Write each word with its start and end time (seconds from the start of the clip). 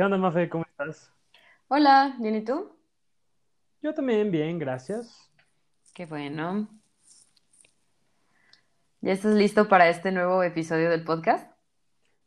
¿Qué 0.00 0.04
onda, 0.04 0.16
Mafe? 0.16 0.48
¿Cómo 0.48 0.64
estás? 0.64 1.12
Hola, 1.68 2.16
¿bien 2.20 2.36
y 2.36 2.42
tú? 2.42 2.74
Yo 3.82 3.92
también, 3.92 4.30
bien, 4.30 4.58
gracias. 4.58 5.30
Qué 5.92 6.06
bueno. 6.06 6.70
¿Ya 9.02 9.12
estás 9.12 9.34
listo 9.34 9.68
para 9.68 9.90
este 9.90 10.10
nuevo 10.10 10.42
episodio 10.42 10.88
del 10.88 11.04
podcast? 11.04 11.52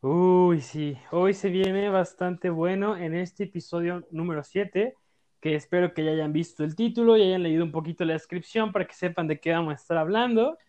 Uy, 0.02 0.62
sí, 0.62 1.00
hoy 1.10 1.34
se 1.34 1.50
viene 1.50 1.90
bastante 1.90 2.52
bueno 2.52 2.96
en 2.96 3.16
este 3.16 3.46
episodio 3.46 4.08
número 4.12 4.44
7, 4.44 4.96
que 5.42 5.56
espero 5.56 5.96
que 5.96 6.06
ya 6.06 6.12
hayan 6.12 6.32
visto 6.32 6.64
el 6.64 6.76
título 6.76 7.18
y 7.18 7.24
hayan 7.24 7.42
leído 7.42 7.64
un 7.64 7.72
poquito 7.72 8.06
la 8.06 8.14
descripción 8.14 8.72
para 8.72 8.86
que 8.86 8.94
sepan 8.94 9.28
de 9.28 9.40
qué 9.40 9.52
vamos 9.52 9.72
a 9.72 9.78
estar 9.78 9.98
hablando. 9.98 10.60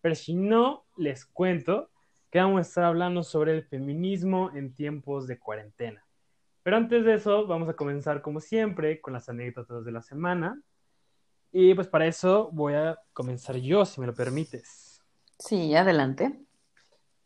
Pero 0.00 0.14
si 0.14 0.32
no, 0.32 0.86
les 0.96 1.26
cuento 1.26 1.90
que 2.30 2.38
vamos 2.38 2.60
a 2.60 2.62
estar 2.62 2.84
hablando 2.84 3.22
sobre 3.22 3.52
el 3.52 3.62
feminismo 3.62 4.52
en 4.54 4.72
tiempos 4.72 5.26
de 5.26 5.38
cuarentena. 5.38 6.05
Pero 6.66 6.78
antes 6.78 7.04
de 7.04 7.14
eso, 7.14 7.46
vamos 7.46 7.68
a 7.68 7.74
comenzar 7.74 8.22
como 8.22 8.40
siempre 8.40 9.00
con 9.00 9.12
las 9.12 9.28
anécdotas 9.28 9.84
de 9.84 9.92
la 9.92 10.02
semana. 10.02 10.60
Y 11.52 11.74
pues 11.74 11.86
para 11.86 12.08
eso 12.08 12.50
voy 12.52 12.74
a 12.74 12.98
comenzar 13.12 13.54
yo, 13.54 13.84
si 13.84 14.00
me 14.00 14.08
lo 14.08 14.12
permites. 14.12 15.00
Sí, 15.38 15.76
adelante. 15.76 16.40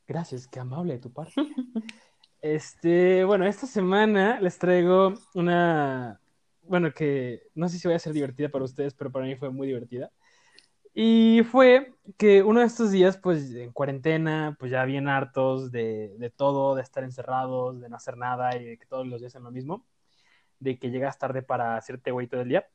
Gracias, 0.06 0.46
qué 0.46 0.60
amable 0.60 0.92
de 0.92 0.98
tu 0.98 1.10
parte. 1.10 1.32
Este, 2.42 3.24
bueno, 3.24 3.46
esta 3.46 3.66
semana 3.66 4.40
les 4.40 4.58
traigo 4.58 5.14
una, 5.34 6.20
bueno, 6.62 6.92
que 6.92 7.42
no 7.54 7.68
sé 7.68 7.78
si 7.78 7.86
voy 7.88 7.94
a 7.94 7.98
ser 7.98 8.12
divertida 8.14 8.50
para 8.50 8.64
ustedes, 8.64 8.92
pero 8.94 9.10
para 9.10 9.26
mí 9.26 9.36
fue 9.36 9.50
muy 9.50 9.66
divertida. 9.66 10.10
Y 10.94 11.42
fue 11.44 11.94
que 12.18 12.42
uno 12.42 12.60
de 12.60 12.66
estos 12.66 12.90
días, 12.90 13.16
pues 13.16 13.54
en 13.54 13.72
cuarentena, 13.72 14.56
pues 14.58 14.72
ya 14.72 14.84
bien 14.84 15.08
hartos 15.08 15.70
de, 15.70 16.14
de 16.18 16.30
todo, 16.30 16.74
de 16.74 16.82
estar 16.82 17.04
encerrados, 17.04 17.80
de 17.80 17.88
no 17.88 17.96
hacer 17.96 18.16
nada 18.16 18.56
y 18.56 18.64
de 18.64 18.78
que 18.78 18.86
todos 18.86 19.06
los 19.06 19.20
días 19.20 19.32
hacen 19.32 19.44
lo 19.44 19.50
mismo, 19.52 19.86
de 20.60 20.78
que 20.78 20.90
llegas 20.90 21.18
tarde 21.18 21.42
para 21.42 21.76
hacerte 21.76 22.12
güey 22.12 22.28
todo 22.28 22.42
el 22.42 22.48
día. 22.50 22.66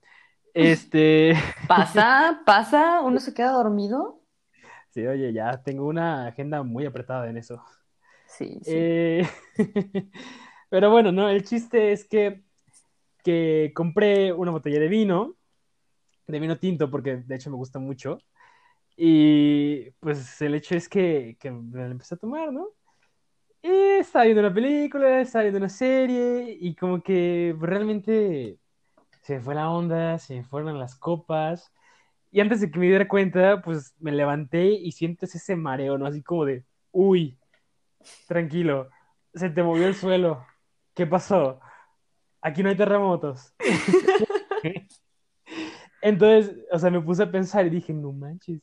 Este, 0.54 1.34
¿Pasa? 1.68 2.42
¿Pasa? 2.46 3.02
¿Uno 3.02 3.20
se 3.20 3.34
queda 3.34 3.52
dormido? 3.52 4.22
sí, 4.90 5.06
oye, 5.08 5.34
ya 5.34 5.62
tengo 5.64 5.86
una 5.88 6.28
agenda 6.28 6.64
muy 6.64 6.86
apretada 6.86 7.30
en 7.30 7.38
eso. 7.38 7.64
Sí, 8.26 8.60
sí. 8.64 8.90
Eh, 8.90 9.28
pero 10.70 10.92
bueno, 10.92 11.12
no, 11.12 11.30
el 11.30 11.44
chiste 11.46 11.92
es 11.92 12.06
que, 12.08 12.44
que 13.24 13.72
compré 13.76 14.34
una 14.34 14.52
botella 14.52 14.80
de 14.80 14.88
vino, 14.88 15.38
de 16.28 16.40
vino 16.40 16.58
tinto, 16.58 16.90
porque 16.90 17.18
de 17.18 17.36
hecho 17.36 17.50
me 17.50 17.58
gusta 17.58 17.80
mucho. 17.80 18.18
Y 18.98 19.92
pues 20.00 20.42
el 20.42 20.56
hecho 20.56 20.76
es 20.76 20.90
que, 20.90 21.38
que 21.40 21.52
me 21.52 21.80
la 21.80 21.88
empecé 21.92 22.16
a 22.16 22.18
tomar, 22.18 22.52
¿no? 22.54 22.70
Y 23.62 23.70
estaba 24.00 24.26
viendo 24.26 24.42
una 24.42 24.54
película, 24.54 25.22
estaba 25.22 25.44
viendo 25.44 25.60
una 25.60 25.70
serie, 25.70 26.58
y 26.60 26.76
como 26.76 27.02
que 27.02 27.56
realmente 27.60 28.60
se 29.22 29.36
me 29.36 29.42
fue 29.42 29.56
la 29.56 29.70
onda, 29.72 30.20
se 30.20 30.36
me 30.38 30.44
fueron 30.44 30.80
las 30.80 30.96
copas. 30.98 31.72
Y 32.32 32.42
antes 32.42 32.62
de 32.62 32.72
que 32.72 32.80
me 32.80 32.88
diera 32.88 33.08
cuenta, 33.08 33.62
pues 33.62 33.96
me 34.00 34.12
levanté 34.12 34.66
y 34.68 34.92
sientes 34.94 35.36
ese 35.36 35.56
mareo, 35.56 35.98
¿no? 35.98 36.06
Así 36.08 36.24
como 36.24 36.46
de, 36.46 36.66
uy, 36.92 37.40
tranquilo, 38.28 38.90
se 39.34 39.50
te 39.50 39.64
movió 39.64 39.88
el 39.88 39.96
suelo. 39.96 40.46
¿Qué 40.96 41.08
pasó? 41.08 41.60
Aquí 42.42 42.64
no 42.64 42.70
hay 42.70 42.78
terremotos. 42.78 43.54
Entonces, 46.06 46.56
o 46.72 46.78
sea, 46.78 46.92
me 46.92 47.02
puse 47.02 47.24
a 47.24 47.32
pensar 47.32 47.66
y 47.66 47.72
dije, 47.72 47.92
no 47.92 48.12
manches. 48.12 48.62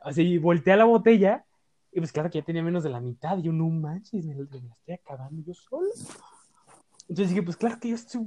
Así, 0.00 0.38
volteé 0.38 0.72
a 0.72 0.76
la 0.76 0.84
botella 0.84 1.44
y 1.92 2.00
pues 2.00 2.10
claro 2.10 2.28
que 2.28 2.40
ya 2.40 2.44
tenía 2.44 2.64
menos 2.64 2.82
de 2.82 2.90
la 2.90 3.00
mitad. 3.00 3.38
Y 3.38 3.42
yo, 3.42 3.52
no 3.52 3.68
manches, 3.68 4.26
me, 4.26 4.34
me 4.34 4.42
la 4.42 4.74
estoy 4.74 4.94
acabando 4.94 5.40
yo 5.46 5.54
solo. 5.54 5.88
Entonces 7.08 7.28
dije, 7.28 7.44
pues 7.44 7.56
claro 7.56 7.78
que 7.78 7.90
yo 7.90 7.94
estoy, 7.94 8.26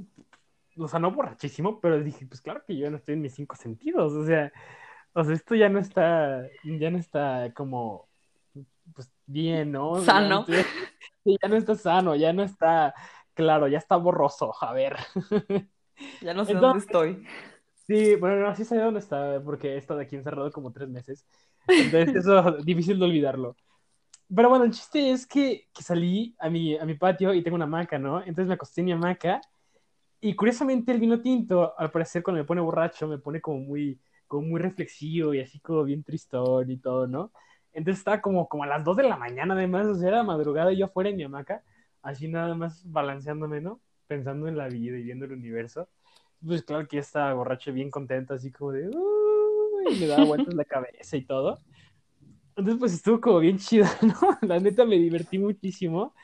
o 0.78 0.88
sea, 0.88 0.98
no 0.98 1.12
borrachísimo, 1.12 1.78
pero 1.78 2.02
dije, 2.02 2.24
pues 2.26 2.40
claro 2.40 2.62
que 2.66 2.74
yo 2.74 2.90
no 2.90 2.96
estoy 2.96 3.16
en 3.16 3.20
mis 3.20 3.34
cinco 3.34 3.54
sentidos. 3.54 4.14
O 4.14 4.24
sea, 4.24 4.50
o 5.12 5.22
sea, 5.22 5.34
esto 5.34 5.54
ya 5.54 5.68
no 5.68 5.78
está, 5.78 6.48
ya 6.64 6.90
no 6.90 6.96
está 6.96 7.52
como, 7.54 8.08
pues 8.94 9.12
bien, 9.26 9.72
¿no? 9.72 10.02
Ya 10.02 10.22
no 10.22 10.46
Sano. 10.46 10.46
sí, 11.22 11.36
ya 11.42 11.48
no 11.50 11.56
está 11.56 11.74
sano, 11.74 12.16
ya 12.16 12.32
no 12.32 12.42
está, 12.42 12.94
claro, 13.34 13.68
ya 13.68 13.76
está 13.76 13.96
borroso. 13.96 14.54
A 14.58 14.72
ver. 14.72 14.96
Ya 16.22 16.32
no 16.32 16.44
sé 16.44 16.52
Entonces, 16.52 16.60
dónde 16.60 16.78
estoy. 16.78 17.26
Sí, 17.88 18.16
bueno, 18.16 18.36
no, 18.42 18.54
sí 18.54 18.64
sabía 18.66 18.84
dónde 18.84 19.00
estaba, 19.00 19.42
porque 19.42 19.68
he 19.74 19.78
estado 19.78 20.00
aquí 20.00 20.14
encerrado 20.16 20.52
como 20.52 20.72
tres 20.72 20.88
meses. 20.90 21.26
Entonces, 21.76 22.14
eso 22.14 22.52
difícil 22.64 22.98
de 22.98 23.04
olvidarlo. 23.06 23.56
Pero 24.34 24.50
bueno, 24.50 24.64
el 24.66 24.72
chiste 24.72 25.10
es 25.12 25.26
que, 25.26 25.68
que 25.74 25.82
salí 25.82 26.36
a 26.40 26.50
mi, 26.50 26.76
a 26.78 26.84
mi 26.86 26.94
patio 26.94 27.34
y 27.34 27.42
tengo 27.42 27.56
una 27.56 27.66
hamaca, 27.66 27.98
¿no? 27.98 28.20
Entonces 28.20 28.48
me 28.48 28.54
acosté 28.54 28.82
en 28.82 28.86
mi 28.86 28.92
hamaca 28.92 29.40
y 30.20 30.34
curiosamente 30.36 30.92
el 30.92 31.00
vino 31.00 31.20
tinto, 31.22 31.78
al 31.78 31.90
parecer 31.92 32.22
cuando 32.22 32.42
me 32.42 32.46
pone 32.46 32.60
borracho, 32.62 33.08
me 33.08 33.18
pone 33.18 33.40
como 33.40 33.60
muy, 33.60 34.00
como 34.28 34.48
muy 34.48 34.60
reflexivo 34.60 35.34
y 35.34 35.40
así 35.40 35.60
como 35.60 35.84
bien 35.84 36.04
tristón 36.04 36.70
y 36.70 36.78
todo, 36.78 37.06
¿no? 37.08 37.32
Entonces 37.72 38.00
estaba 38.00 38.20
como, 38.22 38.48
como 38.48 38.64
a 38.64 38.68
las 38.68 38.84
2 38.84 38.96
de 38.98 39.04
la 39.04 39.16
mañana 39.16 39.54
además, 39.54 39.86
o 39.88 39.94
sea, 39.96 40.08
era 40.08 40.22
madrugada 40.24 40.72
y 40.72 40.78
yo 40.78 40.86
afuera 40.86 41.10
en 41.10 41.16
mi 41.16 41.24
hamaca, 41.24 41.64
así 42.02 42.28
nada 42.28 42.54
más 42.54 42.82
balanceándome, 42.90 43.60
¿no? 43.60 43.80
Pensando 44.08 44.48
en 44.48 44.58
la 44.58 44.68
vida 44.68 44.98
y 44.98 45.04
viendo 45.04 45.26
el 45.26 45.32
universo. 45.32 45.88
Pues 46.44 46.62
claro 46.62 46.86
que 46.86 46.96
ya 46.96 47.00
estaba 47.00 47.34
borracho, 47.34 47.72
bien 47.72 47.90
contento, 47.90 48.34
así 48.34 48.50
como 48.52 48.72
de, 48.72 48.88
"Uy", 48.88 49.92
y 49.92 49.96
me 49.96 50.06
daba 50.06 50.24
vueltas 50.24 50.54
la 50.54 50.64
cabeza 50.64 51.16
y 51.16 51.24
todo. 51.24 51.58
Entonces, 52.56 52.78
pues 52.78 52.94
estuvo 52.94 53.20
como 53.20 53.38
bien 53.40 53.58
chido, 53.58 53.86
¿no? 54.02 54.38
La 54.42 54.58
neta 54.60 54.84
me 54.84 54.96
divertí 54.96 55.38
muchísimo 55.38 56.14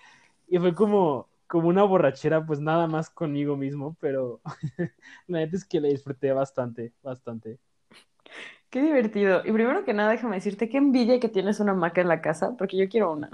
y 0.48 0.58
fue 0.58 0.74
como, 0.74 1.28
como 1.46 1.68
una 1.68 1.84
borrachera, 1.84 2.44
pues 2.46 2.60
nada 2.60 2.86
más 2.88 3.10
conmigo 3.10 3.56
mismo, 3.56 3.96
pero 4.00 4.40
la 5.28 5.38
neta 5.40 5.56
es 5.56 5.64
que 5.64 5.80
la 5.80 5.88
disfruté 5.88 6.32
bastante, 6.32 6.92
bastante. 7.02 7.58
Qué 8.70 8.82
divertido. 8.82 9.42
Y 9.44 9.52
primero 9.52 9.84
que 9.84 9.94
nada, 9.94 10.10
déjame 10.10 10.36
decirte 10.36 10.68
qué 10.68 10.78
envidia 10.78 11.20
que 11.20 11.28
tienes 11.28 11.60
una 11.60 11.72
hamaca 11.72 12.00
en 12.00 12.08
la 12.08 12.20
casa, 12.20 12.56
porque 12.58 12.76
yo 12.76 12.88
quiero 12.88 13.12
una. 13.12 13.30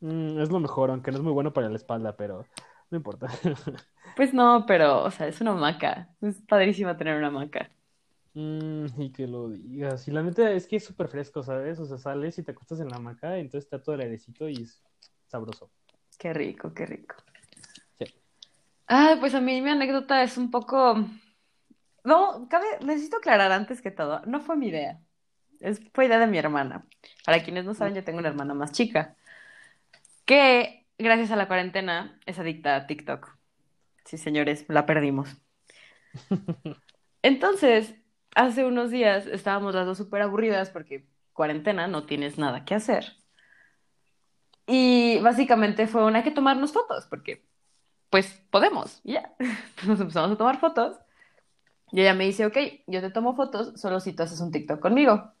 Mm, 0.00 0.40
es 0.40 0.50
lo 0.50 0.60
mejor, 0.60 0.90
aunque 0.90 1.10
no 1.10 1.18
es 1.18 1.22
muy 1.22 1.32
bueno 1.32 1.52
para 1.52 1.68
la 1.68 1.76
espalda, 1.76 2.16
pero 2.16 2.44
no 2.90 2.96
importa. 2.96 3.28
Pues 4.16 4.34
no, 4.34 4.64
pero, 4.66 5.04
o 5.04 5.10
sea, 5.10 5.28
es 5.28 5.40
una 5.40 5.52
hamaca. 5.52 6.08
Es 6.20 6.42
padrísimo 6.42 6.96
tener 6.96 7.16
una 7.16 7.28
hamaca. 7.28 7.70
Mm, 8.34 8.86
y 8.98 9.12
que 9.12 9.26
lo 9.26 9.48
digas. 9.48 10.06
Y 10.08 10.10
la 10.10 10.22
neta 10.22 10.50
es 10.50 10.66
que 10.66 10.76
es 10.76 10.84
súper 10.84 11.08
fresco, 11.08 11.42
¿sabes? 11.42 11.78
O 11.78 11.86
sea, 11.86 11.98
sales 11.98 12.38
y 12.38 12.42
te 12.42 12.52
acuestas 12.52 12.80
en 12.80 12.88
la 12.88 12.96
hamaca 12.96 13.38
entonces 13.38 13.64
está 13.64 13.82
todo 13.82 13.94
el 13.94 14.02
airecito 14.02 14.48
y 14.48 14.62
es 14.62 14.82
sabroso. 15.26 15.70
Qué 16.18 16.32
rico, 16.32 16.74
qué 16.74 16.86
rico. 16.86 17.16
Sí. 17.98 18.06
Ah, 18.88 19.16
pues 19.18 19.34
a 19.34 19.40
mí 19.40 19.60
mi 19.62 19.70
anécdota 19.70 20.22
es 20.22 20.36
un 20.36 20.50
poco... 20.50 21.04
No, 22.04 22.48
cabe, 22.48 22.66
necesito 22.84 23.18
aclarar 23.18 23.52
antes 23.52 23.82
que 23.82 23.90
todo, 23.90 24.20
no 24.26 24.40
fue 24.40 24.56
mi 24.56 24.68
idea. 24.68 25.00
Es, 25.60 25.80
fue 25.92 26.06
idea 26.06 26.18
de 26.18 26.26
mi 26.26 26.38
hermana. 26.38 26.86
Para 27.24 27.42
quienes 27.42 27.64
no 27.64 27.74
saben, 27.74 27.94
yo 27.94 28.04
tengo 28.04 28.18
una 28.18 28.28
hermana 28.28 28.54
más 28.54 28.72
chica, 28.72 29.16
que 30.24 30.79
gracias 31.02 31.30
a 31.30 31.36
la 31.36 31.48
cuarentena 31.48 32.18
es 32.26 32.38
adicta 32.38 32.76
a 32.76 32.86
TikTok. 32.86 33.36
Sí, 34.04 34.18
señores, 34.18 34.64
la 34.68 34.86
perdimos. 34.86 35.36
Entonces, 37.22 37.94
hace 38.34 38.64
unos 38.64 38.90
días 38.90 39.26
estábamos 39.26 39.74
las 39.74 39.86
dos 39.86 39.98
súper 39.98 40.22
aburridas 40.22 40.70
porque 40.70 41.06
cuarentena, 41.32 41.86
no 41.86 42.04
tienes 42.04 42.38
nada 42.38 42.64
que 42.64 42.74
hacer. 42.74 43.16
Y 44.66 45.18
básicamente 45.20 45.86
fue 45.86 46.04
una 46.04 46.22
que 46.22 46.30
tomarnos 46.30 46.72
fotos, 46.72 47.06
porque 47.06 47.44
pues 48.10 48.42
podemos, 48.50 49.00
y 49.04 49.14
ya. 49.14 49.34
Nos 49.86 50.00
empezamos 50.00 50.32
a 50.32 50.36
tomar 50.36 50.60
fotos. 50.60 50.98
Y 51.92 52.00
ella 52.00 52.14
me 52.14 52.24
dice, 52.24 52.46
ok, 52.46 52.56
yo 52.86 53.00
te 53.00 53.10
tomo 53.10 53.34
fotos 53.34 53.80
solo 53.80 54.00
si 54.00 54.12
tú 54.12 54.22
haces 54.22 54.40
un 54.40 54.52
TikTok 54.52 54.80
conmigo. 54.80 55.32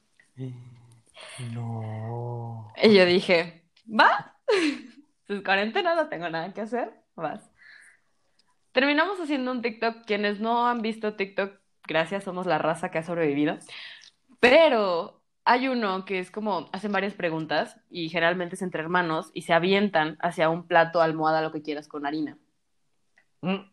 No. 1.52 2.72
Y 2.82 2.94
yo 2.94 3.04
dije, 3.04 3.64
va, 3.86 4.36
es 5.30 5.42
cuarentena, 5.42 5.94
no 5.94 6.08
tengo 6.08 6.28
nada 6.28 6.52
que 6.52 6.60
hacer, 6.60 6.92
vas. 7.14 7.50
Terminamos 8.72 9.20
haciendo 9.20 9.50
un 9.50 9.62
TikTok. 9.62 10.04
Quienes 10.06 10.40
no 10.40 10.66
han 10.66 10.82
visto 10.82 11.14
TikTok, 11.14 11.60
gracias, 11.86 12.24
somos 12.24 12.46
la 12.46 12.58
raza 12.58 12.90
que 12.90 12.98
ha 12.98 13.02
sobrevivido. 13.02 13.58
Pero 14.40 15.22
hay 15.44 15.68
uno 15.68 16.04
que 16.04 16.18
es 16.18 16.30
como, 16.30 16.68
hacen 16.72 16.92
varias 16.92 17.14
preguntas 17.14 17.78
y 17.90 18.08
generalmente 18.08 18.54
es 18.54 18.62
entre 18.62 18.82
hermanos 18.82 19.30
y 19.34 19.42
se 19.42 19.52
avientan 19.52 20.16
hacia 20.20 20.48
un 20.48 20.66
plato, 20.66 21.00
almohada, 21.00 21.42
lo 21.42 21.52
que 21.52 21.62
quieras 21.62 21.88
con 21.88 22.06
harina. 22.06 22.38
Mm. 23.42 23.70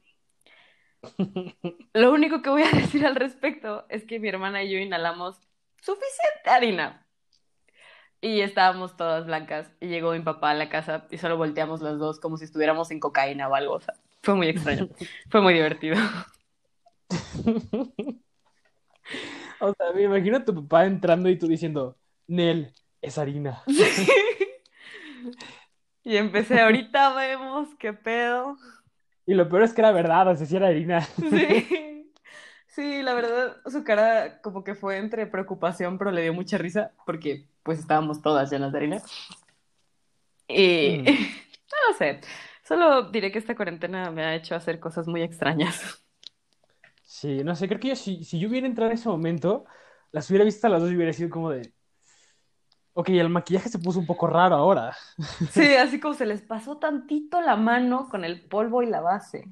Lo 1.93 2.11
único 2.11 2.41
que 2.41 2.49
voy 2.49 2.63
a 2.63 2.71
decir 2.73 3.05
al 3.05 3.15
respecto 3.15 3.85
es 3.89 4.05
que 4.05 4.19
mi 4.19 4.29
hermana 4.29 4.63
y 4.63 4.71
yo 4.71 4.77
inhalamos 4.77 5.39
suficiente 5.81 6.49
harina. 6.49 7.06
Y 8.21 8.41
estábamos 8.41 8.97
todas 8.97 9.25
blancas 9.25 9.71
y 9.79 9.87
llegó 9.87 10.11
mi 10.13 10.21
papá 10.21 10.51
a 10.51 10.55
la 10.55 10.69
casa 10.69 11.05
y 11.11 11.17
solo 11.17 11.37
volteamos 11.37 11.81
las 11.81 11.99
dos 11.99 12.19
como 12.19 12.37
si 12.37 12.45
estuviéramos 12.45 12.89
en 12.91 12.99
cocaína 12.99 13.47
o 13.47 13.55
algo. 13.55 13.73
O 13.75 13.81
sea, 13.81 13.93
fue 14.23 14.35
muy 14.35 14.47
extraño. 14.47 14.89
Fue 15.29 15.41
muy 15.41 15.53
divertido. 15.53 15.97
O 19.59 19.73
sea, 19.73 19.91
me 19.91 20.03
imagino 20.03 20.37
a 20.37 20.45
tu 20.45 20.53
papá 20.53 20.85
entrando 20.85 21.29
y 21.29 21.37
tú 21.37 21.47
diciendo, 21.47 21.97
Nel, 22.27 22.73
es 23.01 23.17
harina. 23.17 23.63
Y 26.03 26.15
empecé, 26.15 26.61
ahorita 26.61 27.13
vemos 27.15 27.67
qué 27.77 27.91
pedo. 27.91 28.55
Y 29.25 29.33
lo 29.33 29.49
peor 29.49 29.63
es 29.63 29.73
que 29.73 29.81
era 29.81 29.91
verdad, 29.91 30.29
o 30.29 30.35
sea, 30.37 30.47
sí 30.47 30.55
era 30.55 30.67
harina. 30.67 31.01
Sí, 31.01 31.96
sí, 32.77 33.01
la 33.01 33.15
verdad, 33.15 33.57
su 33.65 33.83
cara 33.83 34.39
como 34.41 34.63
que 34.63 34.75
fue 34.75 34.97
entre 34.97 35.25
preocupación, 35.25 35.97
pero 35.97 36.11
le 36.11 36.21
dio 36.21 36.33
mucha 36.33 36.59
risa 36.59 36.91
porque 37.07 37.47
pues 37.63 37.79
estábamos 37.79 38.21
todas 38.21 38.51
llenas 38.51 38.71
de 38.71 38.77
harina. 38.77 39.01
Y 40.47 41.01
Mm. 41.01 41.05
no 41.71 41.91
lo 41.91 41.97
sé, 41.97 42.21
solo 42.63 43.09
diré 43.11 43.31
que 43.31 43.39
esta 43.39 43.55
cuarentena 43.55 44.11
me 44.11 44.23
ha 44.23 44.35
hecho 44.35 44.55
hacer 44.55 44.79
cosas 44.79 45.07
muy 45.07 45.21
extrañas. 45.23 46.03
Sí, 47.03 47.43
no 47.43 47.55
sé, 47.55 47.67
creo 47.67 47.79
que 47.79 47.87
yo, 47.89 47.95
si, 47.95 48.23
si 48.23 48.37
yo 48.39 48.49
hubiera 48.49 48.67
entrado 48.67 48.91
en 48.91 48.97
ese 48.97 49.09
momento, 49.09 49.65
las 50.11 50.29
hubiera 50.29 50.45
visto 50.45 50.67
a 50.67 50.69
las 50.69 50.81
dos 50.81 50.91
y 50.91 50.95
hubiera 50.95 51.13
sido 51.13 51.29
como 51.29 51.51
de, 51.51 51.73
ok, 52.93 53.09
el 53.09 53.29
maquillaje 53.29 53.69
se 53.69 53.79
puso 53.79 53.99
un 53.99 54.05
poco 54.05 54.27
raro 54.27 54.55
ahora. 54.55 54.95
Sí, 55.51 55.75
así 55.75 55.99
como 55.99 56.13
se 56.13 56.25
les 56.25 56.41
pasó 56.41 56.77
tantito 56.77 57.41
la 57.41 57.55
mano 57.55 58.09
con 58.09 58.23
el 58.25 58.41
polvo 58.41 58.83
y 58.83 58.87
la 58.87 59.01
base. 59.01 59.45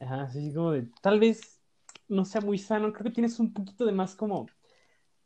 Ajá, 0.00 0.22
así 0.22 0.52
como 0.52 0.72
de, 0.72 0.88
tal 1.02 1.20
vez 1.20 1.51
no 2.12 2.24
sea 2.24 2.40
muy 2.40 2.58
sano, 2.58 2.92
creo 2.92 3.04
que 3.04 3.10
tienes 3.10 3.38
un 3.40 3.52
poquito 3.52 3.84
de 3.86 3.92
más 3.92 4.14
como 4.14 4.46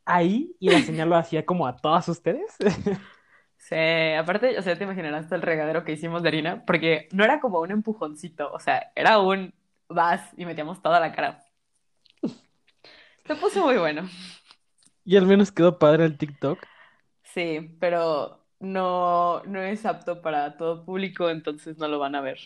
ahí 0.05 0.55
y 0.59 0.69
la 0.69 0.81
señal 0.81 1.09
lo 1.09 1.17
hacía 1.17 1.45
como 1.45 1.67
a 1.67 1.77
todas 1.77 2.07
ustedes. 2.09 2.55
Sí, 3.59 3.75
aparte, 4.17 4.57
o 4.57 4.61
sea, 4.61 4.77
te 4.77 4.85
imaginarás 4.85 5.25
todo 5.25 5.35
el 5.35 5.41
regadero 5.41 5.83
que 5.83 5.91
hicimos 5.91 6.23
de 6.23 6.29
harina, 6.29 6.63
porque 6.65 7.09
no 7.11 7.25
era 7.25 7.41
como 7.41 7.59
un 7.59 7.71
empujoncito, 7.71 8.49
o 8.53 8.59
sea, 8.59 8.93
era 8.95 9.19
un 9.19 9.53
vas 9.89 10.21
y 10.37 10.45
metíamos 10.45 10.81
toda 10.81 10.99
la 11.01 11.11
cara. 11.11 11.43
Se 13.25 13.35
puso 13.35 13.61
muy 13.65 13.77
bueno. 13.77 14.07
Y 15.03 15.17
al 15.17 15.25
menos 15.25 15.51
quedó 15.51 15.79
padre 15.79 16.05
el 16.05 16.17
TikTok. 16.17 16.59
Sí, 17.23 17.75
pero 17.79 18.45
no, 18.59 19.43
no 19.43 19.61
es 19.61 19.85
apto 19.85 20.21
para 20.21 20.55
todo 20.55 20.85
público, 20.85 21.29
entonces 21.29 21.77
no 21.77 21.87
lo 21.89 21.99
van 21.99 22.15
a 22.15 22.21
ver. 22.21 22.39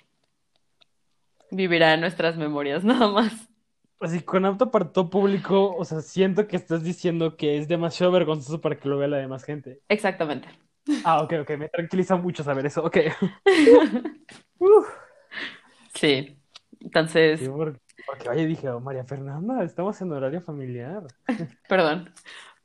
Vivirá 1.52 1.94
en 1.94 2.02
nuestras 2.02 2.36
memorias, 2.38 2.84
nada 2.86 3.10
más. 3.10 3.51
Así, 4.02 4.22
con 4.22 4.46
apto 4.46 4.72
para 4.72 4.92
todo 4.92 5.10
público, 5.10 5.76
o 5.76 5.86
sea, 5.86 6.02
siento 6.02 6.48
que 6.48 6.56
estás 6.56 6.84
diciendo 6.84 7.38
que 7.38 7.58
es 7.58 7.68
demasiado 7.68 8.12
vergonzoso 8.12 8.60
para 8.60 8.80
que 8.80 8.90
lo 8.90 8.98
vea 8.98 9.08
la 9.08 9.18
demás 9.18 9.44
gente. 9.44 9.80
Exactamente. 9.90 10.48
Ah, 11.04 11.22
ok, 11.22 11.34
ok, 11.42 11.52
me 11.58 11.70
tranquiliza 11.70 12.16
mucho 12.16 12.44
saber 12.44 12.66
eso, 12.66 12.84
ok. 12.84 12.98
Uf. 14.60 14.88
Sí. 15.94 16.38
Entonces, 16.80 17.40
Sí, 17.40 17.48
porque, 17.48 17.80
porque, 18.06 18.30
oye, 18.30 18.46
dije, 18.46 18.70
oh, 18.70 18.80
María 18.80 19.04
Fernanda, 19.06 19.64
estamos 19.64 20.02
en 20.02 20.12
horario 20.12 20.42
familiar. 20.42 21.04
perdón, 21.68 22.14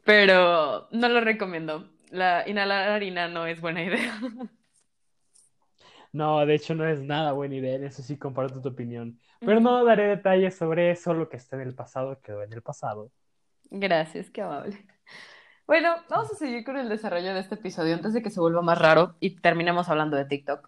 pero 0.04 0.88
no 0.92 1.08
lo 1.08 1.20
recomiendo. 1.20 1.90
La 2.10 2.48
inhalar 2.48 2.88
harina 2.90 3.28
no 3.28 3.46
es 3.46 3.60
buena 3.60 3.82
idea. 3.82 4.20
No, 6.16 6.46
de 6.46 6.54
hecho 6.54 6.74
no 6.74 6.88
es 6.88 7.02
nada 7.02 7.32
buena 7.32 7.56
idea, 7.56 7.74
en 7.74 7.84
eso 7.84 8.02
sí 8.02 8.16
comparto 8.16 8.62
tu 8.62 8.70
opinión. 8.70 9.20
Pero 9.38 9.60
no 9.60 9.84
daré 9.84 10.06
detalles 10.06 10.56
sobre 10.56 10.90
eso, 10.90 11.12
lo 11.12 11.28
que 11.28 11.36
está 11.36 11.56
en 11.56 11.68
el 11.68 11.74
pasado 11.74 12.18
quedó 12.22 12.42
en 12.42 12.54
el 12.54 12.62
pasado. 12.62 13.12
Gracias, 13.70 14.30
qué 14.30 14.40
amable. 14.40 14.82
Bueno, 15.66 15.94
vamos 16.08 16.32
a 16.32 16.36
seguir 16.36 16.64
con 16.64 16.78
el 16.78 16.88
desarrollo 16.88 17.34
de 17.34 17.40
este 17.40 17.56
episodio 17.56 17.94
antes 17.94 18.14
de 18.14 18.22
que 18.22 18.30
se 18.30 18.40
vuelva 18.40 18.62
más 18.62 18.78
raro 18.78 19.16
y 19.20 19.40
terminemos 19.40 19.90
hablando 19.90 20.16
de 20.16 20.24
TikTok. 20.24 20.66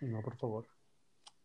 No, 0.00 0.20
por 0.20 0.36
favor. 0.36 0.66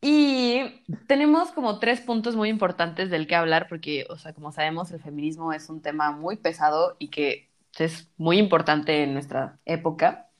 Y 0.01 0.83
tenemos 1.05 1.51
como 1.51 1.77
tres 1.77 2.01
puntos 2.01 2.35
muy 2.35 2.49
importantes 2.49 3.11
del 3.11 3.27
que 3.27 3.35
hablar 3.35 3.67
porque, 3.69 4.07
o 4.09 4.17
sea, 4.17 4.33
como 4.33 4.51
sabemos, 4.51 4.89
el 4.91 4.99
feminismo 4.99 5.53
es 5.53 5.69
un 5.69 5.83
tema 5.83 6.11
muy 6.11 6.37
pesado 6.37 6.95
y 6.97 7.09
que 7.09 7.51
es 7.77 8.09
muy 8.17 8.39
importante 8.39 9.03
en 9.03 9.13
nuestra 9.13 9.59
época. 9.65 10.31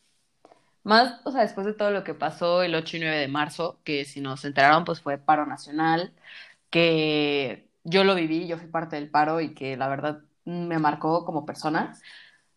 Más, 0.85 1.19
o 1.25 1.31
sea, 1.31 1.41
después 1.41 1.65
de 1.65 1.73
todo 1.73 1.91
lo 1.91 2.03
que 2.03 2.13
pasó 2.13 2.61
el 2.63 2.75
8 2.75 2.97
y 2.97 2.99
9 3.01 3.17
de 3.17 3.27
marzo, 3.27 3.79
que 3.83 4.05
si 4.05 4.21
nos 4.21 4.45
enteraron, 4.45 4.85
pues 4.85 5.01
fue 5.01 5.17
paro 5.17 5.45
nacional, 5.47 6.13
que 6.69 7.67
yo 7.83 8.03
lo 8.03 8.15
viví, 8.15 8.47
yo 8.47 8.57
fui 8.59 8.67
parte 8.67 8.95
del 8.97 9.09
paro 9.09 9.41
y 9.41 9.55
que 9.55 9.77
la 9.77 9.87
verdad 9.89 10.21
me 10.45 10.79
marcó 10.79 11.25
como 11.25 11.45
persona. 11.45 11.93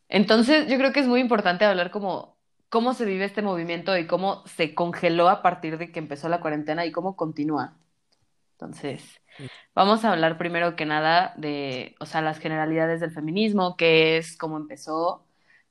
Entonces, 0.09 0.69
yo 0.69 0.79
creo 0.79 0.93
que 0.93 1.01
es 1.01 1.07
muy 1.09 1.21
importante 1.21 1.65
hablar 1.65 1.91
como 1.91 2.37
cómo 2.69 2.95
se 2.95 3.07
vive 3.07 3.25
este 3.25 3.43
movimiento 3.43 3.97
y 3.97 4.07
cómo 4.07 4.45
se 4.47 4.75
congeló 4.75 5.29
a 5.31 5.43
partir 5.43 5.79
de 5.79 5.93
que 5.93 5.99
empezó 5.99 6.29
la 6.29 6.41
cuarentena 6.41 6.87
y 6.87 6.93
cómo 6.93 7.17
continúa. 7.17 7.79
Entonces, 8.53 9.23
vamos 9.75 10.05
a 10.05 10.13
hablar 10.13 10.39
primero 10.39 10.77
que 10.77 10.87
nada 10.87 11.35
de, 11.37 11.95
o 12.01 12.07
sea, 12.07 12.23
las 12.23 12.41
generalidades 12.41 13.01
del 13.01 13.13
feminismo, 13.13 13.77
qué 13.77 14.19
es, 14.19 14.37
cómo 14.37 14.57
empezó, 14.59 15.28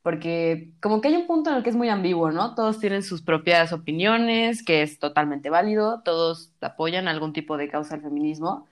porque 0.07 0.71
como 0.81 1.01
que 1.01 1.09
hay 1.09 1.15
un 1.17 1.27
punto 1.27 1.49
en 1.49 1.57
el 1.57 1.63
que 1.63 1.69
es 1.69 1.75
muy 1.75 1.89
ambiguo, 1.89 2.31
¿no? 2.31 2.55
Todos 2.55 2.79
tienen 2.79 3.03
sus 3.03 3.21
propias 3.21 3.73
opiniones, 3.73 4.63
que 4.63 4.81
es 4.81 4.99
totalmente 4.99 5.49
válido, 5.49 6.01
todos 6.01 6.53
apoyan 6.61 7.09
algún 7.09 7.33
tipo 7.33 7.57
de 7.57 7.67
causa 7.67 7.95
del 7.95 8.05
feminismo 8.05 8.69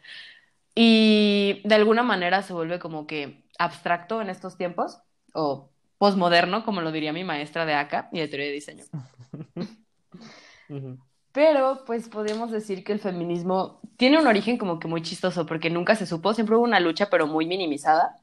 y 0.73 1.59
de 1.65 1.75
alguna 1.75 2.03
manera 2.03 2.41
se 2.41 2.53
vuelve 2.53 2.79
como 2.79 3.05
que 3.05 3.43
abstracto 3.59 4.21
en 4.21 4.29
estos 4.29 4.55
tiempos 4.55 4.99
o 5.33 5.67
posmoderno, 5.97 6.63
como 6.63 6.79
lo 6.79 6.93
diría 6.93 7.11
mi 7.11 7.25
maestra 7.25 7.65
de 7.65 7.73
ACA 7.73 8.07
y 8.13 8.21
de 8.21 8.29
teoría 8.29 8.47
de 8.47 8.53
diseño. 8.53 8.85
Pero 11.33 11.83
pues 11.85 12.07
podemos 12.07 12.49
decir 12.49 12.85
que 12.85 12.93
el 12.93 12.99
feminismo 13.01 13.81
tiene 13.97 14.21
un 14.21 14.27
origen 14.27 14.57
como 14.57 14.79
que 14.79 14.87
muy 14.87 15.01
chistoso 15.01 15.45
porque 15.45 15.69
nunca 15.69 15.97
se 15.97 16.05
supo, 16.05 16.33
siempre 16.33 16.55
hubo 16.55 16.63
una 16.63 16.79
lucha 16.79 17.09
pero 17.09 17.27
muy 17.27 17.45
minimizada 17.45 18.15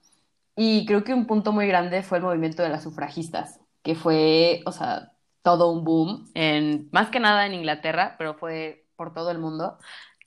y 0.56 0.87
creo 0.87 1.04
que 1.04 1.14
un 1.14 1.26
punto 1.26 1.52
muy 1.52 1.66
grande 1.66 2.02
fue 2.02 2.19
el 2.19 2.25
movimiento 2.25 2.62
de 2.62 2.69
las 2.69 2.82
sufragistas, 2.82 3.60
que 3.82 3.94
fue, 3.94 4.62
o 4.66 4.72
sea, 4.72 5.12
todo 5.43 5.72
un 5.72 5.84
boom, 5.84 6.31
en, 6.34 6.88
más 6.93 7.10
que 7.10 7.20
nada 7.20 7.46
en 7.46 7.54
Inglaterra, 7.54 8.16
pero 8.19 8.34
fue 8.34 8.87
por 8.96 9.14
todo 9.14 9.31
el 9.31 9.38
mundo, 9.38 9.78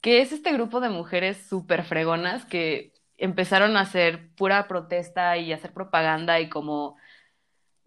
que 0.02 0.22
es 0.22 0.32
este 0.32 0.52
grupo 0.54 0.82
de 0.82 0.90
mujeres 0.90 1.48
súper 1.48 1.84
fregonas 1.84 2.46
que 2.46 2.94
empezaron 3.18 3.78
a 3.78 3.82
hacer 3.82 4.30
pura 4.36 4.68
protesta 4.68 5.38
y 5.38 5.54
hacer 5.54 5.74
propaganda 5.74 6.40
y 6.40 6.50
como, 6.50 6.98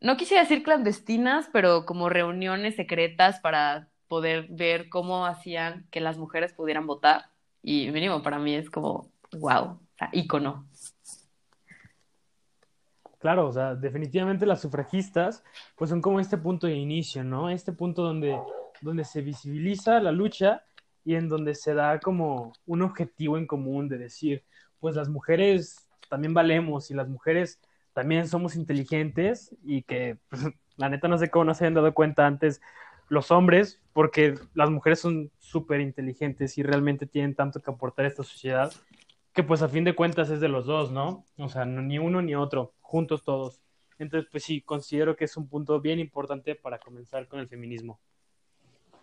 no 0.00 0.16
quisiera 0.16 0.42
decir 0.42 0.62
clandestinas, 0.62 1.48
pero 1.52 1.86
como 1.86 2.08
reuniones 2.08 2.76
secretas 2.76 3.40
para 3.40 3.88
poder 4.08 4.46
ver 4.50 4.88
cómo 4.88 5.26
hacían 5.26 5.86
que 5.90 6.00
las 6.00 6.18
mujeres 6.18 6.52
pudieran 6.54 6.86
votar. 6.86 7.30
Y 7.62 7.90
mínimo 7.90 8.22
para 8.22 8.38
mí 8.38 8.54
es 8.54 8.70
como, 8.70 9.12
wow, 9.32 9.80
ícono. 10.12 10.67
Claro, 13.18 13.48
o 13.48 13.52
sea, 13.52 13.74
definitivamente 13.74 14.46
las 14.46 14.60
sufragistas, 14.60 15.42
pues 15.76 15.90
son 15.90 16.00
como 16.00 16.20
este 16.20 16.38
punto 16.38 16.68
de 16.68 16.74
inicio, 16.74 17.24
¿no? 17.24 17.50
Este 17.50 17.72
punto 17.72 18.02
donde, 18.02 18.38
donde 18.80 19.04
se 19.04 19.22
visibiliza 19.22 20.00
la 20.00 20.12
lucha 20.12 20.62
y 21.04 21.16
en 21.16 21.28
donde 21.28 21.54
se 21.56 21.74
da 21.74 21.98
como 21.98 22.52
un 22.66 22.82
objetivo 22.82 23.36
en 23.36 23.46
común 23.46 23.88
de 23.88 23.98
decir, 23.98 24.44
pues 24.78 24.94
las 24.94 25.08
mujeres 25.08 25.88
también 26.08 26.32
valemos 26.32 26.90
y 26.90 26.94
las 26.94 27.08
mujeres 27.08 27.60
también 27.92 28.28
somos 28.28 28.54
inteligentes 28.54 29.56
y 29.64 29.82
que 29.82 30.18
pues, 30.28 30.42
la 30.76 30.88
neta 30.88 31.08
no 31.08 31.18
sé 31.18 31.28
cómo 31.28 31.44
no 31.44 31.54
se 31.54 31.64
habían 31.64 31.74
dado 31.74 31.92
cuenta 31.94 32.26
antes 32.26 32.60
los 33.08 33.30
hombres, 33.32 33.80
porque 33.92 34.34
las 34.54 34.70
mujeres 34.70 35.00
son 35.00 35.32
súper 35.38 35.80
inteligentes 35.80 36.56
y 36.58 36.62
realmente 36.62 37.06
tienen 37.06 37.34
tanto 37.34 37.60
que 37.60 37.70
aportar 37.70 38.04
a 38.04 38.08
esta 38.08 38.22
sociedad, 38.22 38.72
que 39.32 39.42
pues 39.42 39.62
a 39.62 39.68
fin 39.68 39.82
de 39.84 39.94
cuentas 39.94 40.30
es 40.30 40.40
de 40.40 40.48
los 40.48 40.66
dos, 40.66 40.92
¿no? 40.92 41.24
O 41.36 41.48
sea, 41.48 41.64
no, 41.64 41.82
ni 41.82 41.98
uno 41.98 42.22
ni 42.22 42.34
otro, 42.34 42.74
juntos 42.88 43.22
todos. 43.22 43.60
Entonces, 43.98 44.28
pues 44.32 44.44
sí, 44.44 44.62
considero 44.62 45.14
que 45.14 45.26
es 45.26 45.36
un 45.36 45.46
punto 45.46 45.78
bien 45.80 45.98
importante 45.98 46.54
para 46.54 46.78
comenzar 46.78 47.28
con 47.28 47.38
el 47.38 47.48
feminismo. 47.48 48.00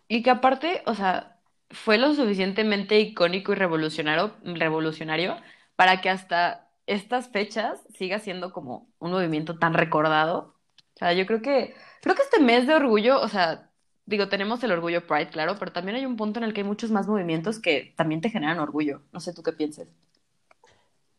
Y 0.08 0.24
que 0.24 0.32
aparte, 0.32 0.82
o 0.88 0.96
sea, 0.96 1.39
fue 1.70 2.00
lo 2.00 2.13
suficientemente 2.13 3.00
icónico 3.00 3.51
y 3.51 3.56
revolucionario, 3.56 4.34
revolucionario 4.44 5.38
para 5.75 6.01
que 6.01 6.10
hasta 6.10 6.72
estas 6.88 7.30
fechas 7.30 7.80
siga 7.96 8.18
siendo 8.18 8.51
como 8.51 8.89
un 8.98 9.12
movimiento 9.12 9.60
tan 9.60 9.75
recordado. 9.75 10.56
O 10.96 10.98
sea, 10.98 11.13
yo 11.13 11.27
creo 11.27 11.44
que, 11.44 11.75
creo 12.01 12.15
que 12.15 12.24
este 12.24 12.42
mes 12.42 12.65
de 12.65 12.74
orgullo, 12.74 13.22
o 13.22 13.27
sea, 13.27 13.70
digo, 14.06 14.30
tenemos 14.30 14.63
el 14.63 14.72
orgullo 14.72 15.06
Pride, 15.06 15.30
claro, 15.30 15.58
pero 15.60 15.72
también 15.72 15.98
hay 15.98 16.06
un 16.08 16.15
punto 16.15 16.39
en 16.39 16.46
el 16.46 16.54
que 16.54 16.62
hay 16.62 16.68
muchos 16.68 16.89
más 16.89 17.08
movimientos 17.08 17.60
que 17.60 17.94
también 17.96 18.22
te 18.22 18.32
generan 18.32 18.60
orgullo. 18.60 19.04
No 19.12 19.20
sé 19.20 19.32
tú 19.34 19.44
qué 19.44 19.54
pienses. 19.54 19.89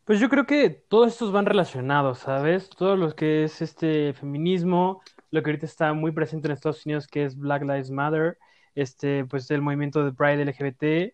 Pues 0.07 0.21
yo 0.21 0.29
creo 0.29 0.45
que 0.45 0.69
todos 0.69 1.11
estos 1.11 1.33
van 1.33 1.45
relacionados, 1.45 2.19
¿sabes? 2.19 2.69
Todo 2.69 2.95
lo 2.95 3.13
que 3.13 3.43
es 3.43 3.61
este 3.61 4.13
feminismo, 4.13 5.01
lo 5.31 5.43
que 5.43 5.49
ahorita 5.49 5.65
está 5.65 5.91
muy 5.91 6.13
presente 6.13 6.47
en 6.47 6.53
Estados 6.53 6.85
Unidos, 6.85 7.07
que 7.07 7.25
es 7.25 7.37
Black 7.37 7.63
Lives 7.63 7.91
Matter, 7.91 8.37
este, 8.73 9.25
pues 9.25 9.51
el 9.51 9.61
movimiento 9.61 10.05
de 10.05 10.13
Pride 10.13 10.45
LGBT, 10.45 11.13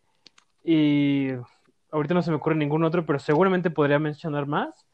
y 0.64 1.30
ahorita 1.90 2.14
no 2.14 2.22
se 2.22 2.30
me 2.30 2.36
ocurre 2.38 2.56
ningún 2.56 2.84
otro, 2.84 3.04
pero 3.04 3.18
seguramente 3.18 3.72
podría 3.72 3.98
mencionar 3.98 4.46
más. 4.46 4.86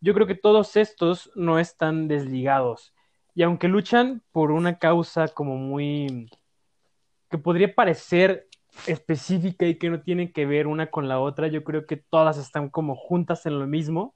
Yo 0.00 0.14
creo 0.14 0.28
que 0.28 0.36
todos 0.36 0.76
estos 0.76 1.32
no 1.34 1.58
están 1.58 2.06
desligados. 2.06 2.94
Y 3.34 3.42
aunque 3.42 3.66
luchan 3.66 4.22
por 4.30 4.52
una 4.52 4.78
causa 4.78 5.26
como 5.26 5.56
muy... 5.56 6.30
que 7.28 7.38
podría 7.38 7.74
parecer 7.74 8.46
específica 8.86 9.66
y 9.66 9.76
que 9.76 9.90
no 9.90 10.00
tiene 10.00 10.32
que 10.32 10.46
ver 10.46 10.66
una 10.66 10.90
con 10.90 11.08
la 11.08 11.20
otra, 11.20 11.48
yo 11.48 11.64
creo 11.64 11.86
que 11.86 11.96
todas 11.96 12.38
están 12.38 12.68
como 12.68 12.96
juntas 12.96 13.46
en 13.46 13.58
lo 13.58 13.66
mismo, 13.66 14.14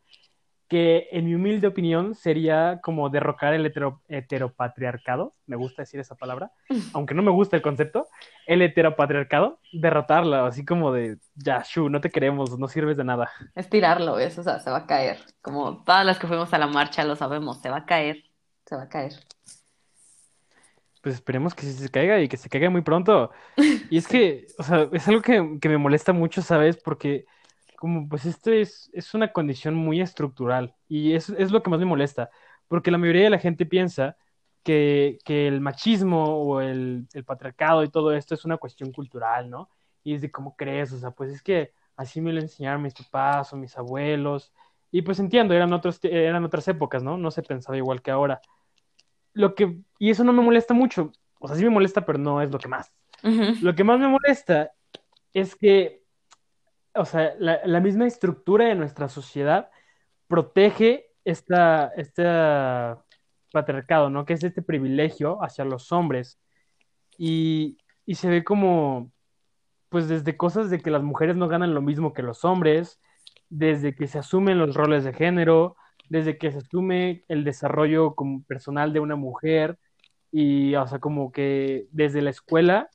que 0.69 1.09
en 1.13 1.27
mi 1.27 1.35
humilde 1.35 1.67
opinión 1.67 2.15
sería 2.15 2.81
como 2.83 3.11
derrocar 3.11 3.53
el 3.55 3.67
hetero, 3.67 4.03
heteropatriarcado, 4.09 5.35
me 5.47 5.57
gusta 5.57 5.83
decir 5.83 6.01
esa 6.01 6.15
palabra, 6.15 6.53
aunque 6.95 7.15
no 7.15 7.23
me 7.23 7.31
gusta 7.31 7.57
el 7.57 7.63
concepto, 7.63 8.09
el 8.47 8.63
heteropatriarcado, 8.63 9.61
derrotarlo, 9.73 10.45
así 10.45 10.65
como 10.65 10.93
de, 10.93 11.19
ya, 11.35 11.63
shu, 11.65 11.89
no 11.91 12.01
te 12.01 12.11
queremos, 12.11 12.59
no 12.59 12.69
sirves 12.69 12.97
de 12.97 13.05
nada. 13.05 13.31
Estirarlo, 13.55 14.19
eso, 14.19 14.41
o 14.41 14.45
sea, 14.45 14.59
se 14.59 14.71
va 14.71 14.79
a 14.79 14.87
caer, 14.87 15.19
como 15.43 15.85
todas 15.85 16.05
las 16.05 16.19
que 16.19 16.27
fuimos 16.27 16.53
a 16.55 16.59
la 16.59 16.67
marcha 16.67 17.05
lo 17.05 17.17
sabemos, 17.17 17.61
se 17.61 17.71
va 17.71 17.79
a 17.79 17.87
caer, 17.87 18.25
se 18.65 18.77
va 18.77 18.85
a 18.85 18.89
caer. 18.89 19.13
Pues 21.05 21.17
esperemos 21.17 21.55
que 21.55 21.67
se 21.67 21.91
caiga 21.91 22.21
y 22.21 22.29
que 22.29 22.39
se 22.39 22.49
caiga 22.49 22.71
muy 22.71 22.83
pronto. 22.83 23.31
Y 23.91 23.99
es 23.99 24.09
que, 24.09 24.47
o 24.59 24.63
sea, 24.63 24.89
es 24.93 25.07
algo 25.07 25.23
que, 25.23 25.59
que 25.61 25.69
me 25.69 25.79
molesta 25.79 26.13
mucho, 26.13 26.43
¿sabes? 26.43 26.79
Porque 26.79 27.27
como 27.77 28.09
pues 28.09 28.25
esto 28.25 28.51
es, 28.51 28.91
es 28.95 29.13
una 29.15 29.33
condición 29.33 29.75
muy 29.75 30.01
estructural 30.01 30.75
y 30.89 31.13
es, 31.15 31.29
es 31.29 31.53
lo 31.53 31.63
que 31.63 31.71
más 31.71 31.79
me 31.81 31.85
molesta, 31.85 32.31
porque 32.69 32.91
la 32.91 32.99
mayoría 32.99 33.25
de 33.25 33.31
la 33.31 33.39
gente 33.39 33.67
piensa 33.67 34.17
que, 34.63 35.19
que 35.25 35.47
el 35.49 35.61
machismo 35.61 36.25
o 36.25 36.61
el, 36.63 37.07
el, 37.13 37.25
patriarcado 37.25 37.85
y 37.85 37.91
todo 37.91 38.15
esto 38.15 38.35
es 38.35 38.45
una 38.47 38.57
cuestión 38.57 38.91
cultural, 38.93 39.51
¿no? 39.51 39.69
Y 40.03 40.15
es 40.15 40.23
de 40.23 40.31
cómo 40.31 40.57
crees, 40.57 40.93
o 40.93 40.99
sea, 40.99 41.11
pues 41.11 41.31
es 41.31 41.43
que 41.43 41.73
así 41.97 42.21
me 42.23 42.33
lo 42.33 42.41
enseñaron 42.41 42.83
mis 42.83 42.95
papás 42.95 43.53
o 43.53 43.57
mis 43.57 43.77
abuelos, 43.77 44.53
y 44.91 45.03
pues 45.03 45.19
entiendo, 45.19 45.55
eran, 45.55 45.73
otros, 45.73 45.99
eran 46.05 46.45
otras 46.45 46.69
épocas, 46.69 47.03
¿no? 47.03 47.19
No 47.19 47.33
se 47.33 47.43
pensaba 47.43 47.77
igual 47.77 48.01
que 48.01 48.13
ahora. 48.13 48.41
Lo 49.35 49.55
que, 49.55 49.79
y 49.99 50.11
eso 50.11 50.25
no 50.25 50.33
me 50.33 50.43
molesta 50.43 50.73
mucho, 50.73 51.13
o 51.39 51.47
sea, 51.47 51.57
sí 51.57 51.65
me 51.65 51.71
molesta, 51.71 52.07
pero 52.07 52.19
no 52.19 52.41
es 52.41 52.51
lo 52.51 52.59
que 52.59 52.69
más. 52.69 52.93
Uh 53.23 53.29
-huh. 53.29 53.61
Lo 53.61 53.75
que 53.75 53.85
más 53.85 54.01
me 54.01 54.09
molesta 54.09 54.73
es 55.33 55.55
que 55.55 56.05
o 56.95 57.05
sea, 57.05 57.35
la, 57.39 57.61
la, 57.65 57.81
misma 57.81 58.07
estructura 58.07 58.67
de 58.67 58.77
nuestra 58.77 59.09
sociedad 59.09 59.71
protege 60.29 61.07
esta, 61.25 61.89
este 61.97 62.23
patriarcado, 63.53 64.11
¿no? 64.11 64.25
Que 64.25 64.35
es 64.35 64.45
este 64.45 64.63
privilegio 64.63 65.43
hacia 65.43 65.65
los 65.65 65.91
hombres. 65.93 66.39
Y, 67.19 67.79
y, 68.07 68.15
se 68.15 68.29
ve 68.29 68.45
como, 68.45 69.13
pues 69.89 70.09
desde 70.09 70.37
cosas 70.37 70.71
de 70.71 70.81
que 70.81 70.91
las 70.91 71.03
mujeres 71.03 71.37
no 71.37 71.49
ganan 71.49 71.75
lo 71.75 71.83
mismo 71.83 72.13
que 72.13 72.23
los 72.23 72.45
hombres, 72.45 73.01
desde 73.49 73.95
que 73.95 74.07
se 74.07 74.19
asumen 74.19 74.59
los 74.59 74.75
roles 74.75 75.05
de 75.05 75.13
género, 75.13 75.77
desde 76.15 76.39
que 76.39 76.53
se 76.53 76.59
asume 76.59 77.25
el 77.27 77.43
desarrollo 77.43 78.15
como 78.15 78.45
personal 78.45 78.93
de 78.93 79.01
una 79.01 79.17
mujer, 79.17 79.79
y, 80.31 80.77
o 80.77 80.87
sea, 80.87 81.01
como 81.01 81.33
que 81.33 81.89
desde 81.91 82.23
la 82.23 82.31
escuela 82.31 82.89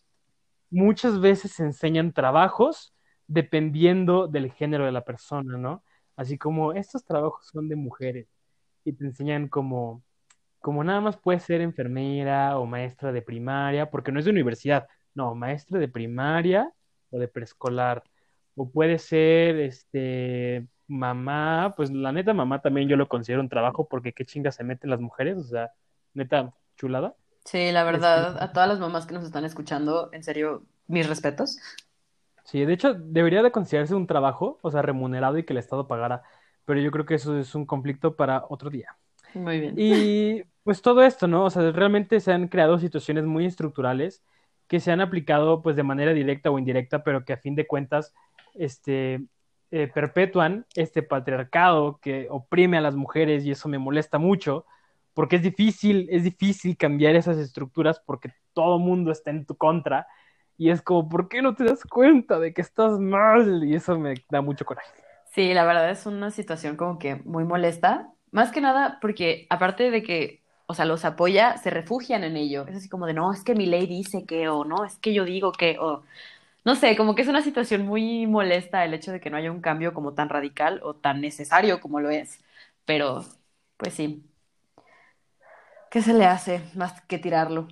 muchas 0.69 1.19
veces 1.19 1.51
se 1.51 1.63
enseñan 1.63 2.13
trabajos 2.13 2.93
dependiendo 3.27 4.27
del 4.27 4.51
género 4.53 4.85
de 4.85 4.93
la 4.93 5.03
persona, 5.03 5.57
¿no? 5.57 5.83
Así 6.15 6.37
como 6.37 6.71
estos 6.73 7.03
trabajos 7.03 7.45
son 7.47 7.67
de 7.67 7.75
mujeres 7.75 8.27
y 8.85 8.93
te 8.93 9.03
enseñan 9.03 9.49
como, 9.49 10.01
como 10.59 10.81
nada 10.83 11.01
más 11.01 11.17
puedes 11.17 11.43
ser 11.43 11.59
enfermera 11.59 12.57
o 12.57 12.65
maestra 12.65 13.11
de 13.11 13.21
primaria, 13.21 13.89
porque 13.91 14.13
no 14.13 14.19
es 14.19 14.25
de 14.25 14.31
universidad, 14.31 14.87
no, 15.13 15.35
maestra 15.35 15.77
de 15.77 15.89
primaria 15.89 16.71
o 17.11 17.19
de 17.19 17.27
preescolar, 17.27 18.01
o 18.55 18.69
puede 18.71 18.97
ser, 18.97 19.57
este, 19.59 20.67
mamá, 20.89 21.73
pues 21.77 21.91
la 21.91 22.11
neta 22.11 22.33
mamá 22.33 22.61
también 22.61 22.89
yo 22.89 22.97
lo 22.97 23.07
considero 23.07 23.41
un 23.41 23.49
trabajo 23.49 23.87
porque 23.87 24.11
qué 24.11 24.25
chingas 24.25 24.55
se 24.55 24.63
meten 24.63 24.89
las 24.89 24.99
mujeres, 24.99 25.37
o 25.37 25.43
sea, 25.43 25.71
neta 26.13 26.53
chulada. 26.75 27.15
Sí, 27.45 27.71
la 27.71 27.83
verdad, 27.83 28.33
este... 28.33 28.43
a 28.43 28.51
todas 28.51 28.67
las 28.67 28.79
mamás 28.79 29.05
que 29.05 29.13
nos 29.13 29.23
están 29.23 29.45
escuchando, 29.45 30.09
en 30.11 30.23
serio, 30.23 30.63
mis 30.87 31.07
respetos. 31.07 31.57
Sí, 32.43 32.65
de 32.65 32.73
hecho, 32.73 32.95
debería 32.95 33.43
de 33.43 33.51
considerarse 33.51 33.95
un 33.95 34.07
trabajo, 34.07 34.57
o 34.61 34.71
sea, 34.71 34.81
remunerado 34.81 35.37
y 35.37 35.43
que 35.43 35.53
el 35.53 35.59
Estado 35.59 35.87
pagara, 35.87 36.23
pero 36.65 36.79
yo 36.81 36.91
creo 36.91 37.05
que 37.05 37.15
eso 37.15 37.37
es 37.37 37.53
un 37.55 37.65
conflicto 37.65 38.15
para 38.15 38.43
otro 38.49 38.69
día. 38.69 38.97
Muy 39.35 39.59
bien. 39.59 39.75
Y 39.77 40.43
pues 40.63 40.81
todo 40.81 41.03
esto, 41.03 41.27
¿no? 41.27 41.45
O 41.45 41.49
sea, 41.49 41.71
realmente 41.71 42.19
se 42.19 42.31
han 42.31 42.47
creado 42.47 42.79
situaciones 42.79 43.25
muy 43.25 43.45
estructurales 43.45 44.23
que 44.67 44.79
se 44.79 44.91
han 44.91 45.01
aplicado 45.01 45.61
pues 45.61 45.75
de 45.75 45.83
manera 45.83 46.13
directa 46.13 46.51
o 46.51 46.59
indirecta, 46.59 47.03
pero 47.03 47.25
que 47.25 47.33
a 47.33 47.37
fin 47.37 47.55
de 47.55 47.67
cuentas, 47.67 48.13
este, 48.53 49.25
eh, 49.71 49.87
perpetúan 49.87 50.65
este 50.75 51.03
patriarcado 51.03 51.99
que 52.01 52.27
oprime 52.29 52.77
a 52.77 52.81
las 52.81 52.95
mujeres 52.95 53.45
y 53.45 53.51
eso 53.51 53.69
me 53.69 53.77
molesta 53.77 54.17
mucho, 54.17 54.65
porque 55.13 55.35
es 55.37 55.43
difícil, 55.43 56.07
es 56.11 56.23
difícil 56.23 56.77
cambiar 56.77 57.15
esas 57.15 57.37
estructuras 57.37 57.99
porque 58.05 58.31
todo 58.53 58.79
mundo 58.79 59.11
está 59.11 59.29
en 59.31 59.45
tu 59.45 59.55
contra 59.55 60.07
y 60.57 60.71
es 60.71 60.81
como, 60.81 61.07
¿por 61.07 61.29
qué 61.29 61.41
no 61.41 61.55
te 61.55 61.63
das 61.63 61.83
cuenta 61.85 62.37
de 62.39 62.53
que 62.53 62.61
estás 62.61 62.99
mal? 62.99 63.63
Y 63.63 63.75
eso 63.75 63.97
me 63.97 64.15
da 64.29 64.41
mucho 64.41 64.65
coraje. 64.65 64.91
Sí, 65.33 65.53
la 65.53 65.63
verdad 65.63 65.89
es 65.89 66.05
una 66.05 66.31
situación 66.31 66.75
como 66.75 66.99
que 66.99 67.15
muy 67.15 67.45
molesta. 67.45 68.11
Más 68.31 68.51
que 68.51 68.59
nada 68.61 68.97
porque 69.01 69.47
aparte 69.49 69.89
de 69.89 70.03
que, 70.03 70.41
o 70.65 70.73
sea, 70.73 70.85
los 70.85 71.05
apoya, 71.05 71.57
se 71.57 71.69
refugian 71.69 72.23
en 72.25 72.35
ello. 72.35 72.65
Es 72.67 72.75
así 72.75 72.89
como 72.89 73.05
de, 73.05 73.13
no, 73.13 73.31
es 73.31 73.43
que 73.43 73.55
mi 73.55 73.67
ley 73.67 73.87
dice 73.87 74.25
que, 74.25 74.49
o 74.49 74.65
no, 74.65 74.83
es 74.83 74.97
que 74.97 75.13
yo 75.13 75.23
digo 75.23 75.53
que, 75.53 75.77
o 75.79 76.03
no 76.65 76.75
sé, 76.75 76.95
como 76.97 77.15
que 77.15 77.21
es 77.21 77.27
una 77.27 77.41
situación 77.41 77.85
muy 77.85 78.27
molesta 78.27 78.85
el 78.85 78.93
hecho 78.93 79.11
de 79.11 79.19
que 79.19 79.29
no 79.29 79.37
haya 79.37 79.51
un 79.51 79.61
cambio 79.61 79.93
como 79.93 80.13
tan 80.13 80.29
radical 80.29 80.81
o 80.83 80.95
tan 80.95 81.21
necesario 81.21 81.79
como 81.79 81.99
lo 81.99 82.09
es. 82.09 82.43
Pero, 82.85 83.23
pues 83.77 83.93
sí. 83.93 84.23
¿Qué 85.89 86.01
se 86.01 86.13
le 86.13 86.25
hace 86.25 86.61
más 86.75 87.01
que 87.01 87.17
tirarlo? 87.17 87.67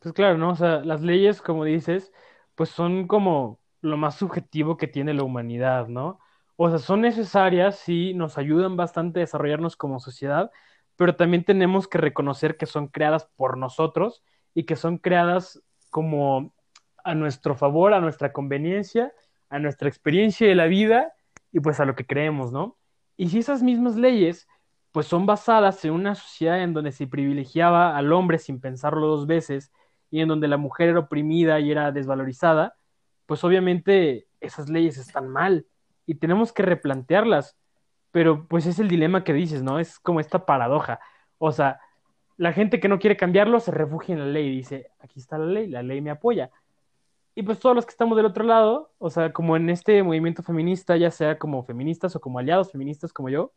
Pues 0.00 0.12
claro, 0.14 0.36
¿no? 0.38 0.50
O 0.50 0.56
sea, 0.56 0.80
las 0.84 1.00
leyes, 1.02 1.40
como 1.40 1.64
dices, 1.64 2.12
pues 2.54 2.70
son 2.70 3.06
como 3.06 3.60
lo 3.80 3.96
más 3.96 4.16
subjetivo 4.16 4.76
que 4.76 4.86
tiene 4.88 5.14
la 5.14 5.22
humanidad, 5.24 5.88
¿no? 5.88 6.18
O 6.56 6.68
sea, 6.70 6.78
son 6.78 7.00
necesarias, 7.00 7.78
sí, 7.78 8.14
nos 8.14 8.38
ayudan 8.38 8.76
bastante 8.76 9.20
a 9.20 9.22
desarrollarnos 9.22 9.76
como 9.76 10.00
sociedad, 10.00 10.50
pero 10.96 11.16
también 11.16 11.44
tenemos 11.44 11.88
que 11.88 11.98
reconocer 11.98 12.56
que 12.56 12.66
son 12.66 12.88
creadas 12.88 13.26
por 13.36 13.58
nosotros 13.58 14.22
y 14.54 14.64
que 14.64 14.76
son 14.76 14.98
creadas 14.98 15.62
como 15.90 16.53
a 17.04 17.14
nuestro 17.14 17.54
favor, 17.54 17.94
a 17.94 18.00
nuestra 18.00 18.32
conveniencia, 18.32 19.12
a 19.48 19.58
nuestra 19.58 19.88
experiencia 19.88 20.48
de 20.48 20.54
la 20.54 20.66
vida 20.66 21.12
y 21.52 21.60
pues 21.60 21.78
a 21.80 21.84
lo 21.84 21.94
que 21.94 22.06
creemos, 22.06 22.50
¿no? 22.50 22.76
Y 23.16 23.28
si 23.28 23.38
esas 23.38 23.62
mismas 23.62 23.96
leyes 23.96 24.48
pues 24.94 25.06
son 25.06 25.26
basadas 25.26 25.84
en 25.84 25.90
una 25.90 26.14
sociedad 26.14 26.62
en 26.62 26.72
donde 26.72 26.92
se 26.92 27.08
privilegiaba 27.08 27.96
al 27.96 28.12
hombre 28.12 28.38
sin 28.38 28.60
pensarlo 28.60 29.08
dos 29.08 29.26
veces 29.26 29.72
y 30.08 30.20
en 30.20 30.28
donde 30.28 30.46
la 30.46 30.56
mujer 30.56 30.90
era 30.90 31.00
oprimida 31.00 31.58
y 31.58 31.72
era 31.72 31.90
desvalorizada, 31.90 32.76
pues 33.26 33.42
obviamente 33.42 34.28
esas 34.40 34.68
leyes 34.68 34.96
están 34.96 35.28
mal 35.28 35.66
y 36.06 36.14
tenemos 36.14 36.52
que 36.52 36.62
replantearlas. 36.62 37.56
Pero 38.12 38.46
pues 38.46 38.66
es 38.66 38.78
el 38.78 38.86
dilema 38.86 39.24
que 39.24 39.32
dices, 39.32 39.64
¿no? 39.64 39.80
Es 39.80 39.98
como 39.98 40.20
esta 40.20 40.46
paradoja. 40.46 41.00
O 41.38 41.50
sea, 41.50 41.80
la 42.36 42.52
gente 42.52 42.78
que 42.78 42.88
no 42.88 43.00
quiere 43.00 43.16
cambiarlo 43.16 43.58
se 43.58 43.72
refugia 43.72 44.12
en 44.12 44.20
la 44.20 44.26
ley 44.26 44.46
y 44.46 44.56
dice, 44.58 44.92
aquí 45.00 45.18
está 45.18 45.38
la 45.38 45.46
ley, 45.46 45.66
la 45.66 45.82
ley 45.82 46.00
me 46.02 46.10
apoya. 46.10 46.52
Y 47.34 47.42
pues 47.42 47.58
todos 47.58 47.74
los 47.74 47.84
que 47.84 47.90
estamos 47.90 48.16
del 48.16 48.26
otro 48.26 48.44
lado, 48.44 48.92
o 48.98 49.10
sea, 49.10 49.32
como 49.32 49.56
en 49.56 49.68
este 49.68 50.02
movimiento 50.02 50.42
feminista, 50.42 50.96
ya 50.96 51.10
sea 51.10 51.38
como 51.38 51.64
feministas 51.64 52.14
o 52.14 52.20
como 52.20 52.38
aliados 52.38 52.70
feministas 52.70 53.12
como 53.12 53.28
yo, 53.28 53.52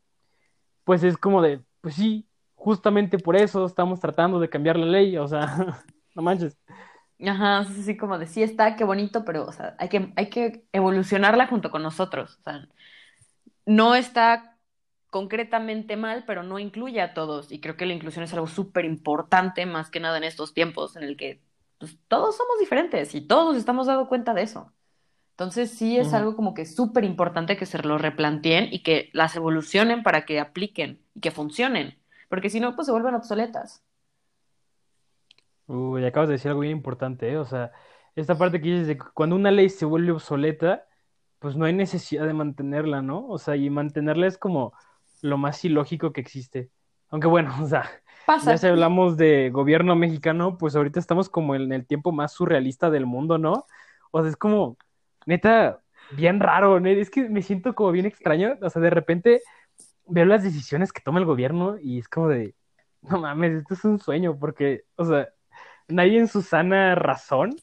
pues 0.84 1.03
es 1.03 1.17
como 1.17 1.41
de, 1.41 1.62
pues 1.81 1.96
sí, 1.96 2.27
justamente 2.55 3.19
por 3.19 3.36
eso 3.36 3.65
estamos 3.65 4.00
tratando 4.00 4.39
de 4.39 4.50
cambiar 4.50 4.77
la 4.77 4.88
ley, 4.88 5.17
o 5.17 5.27
sea, 5.27 5.84
no 6.15 6.22
manches. 6.22 6.57
Ajá, 7.25 7.60
así 7.60 7.98
como 7.98 8.17
de, 8.17 8.27
sí 8.27 8.41
está, 8.43 8.75
qué 8.75 8.84
bonito, 8.84 9.25
pero, 9.25 9.46
o 9.46 9.51
sea, 9.51 9.75
hay 9.79 9.89
que, 9.89 10.12
hay 10.15 10.29
que 10.29 10.65
evolucionarla 10.72 11.48
junto 11.48 11.69
con 11.72 11.84
nosotros, 11.84 12.38
o 12.39 12.43
sea, 12.43 12.67
no 13.65 13.96
está 13.96 14.57
concretamente 15.10 15.98
mal, 15.98 16.25
pero 16.25 16.43
no 16.43 16.60
incluye 16.60 17.01
a 17.01 17.13
todos, 17.13 17.51
y 17.51 17.60
creo 17.60 17.75
que 17.75 17.86
la 17.86 17.93
inclusión 17.93 18.24
es 18.24 18.34
algo 18.34 18.48
súper 18.48 18.86
importante, 18.86 19.65
más 19.65 19.89
que 19.89 20.00
nada 20.00 20.17
en 20.17 20.24
estos 20.24 20.53
tiempos 20.53 20.96
en 20.96 21.03
el 21.03 21.17
que 21.17 21.41
pues, 21.79 21.98
todos 22.07 22.36
somos 22.38 22.60
diferentes 22.60 23.15
y 23.15 23.22
todos 23.22 23.57
estamos 23.57 23.88
dando 23.88 24.07
cuenta 24.10 24.34
de 24.34 24.43
eso. 24.43 24.74
Entonces 25.31 25.72
sí 25.72 25.98
es 25.98 26.07
uh 26.07 26.12
-huh. 26.12 26.15
algo 26.17 26.36
como 26.36 26.53
que 26.53 26.65
súper 26.65 27.03
importante 27.03 27.57
que 27.57 27.65
se 27.67 27.79
lo 27.84 27.98
replanteen 27.98 28.69
y 28.72 28.84
que 28.84 29.10
las 29.13 29.36
evolucionen 29.36 30.03
para 30.03 30.25
que 30.25 30.39
apliquen 30.39 31.01
y 31.13 31.22
que 31.22 31.31
funcionen, 31.31 32.00
porque 32.29 32.50
si 32.50 32.60
no, 32.60 32.75
pues 32.75 32.88
se 32.88 32.91
vuelven 32.91 33.15
obsoletas. 33.15 33.84
Uy, 35.67 36.05
acabas 36.05 36.29
de 36.29 36.34
decir 36.36 36.50
algo 36.50 36.62
bien 36.62 36.77
importante, 36.77 37.29
¿eh? 37.31 37.38
O 37.38 37.46
sea, 37.46 37.72
esta 38.15 38.38
parte 38.38 38.62
que 38.62 38.69
dices 38.69 38.88
de 38.88 38.98
que 38.98 39.05
cuando 39.13 39.36
una 39.36 39.51
ley 39.51 39.69
se 39.69 39.86
vuelve 39.86 40.12
obsoleta, 40.12 40.86
pues 41.39 41.55
no 41.55 41.65
hay 41.65 41.74
necesidad 41.74 42.25
de 42.25 42.34
mantenerla, 42.34 43.01
¿no? 43.01 43.27
O 43.27 43.38
sea, 43.38 43.55
y 43.55 43.69
mantenerla 43.69 44.27
es 44.27 44.38
como 44.38 44.74
lo 45.22 45.38
más 45.38 45.63
ilógico 45.65 46.13
que 46.13 46.22
existe. 46.22 46.72
Aunque 47.10 47.27
bueno, 47.27 47.53
o 47.62 47.67
sea, 47.67 47.89
Pasa. 48.27 48.51
ya 48.51 48.57
si 48.57 48.67
hablamos 48.67 49.15
de 49.15 49.50
gobierno 49.51 49.96
mexicano, 49.96 50.57
pues 50.57 50.75
ahorita 50.75 51.00
estamos 51.00 51.29
como 51.29 51.55
en 51.55 51.72
el 51.72 51.88
tiempo 51.88 52.12
más 52.12 52.34
surrealista 52.34 52.89
del 52.89 53.05
mundo, 53.05 53.38
¿no? 53.38 53.65
O 54.12 54.19
sea, 54.19 54.29
es 54.29 54.36
como 54.36 54.77
neta, 55.25 55.81
bien 56.12 56.41
raro, 56.41 56.81
¿no? 56.81 56.89
es 56.89 57.10
que 57.10 57.29
me 57.29 57.41
siento 57.41 57.74
como 57.74 57.93
bien 57.93 58.05
extraño, 58.05 58.57
o 58.62 58.69
sea, 58.69 58.81
de 58.81 58.89
repente 58.89 59.41
veo 60.07 60.25
las 60.25 60.43
decisiones 60.43 60.91
que 60.91 61.00
toma 61.01 61.19
el 61.19 61.25
gobierno 61.25 61.77
y 61.79 62.00
es 62.00 62.10
como 62.10 62.27
de, 62.27 62.53
no 63.01 63.22
mames, 63.22 63.53
esto 63.53 63.75
es 63.75 63.86
un 63.86 63.98
sueño, 63.98 64.38
porque, 64.38 64.84
o 64.98 65.05
sea, 65.05 65.29
nadie 65.88 66.19
en 66.19 66.27
su 66.27 66.41
sana 66.41 66.96
razón 66.96 67.55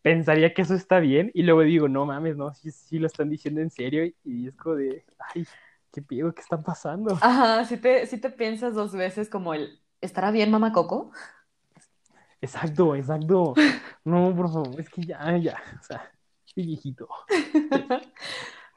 pensaría 0.00 0.54
que 0.54 0.62
eso 0.62 0.74
está 0.74 0.98
bien 0.98 1.30
y 1.34 1.42
luego 1.42 1.60
digo, 1.60 1.88
no 1.88 2.06
mames, 2.06 2.38
no, 2.38 2.54
sí, 2.54 2.70
sí 2.70 2.98
lo 2.98 3.06
están 3.06 3.28
diciendo 3.28 3.60
en 3.60 3.68
serio 3.68 4.10
y 4.24 4.48
es 4.48 4.56
como 4.56 4.76
de, 4.76 5.04
ay. 5.34 5.46
¿qué 5.92 6.02
pido? 6.02 6.34
¿Qué 6.34 6.42
está 6.42 6.62
pasando? 6.62 7.18
Ajá, 7.22 7.64
si 7.64 7.78
te, 7.78 8.06
si 8.06 8.18
te 8.18 8.30
piensas 8.30 8.74
dos 8.74 8.92
veces 8.92 9.30
como 9.30 9.54
el, 9.54 9.80
¿estará 10.00 10.30
bien 10.30 10.50
mamá 10.50 10.72
Coco? 10.72 11.12
Exacto, 12.40 12.94
exacto. 12.94 13.54
No, 14.04 14.34
por 14.36 14.52
favor, 14.52 14.80
es 14.80 14.88
que 14.90 15.02
ya, 15.02 15.36
ya, 15.38 15.60
o 15.80 15.82
sea, 15.82 16.12
estoy 16.46 16.66
viejito. 16.66 17.08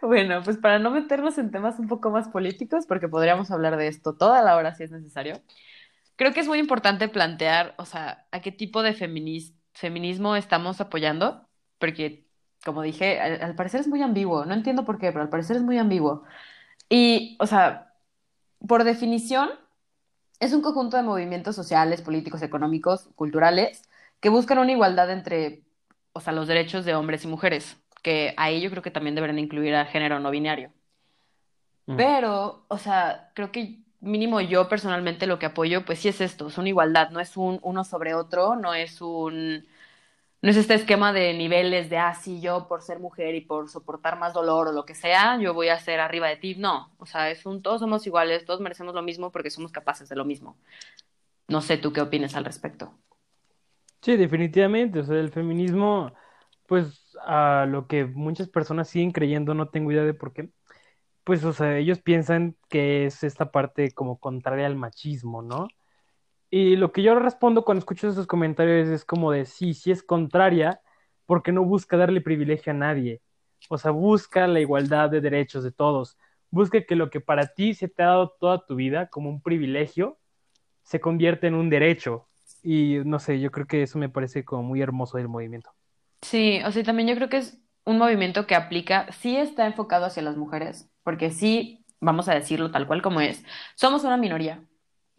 Bueno, 0.02 0.42
pues 0.44 0.58
para 0.58 0.80
no 0.80 0.92
meternos 0.92 1.38
en 1.38 1.52
temas 1.52 1.80
un 1.80 1.88
poco 1.88 2.10
más 2.12 2.30
políticos, 2.30 2.86
porque 2.88 3.10
podríamos 3.10 3.52
hablar 3.52 3.78
de 3.78 3.88
esto 3.88 4.16
toda 4.16 4.42
la 4.44 4.56
hora 4.56 4.74
si 4.76 4.84
es 4.84 4.92
necesario, 4.92 5.42
creo 6.18 6.34
que 6.34 6.42
es 6.42 6.48
muy 6.48 6.60
importante 6.60 7.10
plantear, 7.10 7.76
o 7.78 7.86
sea, 7.86 8.28
a 8.32 8.42
qué 8.42 8.52
tipo 8.52 8.84
de 8.84 8.94
feminis- 8.96 9.56
feminismo 9.74 10.36
estamos 10.38 10.82
apoyando, 10.82 11.50
porque, 11.80 12.28
como 12.66 12.82
dije, 12.84 13.20
al, 13.22 13.42
al 13.44 13.56
parecer 13.56 13.82
es 13.82 13.88
muy 13.90 14.02
ambiguo, 14.04 14.46
no 14.46 14.54
entiendo 14.56 14.86
por 14.86 15.00
qué, 15.00 15.12
pero 15.12 15.24
al 15.24 15.30
parecer 15.30 15.58
es 15.58 15.64
muy 15.64 15.78
ambiguo. 15.80 16.24
Y, 16.90 17.38
o 17.42 17.48
sea, 17.48 17.94
por 18.68 18.84
definición, 18.84 19.50
es 20.40 20.54
un 20.54 20.62
conjunto 20.62 20.98
de 20.98 21.04
movimientos 21.04 21.56
sociales, 21.56 22.02
políticos, 22.02 22.42
económicos, 22.42 23.10
culturales, 23.16 23.90
que 24.20 24.30
buscan 24.30 24.60
una 24.60 24.72
igualdad 24.72 25.12
entre, 25.12 25.64
o 26.14 26.22
sea, 26.22 26.34
los 26.34 26.48
derechos 26.48 26.86
de 26.86 26.96
hombres 26.96 27.24
y 27.26 27.28
mujeres, 27.28 27.78
que 28.04 28.34
ahí 28.38 28.62
yo 28.62 28.70
creo 28.72 28.84
que 28.84 28.92
también 28.92 29.16
deberían 29.16 29.40
incluir 29.40 29.76
al 29.76 29.88
género 29.88 30.20
no 30.20 30.32
binario. 30.32 30.74
Mm, 31.88 32.10
Pero, 32.12 32.66
o 32.70 32.78
sea, 32.78 33.32
creo 33.36 33.52
que 33.52 33.80
mínimo 34.00 34.40
yo 34.42 34.70
personalmente 34.70 35.28
lo 35.28 35.40
que 35.40 35.48
apoyo, 35.48 35.86
pues 35.86 36.00
sí 36.00 36.08
es 36.10 36.22
esto, 36.22 36.48
es 36.48 36.58
una 36.58 36.70
igualdad, 36.70 37.10
no 37.12 37.20
es 37.20 37.36
un 37.38 37.60
uno 37.64 37.84
sobre 37.84 38.14
otro, 38.14 38.56
no 38.56 38.74
es 38.74 39.02
un, 39.02 39.68
no 40.42 40.50
es 40.50 40.58
este 40.58 40.74
esquema 40.74 41.12
de 41.12 41.34
niveles 41.34 41.90
de, 41.90 41.98
ah, 41.98 42.14
sí, 42.14 42.40
yo 42.40 42.68
por 42.68 42.82
ser 42.82 43.00
mujer 43.00 43.36
y 43.36 43.42
por 43.42 43.70
soportar 43.70 44.18
más 44.18 44.34
dolor 44.34 44.70
o 44.70 44.72
lo 44.72 44.86
que 44.86 44.96
sea, 44.96 45.38
yo 45.40 45.54
voy 45.54 45.70
a 45.70 45.80
ser 45.80 46.00
arriba 46.00 46.28
de 46.28 46.38
ti. 46.38 46.56
No, 46.56 46.92
o 46.98 47.06
sea, 47.06 47.30
es 47.30 47.46
un, 47.46 47.62
todos 47.62 47.82
somos 47.82 48.08
iguales, 48.08 48.46
todos 48.46 48.62
merecemos 48.62 48.96
lo 48.96 49.02
mismo 49.02 49.32
porque 49.32 49.50
somos 49.50 49.72
capaces 49.72 50.08
de 50.08 50.16
lo 50.16 50.26
mismo. 50.26 50.58
No 51.48 51.62
sé 51.62 51.78
tú 51.78 51.92
qué 51.92 52.02
opinas 52.02 52.36
al 52.36 52.46
respecto. 52.46 52.94
Sí, 54.02 54.16
definitivamente, 54.16 55.00
o 55.00 55.04
sea, 55.04 55.18
el 55.20 55.30
feminismo, 55.30 56.14
pues 56.68 57.18
a 57.26 57.66
lo 57.68 57.88
que 57.88 58.06
muchas 58.06 58.48
personas 58.48 58.90
siguen 58.90 59.12
creyendo, 59.12 59.54
no 59.54 59.68
tengo 59.70 59.92
idea 59.92 60.04
de 60.06 60.14
por 60.14 60.32
qué, 60.32 60.50
pues, 61.26 61.44
o 61.44 61.54
sea, 61.54 61.78
ellos 61.78 62.00
piensan 62.02 62.56
que 62.70 63.06
es 63.06 63.24
esta 63.24 63.52
parte 63.52 63.92
como 63.92 64.20
contraria 64.20 64.66
al 64.68 64.76
machismo, 64.76 65.42
¿no? 65.42 65.68
Y 66.52 66.76
lo 66.76 66.92
que 66.92 67.04
yo 67.04 67.16
respondo 67.16 67.64
cuando 67.64 67.80
escucho 67.80 68.08
esos 68.08 68.26
comentarios 68.26 68.88
es 68.90 69.06
como 69.06 69.32
de, 69.32 69.46
sí, 69.46 69.74
sí 69.74 69.92
es 69.92 70.02
contraria, 70.02 70.82
porque 71.26 71.52
no 71.52 71.64
busca 71.64 71.96
darle 71.96 72.22
privilegio 72.22 72.72
a 72.72 72.76
nadie. 72.76 73.22
O 73.70 73.78
sea, 73.78 73.92
busca 73.92 74.48
la 74.48 74.60
igualdad 74.60 75.10
de 75.10 75.22
derechos 75.22 75.64
de 75.64 75.72
todos. 75.72 76.18
Busca 76.50 76.84
que 76.84 76.96
lo 76.96 77.12
que 77.12 77.22
para 77.22 77.48
ti 77.48 77.76
se 77.76 77.88
te 77.88 78.02
ha 78.02 78.08
dado 78.08 78.36
toda 78.40 78.66
tu 78.66 78.76
vida 78.76 79.08
como 79.10 79.30
un 79.30 79.42
privilegio, 79.42 80.18
se 80.82 81.00
convierte 81.00 81.48
en 81.48 81.54
un 81.54 81.70
derecho. 81.70 82.28
Y 82.64 82.98
no 83.06 83.20
sé, 83.20 83.40
yo 83.40 83.52
creo 83.52 83.68
que 83.68 83.84
eso 83.84 84.00
me 84.00 84.10
parece 84.10 84.44
como 84.44 84.64
muy 84.64 84.82
hermoso 84.82 85.18
del 85.18 85.28
movimiento. 85.28 85.70
Sí, 86.24 86.62
o 86.66 86.72
sea, 86.72 86.84
también 86.84 87.08
yo 87.08 87.16
creo 87.16 87.30
que 87.30 87.38
es 87.38 87.62
un 87.86 88.00
movimiento 88.00 88.48
que 88.48 88.56
aplica, 88.56 89.12
sí 89.12 89.38
está 89.38 89.68
enfocado 89.68 90.06
hacia 90.06 90.24
las 90.24 90.36
mujeres, 90.36 90.90
porque 91.04 91.30
sí, 91.30 91.86
vamos 92.02 92.28
a 92.28 92.34
decirlo 92.34 92.72
tal 92.72 92.88
cual 92.88 93.02
como 93.02 93.22
es, 93.22 93.44
somos 93.76 94.04
una 94.04 94.18
minoría 94.18 94.64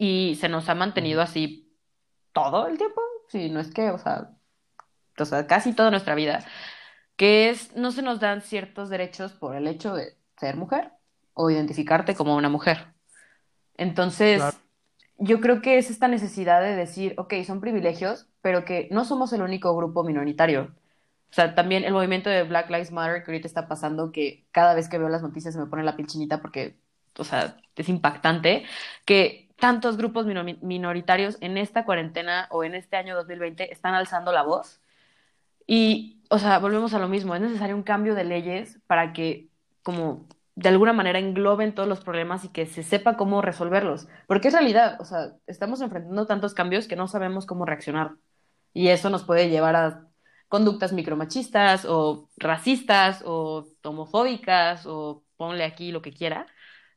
y 0.01 0.33
se 0.33 0.49
nos 0.49 0.67
ha 0.67 0.73
mantenido 0.73 1.21
así 1.21 1.77
todo 2.33 2.65
el 2.65 2.79
tiempo, 2.79 2.99
sí, 3.27 3.51
no 3.51 3.59
es 3.59 3.71
que, 3.71 3.91
o 3.91 3.99
sea, 3.99 4.31
o 5.19 5.25
sea, 5.25 5.45
casi 5.45 5.73
toda 5.73 5.91
nuestra 5.91 6.15
vida, 6.15 6.43
que 7.15 7.51
es, 7.51 7.75
no 7.75 7.91
se 7.91 8.01
nos 8.01 8.19
dan 8.19 8.41
ciertos 8.41 8.89
derechos 8.89 9.33
por 9.33 9.55
el 9.55 9.67
hecho 9.67 9.93
de 9.93 10.17
ser 10.37 10.57
mujer 10.57 10.91
o 11.35 11.51
identificarte 11.51 12.15
como 12.15 12.35
una 12.35 12.49
mujer. 12.49 12.77
Claro, 12.77 12.95
Entonces, 13.75 14.41
yo 15.19 15.39
creo 15.39 15.61
que 15.61 15.77
es 15.77 15.91
esta 15.91 16.07
necesidad 16.07 16.63
de 16.63 16.75
decir, 16.75 17.13
ok, 17.17 17.35
son 17.45 17.61
privilegios, 17.61 18.25
pero 18.41 18.65
que 18.65 18.87
no 18.89 19.05
somos 19.05 19.31
el 19.33 19.43
único 19.43 19.75
grupo 19.75 20.03
minoritario. 20.03 20.75
O 21.29 21.33
sea, 21.33 21.53
también 21.53 21.83
el 21.83 21.93
movimiento 21.93 22.27
de 22.31 22.41
Black 22.41 22.71
Lives 22.71 22.91
Matter 22.91 23.23
que 23.23 23.29
ahorita 23.29 23.47
está 23.47 23.67
pasando, 23.67 24.11
que 24.11 24.47
cada 24.51 24.73
vez 24.73 24.89
que 24.89 24.97
veo 24.97 25.09
las 25.09 25.21
noticias 25.21 25.53
se 25.53 25.59
me 25.59 25.67
pone 25.67 25.83
la 25.83 25.95
piel 25.95 26.07
chinita 26.07 26.41
porque, 26.41 26.79
o 27.19 27.23
sea, 27.23 27.55
es 27.75 27.87
impactante 27.87 28.65
que 29.05 29.40
tantos 29.61 29.95
grupos 29.95 30.25
mino- 30.25 30.43
minoritarios 30.61 31.37
en 31.39 31.57
esta 31.57 31.85
cuarentena 31.85 32.47
o 32.49 32.63
en 32.65 32.75
este 32.75 32.97
año 32.97 33.15
2020 33.15 33.71
están 33.71 33.93
alzando 33.93 34.33
la 34.33 34.41
voz. 34.41 34.81
Y, 35.67 36.23
o 36.31 36.39
sea, 36.39 36.59
volvemos 36.59 36.95
a 36.95 36.99
lo 36.99 37.07
mismo, 37.07 37.35
es 37.35 37.41
necesario 37.41 37.75
un 37.75 37.83
cambio 37.83 38.15
de 38.15 38.23
leyes 38.25 38.79
para 38.87 39.13
que, 39.13 39.49
como, 39.83 40.27
de 40.55 40.69
alguna 40.69 40.93
manera 40.93 41.19
engloben 41.19 41.75
todos 41.75 41.87
los 41.87 42.01
problemas 42.01 42.43
y 42.43 42.49
que 42.49 42.65
se 42.65 42.81
sepa 42.83 43.17
cómo 43.17 43.41
resolverlos. 43.43 44.07
Porque 44.27 44.47
es 44.49 44.53
realidad, 44.55 44.99
o 44.99 45.05
sea, 45.05 45.33
estamos 45.45 45.79
enfrentando 45.81 46.25
tantos 46.25 46.55
cambios 46.55 46.87
que 46.87 46.95
no 46.95 47.07
sabemos 47.07 47.45
cómo 47.45 47.65
reaccionar. 47.65 48.15
Y 48.73 48.87
eso 48.87 49.11
nos 49.11 49.23
puede 49.23 49.49
llevar 49.49 49.75
a 49.75 50.07
conductas 50.49 50.91
micromachistas 50.91 51.85
o 51.87 52.29
racistas 52.37 53.23
o 53.25 53.67
homofóbicas 53.83 54.85
o 54.87 55.23
ponle 55.37 55.63
aquí 55.65 55.91
lo 55.91 56.01
que 56.01 56.13
quiera, 56.13 56.47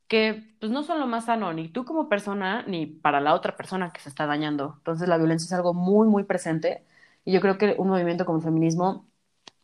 que 0.09 0.55
pues 0.61 0.71
no 0.73 0.83
son 0.83 1.01
lo 1.01 1.07
más 1.07 1.27
sano, 1.27 1.53
ni 1.53 1.69
tú 1.69 1.85
como 1.85 2.09
persona, 2.09 2.65
ni 2.67 2.87
para 2.87 3.21
la 3.21 3.35
otra 3.35 3.57
persona 3.57 3.93
que 3.93 4.01
se 4.01 4.09
está 4.09 4.27
dañando. 4.27 4.75
Entonces 4.79 5.09
la 5.09 5.19
violencia 5.19 5.47
es 5.47 5.53
algo 5.53 5.75
muy, 5.75 6.09
muy 6.09 6.25
presente 6.25 6.85
y 7.25 7.33
yo 7.33 7.41
creo 7.41 7.59
que 7.59 7.75
un 7.79 7.89
movimiento 7.89 8.25
como 8.27 8.39
el 8.39 8.45
feminismo 8.45 9.07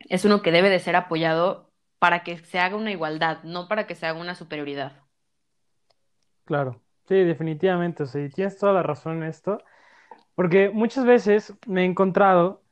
es 0.08 0.24
uno 0.24 0.42
que 0.42 0.52
debe 0.52 0.70
de 0.70 0.80
ser 0.80 0.96
apoyado 0.96 1.70
para 1.98 2.24
que 2.24 2.38
se 2.38 2.58
haga 2.60 2.76
una 2.76 2.92
igualdad, 2.92 3.42
no 3.44 3.68
para 3.68 3.86
que 3.86 3.94
se 3.94 4.06
haga 4.06 4.20
una 4.20 4.34
superioridad. 4.34 4.92
claro. 6.44 6.82
Sí, 7.08 7.16
definitivamente. 7.24 8.04
O 8.04 8.06
sea, 8.06 8.24
y 8.24 8.30
tienes 8.30 8.56
toda 8.58 8.72
la 8.72 8.82
razón 8.82 9.18
en 9.18 9.24
esto. 9.28 9.58
Porque 10.36 10.70
muchas 10.70 11.04
veces 11.06 11.54
me 11.66 11.82
he 11.82 11.86
encontrado, 11.86 12.64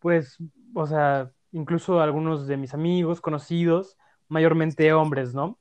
pues, 0.00 0.38
o 0.74 0.86
sea, 0.86 1.32
incluso 1.52 2.00
algunos 2.00 2.46
de 2.48 2.56
mis 2.58 2.74
amigos, 2.74 3.20
conocidos, 3.22 3.98
mayormente 4.28 4.92
hombres, 4.94 5.34
¿no? 5.34 5.58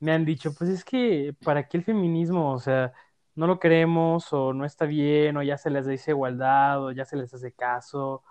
Me 0.00 0.12
han 0.12 0.24
dicho, 0.24 0.54
pues 0.54 0.70
es 0.70 0.84
que, 0.84 1.34
¿para 1.44 1.68
qué 1.68 1.76
el 1.78 1.84
feminismo? 1.84 2.52
O 2.52 2.58
sea, 2.58 2.92
no 3.34 3.46
lo 3.46 3.58
queremos, 3.60 4.32
o 4.32 4.52
no 4.54 4.64
está 4.64 4.86
bien, 4.86 5.36
o 5.36 5.42
ya 5.42 5.58
se 5.58 5.70
les 5.70 5.86
dice 5.86 6.12
igualdad, 6.12 6.82
o 6.84 6.92
ya 6.92 7.04
se 7.04 7.16
les 7.16 7.32
hace 7.34 7.52
caso, 7.52 8.22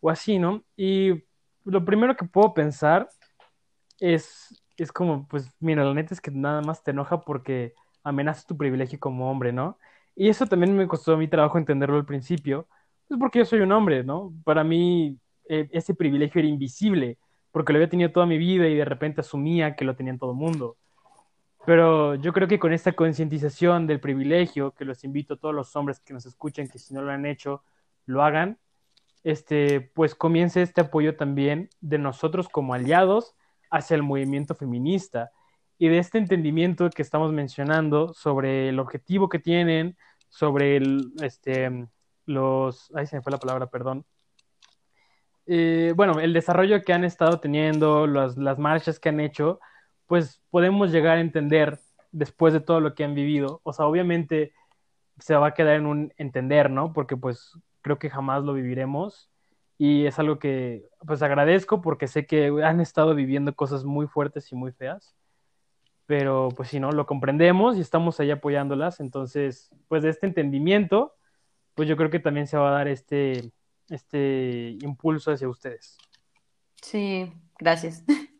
o 0.00 0.10
así, 0.10 0.38
¿no? 0.38 0.64
Y 0.76 1.24
lo 1.64 1.84
primero 1.84 2.16
que 2.16 2.26
puedo 2.26 2.54
pensar 2.54 3.08
es, 4.00 4.62
es 4.76 4.92
como, 4.92 5.26
pues, 5.28 5.50
mira, 5.60 5.84
la 5.84 5.94
neta 5.94 6.14
es 6.14 6.20
que 6.20 6.30
nada 6.30 6.62
más 6.62 6.82
te 6.82 6.90
enoja 6.92 7.20
porque 7.22 7.74
amenazas 8.04 8.46
tu 8.46 8.56
privilegio 8.56 8.98
como 9.00 9.30
hombre, 9.30 9.52
¿no? 9.52 9.78
Y 10.14 10.28
eso 10.28 10.46
también 10.46 10.76
me 10.76 10.86
costó 10.88 11.16
mi 11.16 11.28
trabajo 11.28 11.58
entenderlo 11.58 11.96
al 11.96 12.06
principio, 12.06 12.68
pues 13.08 13.18
porque 13.20 13.40
yo 13.40 13.44
soy 13.44 13.60
un 13.60 13.72
hombre, 13.72 14.04
¿no? 14.04 14.32
Para 14.44 14.64
mí 14.64 15.18
eh, 15.48 15.68
ese 15.72 15.94
privilegio 15.94 16.40
era 16.40 16.48
invisible, 16.48 17.18
porque 17.52 17.72
lo 17.72 17.78
había 17.78 17.88
tenido 17.90 18.12
toda 18.12 18.26
mi 18.26 18.38
vida 18.38 18.66
y 18.68 18.74
de 18.76 18.84
repente 18.84 19.20
asumía 19.20 19.76
que 19.76 19.84
lo 19.84 19.96
tenía 19.96 20.12
en 20.12 20.18
todo 20.18 20.32
el 20.32 20.36
mundo. 20.36 20.76
Pero 21.66 22.14
yo 22.14 22.32
creo 22.32 22.46
que 22.46 22.60
con 22.60 22.72
esta 22.72 22.92
concientización 22.92 23.88
del 23.88 23.98
privilegio, 23.98 24.72
que 24.72 24.84
los 24.84 25.02
invito 25.02 25.34
a 25.34 25.36
todos 25.36 25.54
los 25.54 25.74
hombres 25.74 25.98
que 25.98 26.14
nos 26.14 26.24
escuchen, 26.24 26.68
que 26.68 26.78
si 26.78 26.94
no 26.94 27.02
lo 27.02 27.10
han 27.10 27.26
hecho, 27.26 27.64
lo 28.06 28.22
hagan, 28.22 28.58
este, 29.24 29.80
pues 29.80 30.14
comience 30.14 30.62
este 30.62 30.82
apoyo 30.82 31.16
también 31.16 31.68
de 31.80 31.98
nosotros 31.98 32.48
como 32.48 32.72
aliados 32.72 33.34
hacia 33.68 33.96
el 33.96 34.04
movimiento 34.04 34.54
feminista 34.54 35.32
y 35.76 35.88
de 35.88 35.98
este 35.98 36.18
entendimiento 36.18 36.88
que 36.88 37.02
estamos 37.02 37.32
mencionando 37.32 38.14
sobre 38.14 38.68
el 38.68 38.78
objetivo 38.78 39.28
que 39.28 39.40
tienen, 39.40 39.96
sobre 40.28 40.76
el, 40.76 41.12
este, 41.20 41.88
los, 42.26 42.92
ay, 42.94 43.08
se 43.08 43.16
me 43.16 43.22
fue 43.22 43.32
la 43.32 43.38
palabra, 43.38 43.66
perdón. 43.66 44.04
Eh, 45.46 45.92
bueno, 45.96 46.20
el 46.20 46.32
desarrollo 46.32 46.82
que 46.82 46.92
han 46.92 47.04
estado 47.04 47.40
teniendo, 47.40 48.06
las 48.06 48.36
marchas 48.58 49.00
que 49.00 49.08
han 49.08 49.18
hecho, 49.18 49.58
pues 50.06 50.40
podemos 50.50 50.92
llegar 50.92 51.18
a 51.18 51.20
entender 51.20 51.78
después 52.12 52.52
de 52.52 52.60
todo 52.60 52.80
lo 52.80 52.94
que 52.94 53.04
han 53.04 53.14
vivido. 53.14 53.60
O 53.62 53.72
sea, 53.72 53.86
obviamente 53.86 54.52
se 55.18 55.34
va 55.34 55.48
a 55.48 55.54
quedar 55.54 55.76
en 55.76 55.86
un 55.86 56.12
entender, 56.16 56.70
¿no? 56.70 56.92
Porque 56.92 57.16
pues 57.16 57.58
creo 57.82 57.98
que 57.98 58.10
jamás 58.10 58.42
lo 58.44 58.52
viviremos 58.52 59.30
y 59.78 60.06
es 60.06 60.18
algo 60.18 60.38
que 60.38 60.88
pues 61.06 61.22
agradezco 61.22 61.82
porque 61.82 62.08
sé 62.08 62.26
que 62.26 62.46
han 62.64 62.80
estado 62.80 63.14
viviendo 63.14 63.54
cosas 63.54 63.84
muy 63.84 64.06
fuertes 64.06 64.50
y 64.52 64.56
muy 64.56 64.72
feas, 64.72 65.14
pero 66.06 66.48
pues 66.56 66.70
si 66.70 66.80
no, 66.80 66.92
lo 66.92 67.06
comprendemos 67.06 67.76
y 67.76 67.80
estamos 67.80 68.18
ahí 68.20 68.30
apoyándolas, 68.30 69.00
entonces 69.00 69.70
pues 69.88 70.02
de 70.02 70.10
este 70.10 70.26
entendimiento, 70.26 71.14
pues 71.74 71.88
yo 71.88 71.96
creo 71.96 72.10
que 72.10 72.20
también 72.20 72.46
se 72.46 72.56
va 72.56 72.68
a 72.70 72.78
dar 72.78 72.88
este, 72.88 73.52
este 73.88 74.76
impulso 74.80 75.32
hacia 75.32 75.48
ustedes. 75.48 75.98
Sí, 76.82 77.32
gracias. 77.58 78.04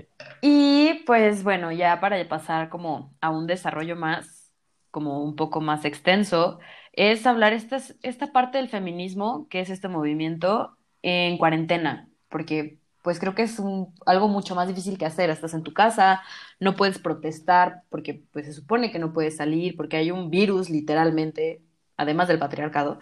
Sí, 0.00 0.08
Y 0.40 1.02
pues 1.06 1.42
bueno, 1.42 1.72
ya 1.72 2.00
para 2.00 2.28
pasar 2.28 2.68
como 2.68 3.16
a 3.20 3.30
un 3.30 3.46
desarrollo 3.46 3.96
más, 3.96 4.54
como 4.90 5.22
un 5.22 5.34
poco 5.36 5.60
más 5.60 5.84
extenso, 5.84 6.60
es 6.92 7.26
hablar 7.26 7.52
esta, 7.52 7.78
esta 8.02 8.32
parte 8.32 8.58
del 8.58 8.68
feminismo, 8.68 9.48
que 9.50 9.60
es 9.60 9.70
este 9.70 9.88
movimiento 9.88 10.78
en 11.02 11.38
cuarentena, 11.38 12.08
porque 12.28 12.78
pues 13.02 13.18
creo 13.20 13.34
que 13.34 13.42
es 13.42 13.58
un, 13.58 13.94
algo 14.06 14.28
mucho 14.28 14.54
más 14.54 14.68
difícil 14.68 14.98
que 14.98 15.06
hacer. 15.06 15.30
Estás 15.30 15.54
en 15.54 15.62
tu 15.64 15.72
casa, 15.72 16.22
no 16.60 16.76
puedes 16.76 16.98
protestar 16.98 17.82
porque 17.88 18.14
pues 18.32 18.46
se 18.46 18.52
supone 18.52 18.90
que 18.92 18.98
no 18.98 19.12
puedes 19.12 19.36
salir, 19.36 19.76
porque 19.76 19.96
hay 19.96 20.10
un 20.10 20.30
virus 20.30 20.70
literalmente, 20.70 21.64
además 21.96 22.28
del 22.28 22.38
patriarcado, 22.38 22.98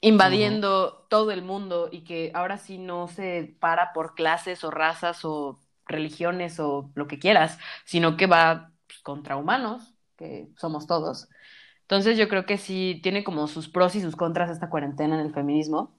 invadiendo 0.00 1.06
todo 1.10 1.30
el 1.32 1.42
mundo 1.42 1.88
y 1.90 2.04
que 2.04 2.30
ahora 2.34 2.58
sí 2.58 2.78
no 2.78 3.08
se 3.08 3.56
para 3.60 3.92
por 3.92 4.14
clases 4.14 4.64
o 4.64 4.70
razas 4.70 5.24
o 5.24 5.60
religiones 5.86 6.60
o 6.60 6.90
lo 6.94 7.06
que 7.06 7.18
quieras, 7.18 7.58
sino 7.84 8.16
que 8.16 8.26
va 8.26 8.72
pues, 8.86 9.00
contra 9.00 9.36
humanos, 9.36 9.94
que 10.16 10.48
somos 10.56 10.86
todos. 10.86 11.28
Entonces 11.82 12.18
yo 12.18 12.28
creo 12.28 12.46
que 12.46 12.58
sí 12.58 13.00
tiene 13.02 13.22
como 13.22 13.46
sus 13.46 13.68
pros 13.68 13.94
y 13.94 14.00
sus 14.00 14.16
contras 14.16 14.50
esta 14.50 14.68
cuarentena 14.68 15.14
en 15.14 15.26
el 15.26 15.32
feminismo. 15.32 15.96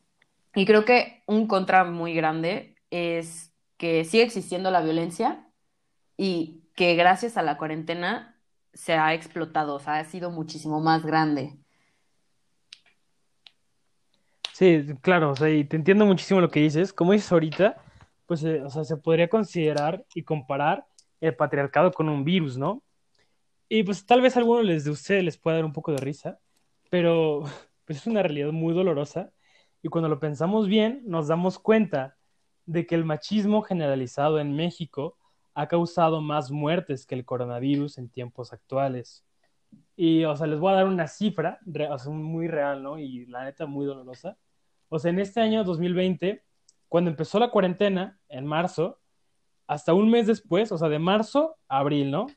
Y 0.53 0.65
creo 0.65 0.85
que 0.85 1.23
un 1.27 1.47
contra 1.47 1.83
muy 1.85 2.13
grande 2.13 2.75
es 2.91 3.53
que 3.77 4.03
sigue 4.03 4.23
existiendo 4.23 4.71
la 4.71 4.81
violencia 4.81 5.47
y 6.17 6.63
que 6.75 6.95
gracias 6.95 7.37
a 7.37 7.43
la 7.43 7.57
cuarentena 7.57 8.35
se 8.73 8.93
ha 8.93 9.13
explotado, 9.13 9.75
o 9.75 9.79
sea, 9.79 9.99
ha 9.99 10.03
sido 10.03 10.29
muchísimo 10.29 10.79
más 10.79 11.05
grande. 11.05 11.55
Sí, 14.53 14.85
claro, 15.01 15.31
o 15.31 15.35
sea, 15.35 15.49
y 15.49 15.63
te 15.63 15.75
entiendo 15.75 16.05
muchísimo 16.05 16.41
lo 16.41 16.49
que 16.49 16.61
dices. 16.61 16.91
Como 16.91 17.11
dices 17.11 17.31
ahorita, 17.31 17.77
pues, 18.27 18.43
eh, 18.43 18.61
o 18.61 18.69
sea, 18.69 18.83
se 18.83 18.97
podría 18.97 19.29
considerar 19.29 20.05
y 20.13 20.23
comparar 20.23 20.85
el 21.21 21.35
patriarcado 21.35 21.91
con 21.91 22.09
un 22.09 22.23
virus, 22.23 22.57
¿no? 22.57 22.83
Y 23.69 23.83
pues 23.83 24.05
tal 24.05 24.21
vez 24.21 24.35
a 24.35 24.39
algunos 24.39 24.83
de 24.83 24.89
ustedes 24.91 25.23
les 25.23 25.37
pueda 25.37 25.57
dar 25.57 25.65
un 25.65 25.73
poco 25.73 25.91
de 25.91 25.97
risa, 25.97 26.39
pero 26.89 27.43
pues 27.85 27.99
es 27.99 28.07
una 28.07 28.21
realidad 28.23 28.51
muy 28.51 28.73
dolorosa 28.73 29.31
y 29.81 29.89
cuando 29.89 30.09
lo 30.09 30.19
pensamos 30.19 30.67
bien 30.67 31.01
nos 31.05 31.27
damos 31.27 31.59
cuenta 31.59 32.17
de 32.65 32.85
que 32.85 32.95
el 32.95 33.05
machismo 33.05 33.61
generalizado 33.61 34.39
en 34.39 34.55
México 34.55 35.17
ha 35.53 35.67
causado 35.67 36.21
más 36.21 36.51
muertes 36.51 37.05
que 37.05 37.15
el 37.15 37.25
coronavirus 37.25 37.97
en 37.97 38.09
tiempos 38.09 38.53
actuales. 38.53 39.25
Y, 39.95 40.23
o 40.25 40.35
sea, 40.35 40.47
les 40.47 40.59
voy 40.59 40.71
a 40.71 40.75
dar 40.75 40.85
una 40.85 41.07
cifra, 41.07 41.59
muy 42.07 42.47
real, 42.47 42.83
¿no? 42.83 42.99
Y 42.99 43.25
la 43.25 43.45
neta 43.45 43.65
muy 43.65 43.85
dolorosa. 43.85 44.37
O 44.89 44.99
sea, 44.99 45.11
en 45.11 45.19
este 45.19 45.41
año 45.41 45.63
2020, 45.63 46.43
cuando 46.89 47.09
empezó 47.09 47.39
la 47.39 47.51
cuarentena, 47.51 48.19
en 48.29 48.45
marzo, 48.45 48.99
hasta 49.67 49.93
un 49.93 50.09
mes 50.09 50.27
después, 50.27 50.71
o 50.71 50.77
sea, 50.77 50.89
de 50.89 50.99
marzo 50.99 51.57
a 51.67 51.79
abril, 51.79 52.09
¿no? 52.09 52.27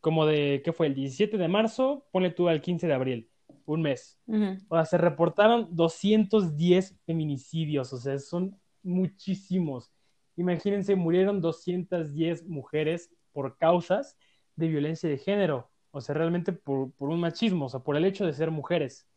Como 0.00 0.26
de, 0.26 0.62
¿qué 0.64 0.72
fue? 0.72 0.86
El 0.86 0.94
17 0.94 1.36
de 1.38 1.48
marzo, 1.48 2.06
ponle 2.12 2.30
tú 2.30 2.48
al 2.48 2.60
15 2.60 2.86
de 2.86 2.94
abril, 2.94 3.30
un 3.66 3.82
mes. 3.82 4.20
O 4.68 4.76
sea, 4.76 4.84
se 4.84 4.98
reportaron 4.98 5.68
210 5.74 6.96
feminicidios, 7.04 7.92
o 7.92 7.98
sea, 7.98 8.18
son 8.18 8.56
muchísimos. 8.82 9.92
Imagínense, 10.36 10.94
murieron 10.94 11.40
210 11.40 12.46
mujeres 12.46 13.10
por 13.32 13.58
causas 13.58 14.16
de 14.54 14.68
violencia 14.68 15.08
de 15.08 15.18
género, 15.18 15.70
o 15.90 16.00
sea, 16.00 16.14
realmente 16.14 16.52
por, 16.52 16.92
por 16.92 17.08
un 17.08 17.18
machismo, 17.18 17.66
o 17.66 17.68
sea, 17.68 17.80
por 17.80 17.96
el 17.96 18.04
hecho 18.04 18.24
de 18.24 18.32
ser 18.32 18.52
mujeres. 18.52 19.08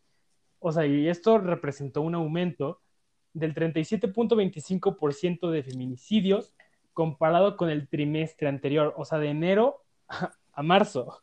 O 0.58 0.72
sea, 0.72 0.86
y 0.86 1.08
esto 1.08 1.38
representó 1.38 2.02
un 2.02 2.16
aumento 2.16 2.82
del 3.34 3.54
37.25% 3.54 5.50
de 5.50 5.64
feminicidios 5.64 6.54
comparado 6.94 7.58
con 7.58 7.70
el 7.70 7.88
trimestre 7.88 8.48
anterior, 8.48 8.94
o 8.98 9.06
sea, 9.06 9.20
de 9.20 9.30
enero 9.30 9.84
a, 10.54 10.64
marzo. 10.64 11.22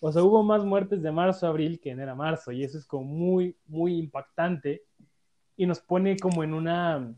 O 0.00 0.12
sea, 0.12 0.22
hubo 0.22 0.42
más 0.42 0.64
muertes 0.64 1.02
de 1.02 1.12
marzo 1.12 1.46
a 1.46 1.50
abril 1.50 1.80
que 1.80 1.90
enero 1.90 2.12
a 2.12 2.14
marzo, 2.14 2.52
y 2.52 2.64
eso 2.64 2.78
es 2.78 2.86
como 2.86 3.04
muy, 3.04 3.56
muy 3.66 3.98
impactante 3.98 4.84
y 5.56 5.66
nos 5.66 5.80
pone 5.80 6.16
como 6.16 6.42
en 6.42 6.54
una, 6.54 7.14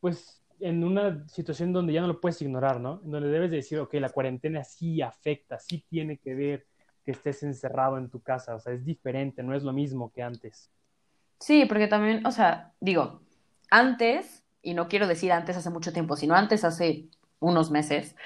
pues, 0.00 0.42
en 0.60 0.84
una 0.84 1.26
situación 1.28 1.72
donde 1.72 1.92
ya 1.92 2.00
no 2.00 2.06
lo 2.06 2.20
puedes 2.20 2.40
ignorar, 2.42 2.80
¿no? 2.80 3.00
En 3.04 3.10
donde 3.10 3.28
debes 3.28 3.50
decir, 3.50 3.78
ok, 3.78 3.94
la 3.94 4.10
cuarentena 4.10 4.64
sí 4.64 5.02
afecta, 5.02 5.58
sí 5.58 5.84
tiene 5.88 6.18
que 6.18 6.34
ver 6.34 6.66
que 7.04 7.12
estés 7.12 7.42
encerrado 7.42 7.98
en 7.98 8.10
tu 8.10 8.20
casa, 8.20 8.54
o 8.54 8.60
sea, 8.60 8.72
es 8.72 8.84
diferente, 8.84 9.42
no 9.42 9.54
es 9.54 9.62
lo 9.62 9.72
mismo 9.72 10.12
que 10.12 10.22
antes. 10.22 10.70
Sí, 11.38 11.64
porque 11.66 11.86
también, 11.86 12.26
o 12.26 12.30
sea, 12.30 12.72
digo, 12.80 13.22
antes, 13.70 14.42
y 14.62 14.74
no 14.74 14.88
quiero 14.88 15.06
decir 15.06 15.32
antes 15.32 15.56
hace 15.56 15.70
mucho 15.70 15.92
tiempo, 15.92 16.16
sino 16.16 16.34
antes 16.34 16.64
hace 16.64 17.08
unos 17.38 17.70
meses, 17.70 18.16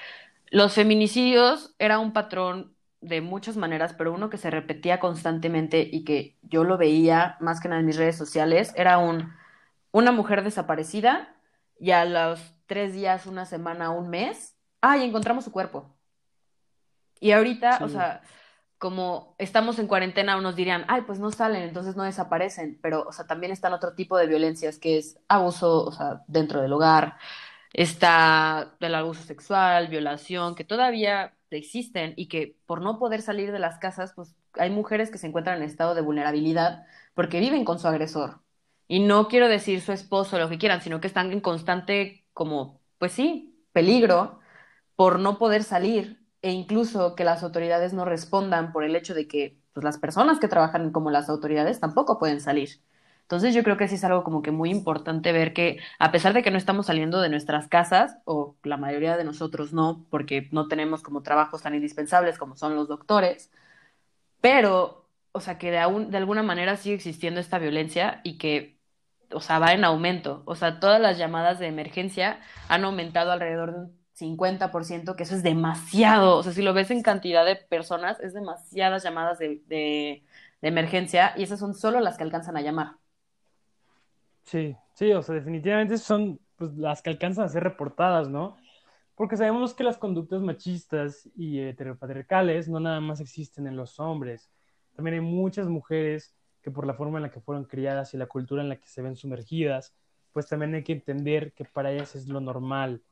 los 0.49 0.73
feminicidios 0.73 1.75
era 1.79 1.99
un 1.99 2.13
patrón 2.13 2.75
de 3.01 3.21
muchas 3.21 3.55
maneras, 3.55 3.93
pero 3.93 4.13
uno 4.13 4.29
que 4.29 4.37
se 4.37 4.49
repetía 4.49 4.99
constantemente 4.99 5.87
y 5.91 6.03
que 6.03 6.37
yo 6.41 6.63
lo 6.63 6.77
veía 6.77 7.37
más 7.39 7.59
que 7.59 7.67
nada 7.67 7.79
en 7.79 7.85
mis 7.85 7.97
redes 7.97 8.17
sociales, 8.17 8.73
era 8.75 8.97
un, 8.97 9.31
una 9.91 10.11
mujer 10.11 10.43
desaparecida 10.43 11.35
y 11.79 11.91
a 11.91 12.05
los 12.05 12.39
tres 12.65 12.93
días, 12.93 13.25
una 13.27 13.45
semana, 13.45 13.91
un 13.91 14.09
mes, 14.09 14.55
¡ay, 14.81 15.03
encontramos 15.03 15.43
su 15.43 15.51
cuerpo! 15.51 15.95
Y 17.19 17.31
ahorita, 17.31 17.79
o 17.81 17.89
sea, 17.89 18.21
como 18.85 19.33
estamos 19.39 19.79
en 19.79 19.87
cuarentena, 19.87 20.37
unos 20.37 20.55
dirían, 20.55 20.85
ay, 20.87 21.01
pues 21.07 21.17
no 21.17 21.31
salen, 21.31 21.63
entonces 21.63 21.95
no 21.95 22.03
desaparecen, 22.03 22.77
pero, 22.83 23.03
o 23.07 23.11
sea, 23.11 23.25
también 23.25 23.51
están 23.51 23.73
otro 23.73 23.95
tipo 23.95 24.15
de 24.15 24.27
violencias 24.27 24.77
que 24.77 24.99
es 24.99 25.17
abuso, 25.27 25.83
o 25.85 25.91
sea, 25.91 26.21
dentro 26.27 26.61
del 26.61 26.71
hogar, 26.71 27.17
está 27.73 28.75
el 28.79 28.93
abuso 28.93 29.23
sexual, 29.23 29.87
violación, 29.87 30.53
que 30.53 30.65
todavía 30.65 31.33
existen 31.49 32.13
y 32.15 32.27
que 32.27 32.59
por 32.67 32.83
no 32.83 32.99
poder 32.99 33.23
salir 33.23 33.51
de 33.51 33.57
las 33.57 33.79
casas, 33.79 34.13
pues 34.13 34.35
hay 34.53 34.69
mujeres 34.69 35.09
que 35.09 35.17
se 35.17 35.25
encuentran 35.25 35.57
en 35.57 35.63
estado 35.63 35.95
de 35.95 36.01
vulnerabilidad 36.01 36.85
porque 37.15 37.39
viven 37.39 37.65
con 37.65 37.79
su 37.79 37.87
agresor. 37.87 38.41
Y 38.87 38.99
no 38.99 39.27
quiero 39.29 39.47
decir 39.47 39.81
su 39.81 39.93
esposo, 39.93 40.37
lo 40.37 40.47
que 40.47 40.59
quieran, 40.59 40.81
sino 40.81 41.01
que 41.01 41.07
están 41.07 41.31
en 41.31 41.41
constante, 41.41 42.23
como, 42.33 42.81
pues 42.99 43.13
sí, 43.13 43.65
peligro 43.73 44.39
por 44.95 45.19
no 45.19 45.39
poder 45.39 45.63
salir 45.63 46.24
e 46.45 46.51
incluso 46.51 47.15
que 47.15 47.23
las 47.23 47.41
autoridades 47.41 47.93
no 47.93 48.05
respondan 48.05 48.71
por 48.71 48.83
el 48.83 48.95
hecho 48.95 49.15
de 49.15 49.27
que 49.27 49.57
pues, 49.73 49.83
las 49.83 49.97
personas 49.97 50.39
que 50.39 50.47
trabajan 50.47 50.91
como 50.91 51.09
las 51.09 51.27
autoridades 51.27 51.79
tampoco 51.79 52.19
pueden 52.19 52.39
salir. 52.39 52.81
Entonces 53.23 53.55
yo 53.55 53.63
creo 53.63 53.77
que 53.77 53.87
sí 53.87 53.95
es 53.95 54.03
algo 54.03 54.23
como 54.23 54.43
que 54.43 54.51
muy 54.51 54.69
importante 54.69 55.31
ver 55.31 55.53
que 55.53 55.79
a 55.97 56.11
pesar 56.11 56.33
de 56.33 56.43
que 56.43 56.51
no 56.51 56.59
estamos 56.59 56.85
saliendo 56.85 57.19
de 57.19 57.29
nuestras 57.29 57.67
casas, 57.67 58.17
o 58.25 58.55
la 58.63 58.77
mayoría 58.77 59.17
de 59.17 59.23
nosotros 59.23 59.73
no, 59.73 60.05
porque 60.11 60.47
no 60.51 60.67
tenemos 60.67 61.01
como 61.01 61.23
trabajos 61.23 61.63
tan 61.63 61.73
indispensables 61.73 62.37
como 62.37 62.55
son 62.55 62.75
los 62.75 62.87
doctores, 62.87 63.49
pero, 64.39 65.09
o 65.31 65.39
sea, 65.41 65.57
que 65.57 65.71
de, 65.71 65.79
de 66.09 66.17
alguna 66.17 66.43
manera 66.43 66.77
sigue 66.77 66.95
existiendo 66.95 67.39
esta 67.39 67.57
violencia 67.57 68.21
y 68.23 68.37
que, 68.37 68.79
o 69.31 69.41
sea, 69.41 69.57
va 69.57 69.73
en 69.73 69.83
aumento. 69.83 70.43
O 70.45 70.55
sea, 70.55 70.79
todas 70.79 71.01
las 71.01 71.17
llamadas 71.17 71.57
de 71.57 71.67
emergencia 71.67 72.39
han 72.69 72.83
aumentado 72.85 73.31
alrededor 73.31 73.71
de 73.73 73.79
un 73.79 74.04
50%, 74.15 75.15
que 75.15 75.23
eso 75.23 75.35
es 75.35 75.43
demasiado. 75.43 76.37
O 76.37 76.43
sea, 76.43 76.53
si 76.53 76.61
lo 76.61 76.73
ves 76.73 76.91
en 76.91 77.01
cantidad 77.01 77.45
de 77.45 77.55
personas, 77.55 78.19
es 78.21 78.33
demasiadas 78.33 79.03
llamadas 79.03 79.39
de, 79.39 79.61
de, 79.67 80.23
emergencia 80.61 81.33
y 81.37 81.43
esas 81.43 81.59
son 81.59 81.75
solo 81.75 81.99
las 81.99 82.17
que 82.17 82.23
alcanzan 82.23 82.57
a 82.57 82.61
llamar. 82.61 82.95
Sí, 84.43 84.75
sí, 84.93 85.11
o 85.11 85.21
sea, 85.21 85.35
definitivamente 85.35 85.97
son 85.97 86.39
pues, 86.55 86.73
las 86.75 87.01
que 87.01 87.11
alcanzan 87.11 87.45
a 87.45 87.49
ser 87.49 87.63
reportadas, 87.63 88.29
¿no? 88.29 88.57
Porque 89.15 89.37
sabemos 89.37 89.73
que 89.73 89.83
las 89.83 89.97
conductas 89.97 90.41
machistas 90.41 91.29
y 91.35 91.59
heteropatriarcales 91.59 92.67
no 92.67 92.79
nada 92.79 92.99
más 92.99 93.19
existen 93.21 93.67
en 93.67 93.75
los 93.75 93.99
hombres. 93.99 94.49
También 94.95 95.15
hay 95.15 95.21
muchas 95.21 95.67
mujeres 95.67 96.35
que 96.61 96.71
por 96.71 96.87
la 96.87 96.95
forma 96.95 97.19
en 97.19 97.23
la 97.23 97.31
que 97.31 97.41
fueron 97.41 97.65
criadas 97.65 98.13
y 98.13 98.17
la 98.17 98.25
cultura 98.25 98.63
en 98.63 98.69
la 98.69 98.77
que 98.77 98.87
se 98.87 99.01
ven 99.01 99.15
sumergidas, 99.15 99.95
pues 100.31 100.47
también 100.47 100.73
hay 100.73 100.83
que 100.83 100.93
entender 100.93 101.53
que 101.53 101.63
para 101.63 101.91
ellas 101.91 102.15
es 102.15 102.27
lo 102.27 102.41
normal 102.41 103.03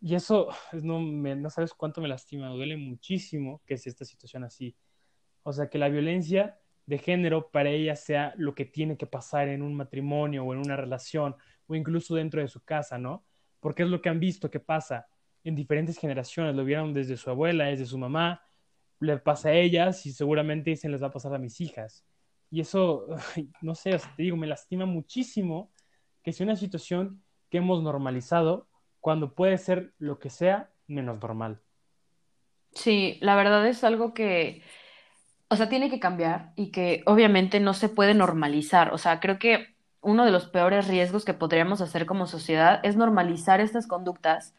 y 0.00 0.14
eso 0.14 0.48
no, 0.72 1.00
no 1.00 1.50
sabes 1.50 1.74
cuánto 1.74 2.00
me 2.00 2.08
lastima, 2.08 2.48
duele 2.48 2.76
muchísimo 2.76 3.62
que 3.66 3.76
sea 3.76 3.90
esta 3.90 4.04
situación 4.04 4.44
así. 4.44 4.76
O 5.42 5.52
sea, 5.52 5.68
que 5.68 5.78
la 5.78 5.88
violencia 5.88 6.58
de 6.86 6.98
género 6.98 7.50
para 7.50 7.70
ella 7.70 7.94
sea 7.96 8.34
lo 8.36 8.54
que 8.54 8.64
tiene 8.64 8.96
que 8.96 9.06
pasar 9.06 9.48
en 9.48 9.62
un 9.62 9.74
matrimonio 9.74 10.44
o 10.44 10.52
en 10.54 10.60
una 10.60 10.76
relación 10.76 11.36
o 11.66 11.74
incluso 11.74 12.14
dentro 12.14 12.40
de 12.40 12.48
su 12.48 12.64
casa, 12.64 12.98
¿no? 12.98 13.26
Porque 13.60 13.82
es 13.82 13.88
lo 13.88 14.00
que 14.00 14.08
han 14.08 14.20
visto 14.20 14.50
que 14.50 14.60
pasa 14.60 15.06
en 15.44 15.54
diferentes 15.54 15.98
generaciones, 15.98 16.54
lo 16.54 16.64
vieron 16.64 16.92
desde 16.92 17.16
su 17.16 17.30
abuela, 17.30 17.66
desde 17.66 17.86
su 17.86 17.98
mamá, 17.98 18.42
le 19.00 19.18
pasa 19.18 19.50
a 19.50 19.52
ellas 19.52 20.04
y 20.06 20.12
seguramente 20.12 20.76
se 20.76 20.88
les 20.88 21.02
va 21.02 21.08
a 21.08 21.12
pasar 21.12 21.34
a 21.34 21.38
mis 21.38 21.60
hijas. 21.60 22.04
Y 22.50 22.60
eso, 22.60 23.06
no 23.60 23.74
sé, 23.74 23.98
te 24.16 24.22
digo, 24.22 24.36
me 24.36 24.46
lastima 24.46 24.86
muchísimo 24.86 25.72
que 26.22 26.32
sea 26.32 26.44
una 26.44 26.56
situación 26.56 27.22
que 27.50 27.58
hemos 27.58 27.82
normalizado 27.82 28.69
cuando 29.00 29.34
puede 29.34 29.58
ser 29.58 29.92
lo 29.98 30.18
que 30.18 30.30
sea 30.30 30.70
menos 30.86 31.20
normal. 31.20 31.60
Sí, 32.74 33.18
la 33.20 33.34
verdad 33.34 33.66
es 33.66 33.82
algo 33.84 34.14
que, 34.14 34.62
o 35.48 35.56
sea, 35.56 35.68
tiene 35.68 35.90
que 35.90 36.00
cambiar 36.00 36.52
y 36.56 36.70
que 36.70 37.02
obviamente 37.06 37.60
no 37.60 37.74
se 37.74 37.88
puede 37.88 38.14
normalizar. 38.14 38.92
O 38.94 38.98
sea, 38.98 39.20
creo 39.20 39.38
que 39.38 39.74
uno 40.00 40.24
de 40.24 40.30
los 40.30 40.46
peores 40.46 40.88
riesgos 40.88 41.24
que 41.24 41.34
podríamos 41.34 41.80
hacer 41.80 42.06
como 42.06 42.26
sociedad 42.26 42.80
es 42.84 42.96
normalizar 42.96 43.60
estas 43.60 43.86
conductas 43.86 44.54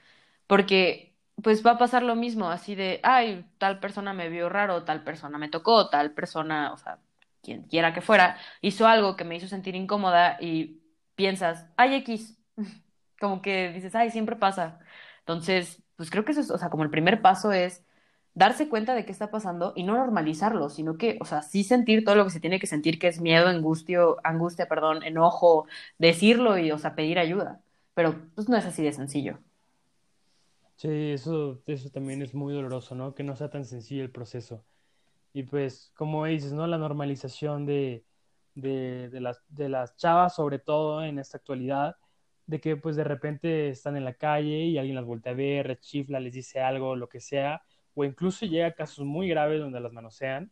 porque 0.48 1.16
pues 1.42 1.66
va 1.66 1.72
a 1.72 1.78
pasar 1.78 2.04
lo 2.04 2.16
mismo, 2.16 2.50
así 2.50 2.76
de, 2.76 3.00
ay, 3.04 3.46
tal 3.58 3.80
persona 3.80 4.14
me 4.14 4.30
vio 4.30 4.50
raro, 4.50 4.84
tal 4.84 5.04
persona 5.04 5.38
me 5.38 5.50
tocó, 5.50 5.90
tal 5.90 6.12
persona, 6.12 6.74
o 6.74 6.78
sea, 6.78 7.00
quien 7.42 7.64
quiera 7.64 7.94
que 7.94 8.02
fuera, 8.02 8.38
hizo 8.62 8.88
algo 8.88 9.16
que 9.16 9.24
me 9.24 9.36
hizo 9.36 9.48
sentir 9.48 9.76
incómoda 9.76 10.38
y 10.40 10.82
piensas, 11.16 11.68
ay, 11.78 11.96
X, 11.96 12.38
como 13.22 13.42
que 13.44 13.72
dices, 13.74 13.96
ay, 13.96 14.12
siempre 14.12 14.38
pasa. 14.38 14.80
Entonces, 15.22 15.84
pues 15.98 16.12
creo 16.12 16.26
que 16.26 16.34
eso 16.34 16.42
es, 16.42 16.52
o 16.52 16.60
sea, 16.60 16.72
como 16.72 16.84
el 16.84 16.92
primer 16.92 17.22
paso 17.24 17.54
es 17.54 17.86
darse 18.36 18.70
cuenta 18.70 18.96
de 18.96 19.06
qué 19.06 19.14
está 19.14 19.32
pasando 19.32 19.74
y 19.78 19.84
no 19.84 19.96
normalizarlo, 19.96 20.70
sino 20.70 20.98
que, 20.98 21.20
o 21.22 21.26
sea, 21.26 21.44
sí 21.44 21.64
sentir 21.66 22.06
todo 22.06 22.16
lo 22.16 22.26
que 22.26 22.32
se 22.32 22.42
tiene 22.42 22.60
que 22.60 22.68
sentir, 22.68 23.00
que 23.00 23.10
es 23.10 23.22
miedo, 23.22 23.48
angustio, 23.50 24.18
angustia, 24.26 24.68
perdón, 24.70 25.04
enojo, 25.04 25.68
decirlo 26.00 26.60
y, 26.60 26.72
o 26.72 26.80
sea, 26.80 26.96
pedir 26.96 27.20
ayuda. 27.20 27.62
Pero 27.96 28.30
pues 28.36 28.50
no 28.50 28.58
es 28.58 28.66
así 28.66 28.84
de 28.84 28.94
sencillo. 28.94 29.40
Sí, 30.76 30.88
eso, 31.12 31.62
eso 31.68 31.90
también 31.92 32.22
es 32.24 32.34
muy 32.34 32.54
doloroso, 32.54 32.96
¿no? 32.96 33.14
Que 33.14 33.24
no 33.24 33.36
sea 33.36 33.50
tan 33.50 33.66
sencillo 33.66 34.04
el 34.04 34.12
proceso. 34.12 34.66
Y 35.34 35.44
pues, 35.44 35.92
como 35.96 36.26
dices, 36.26 36.54
¿no? 36.54 36.68
La 36.68 36.78
normalización 36.80 37.66
de, 37.66 38.06
de, 38.56 39.10
de 39.10 39.22
las, 39.22 39.44
de 39.50 39.70
las 39.70 39.98
chavas, 39.98 40.36
sobre 40.36 40.60
todo 40.60 41.04
en 41.04 41.20
esta 41.20 41.38
actualidad, 41.38 41.98
de 42.52 42.60
que 42.60 42.76
pues 42.76 42.98
de 42.98 43.06
repente 43.06 43.70
están 43.70 43.96
en 43.96 44.04
la 44.04 44.14
calle 44.14 44.66
y 44.66 44.78
alguien 44.78 44.98
las 44.98 45.06
voltea 45.06 45.32
a 45.32 45.36
ver, 45.36 45.68
rechifla, 45.68 46.20
les 46.20 46.34
dice 46.34 46.60
algo, 46.60 46.98
lo 46.98 47.08
que 47.08 47.22
sea, 47.22 47.64
o 47.94 48.04
incluso 48.04 48.46
llega 48.46 48.68
a 48.68 48.74
casos 48.74 49.06
muy 49.06 49.30
graves 49.30 49.62
donde 49.62 49.80
las 49.80 49.94
manosean. 49.94 50.52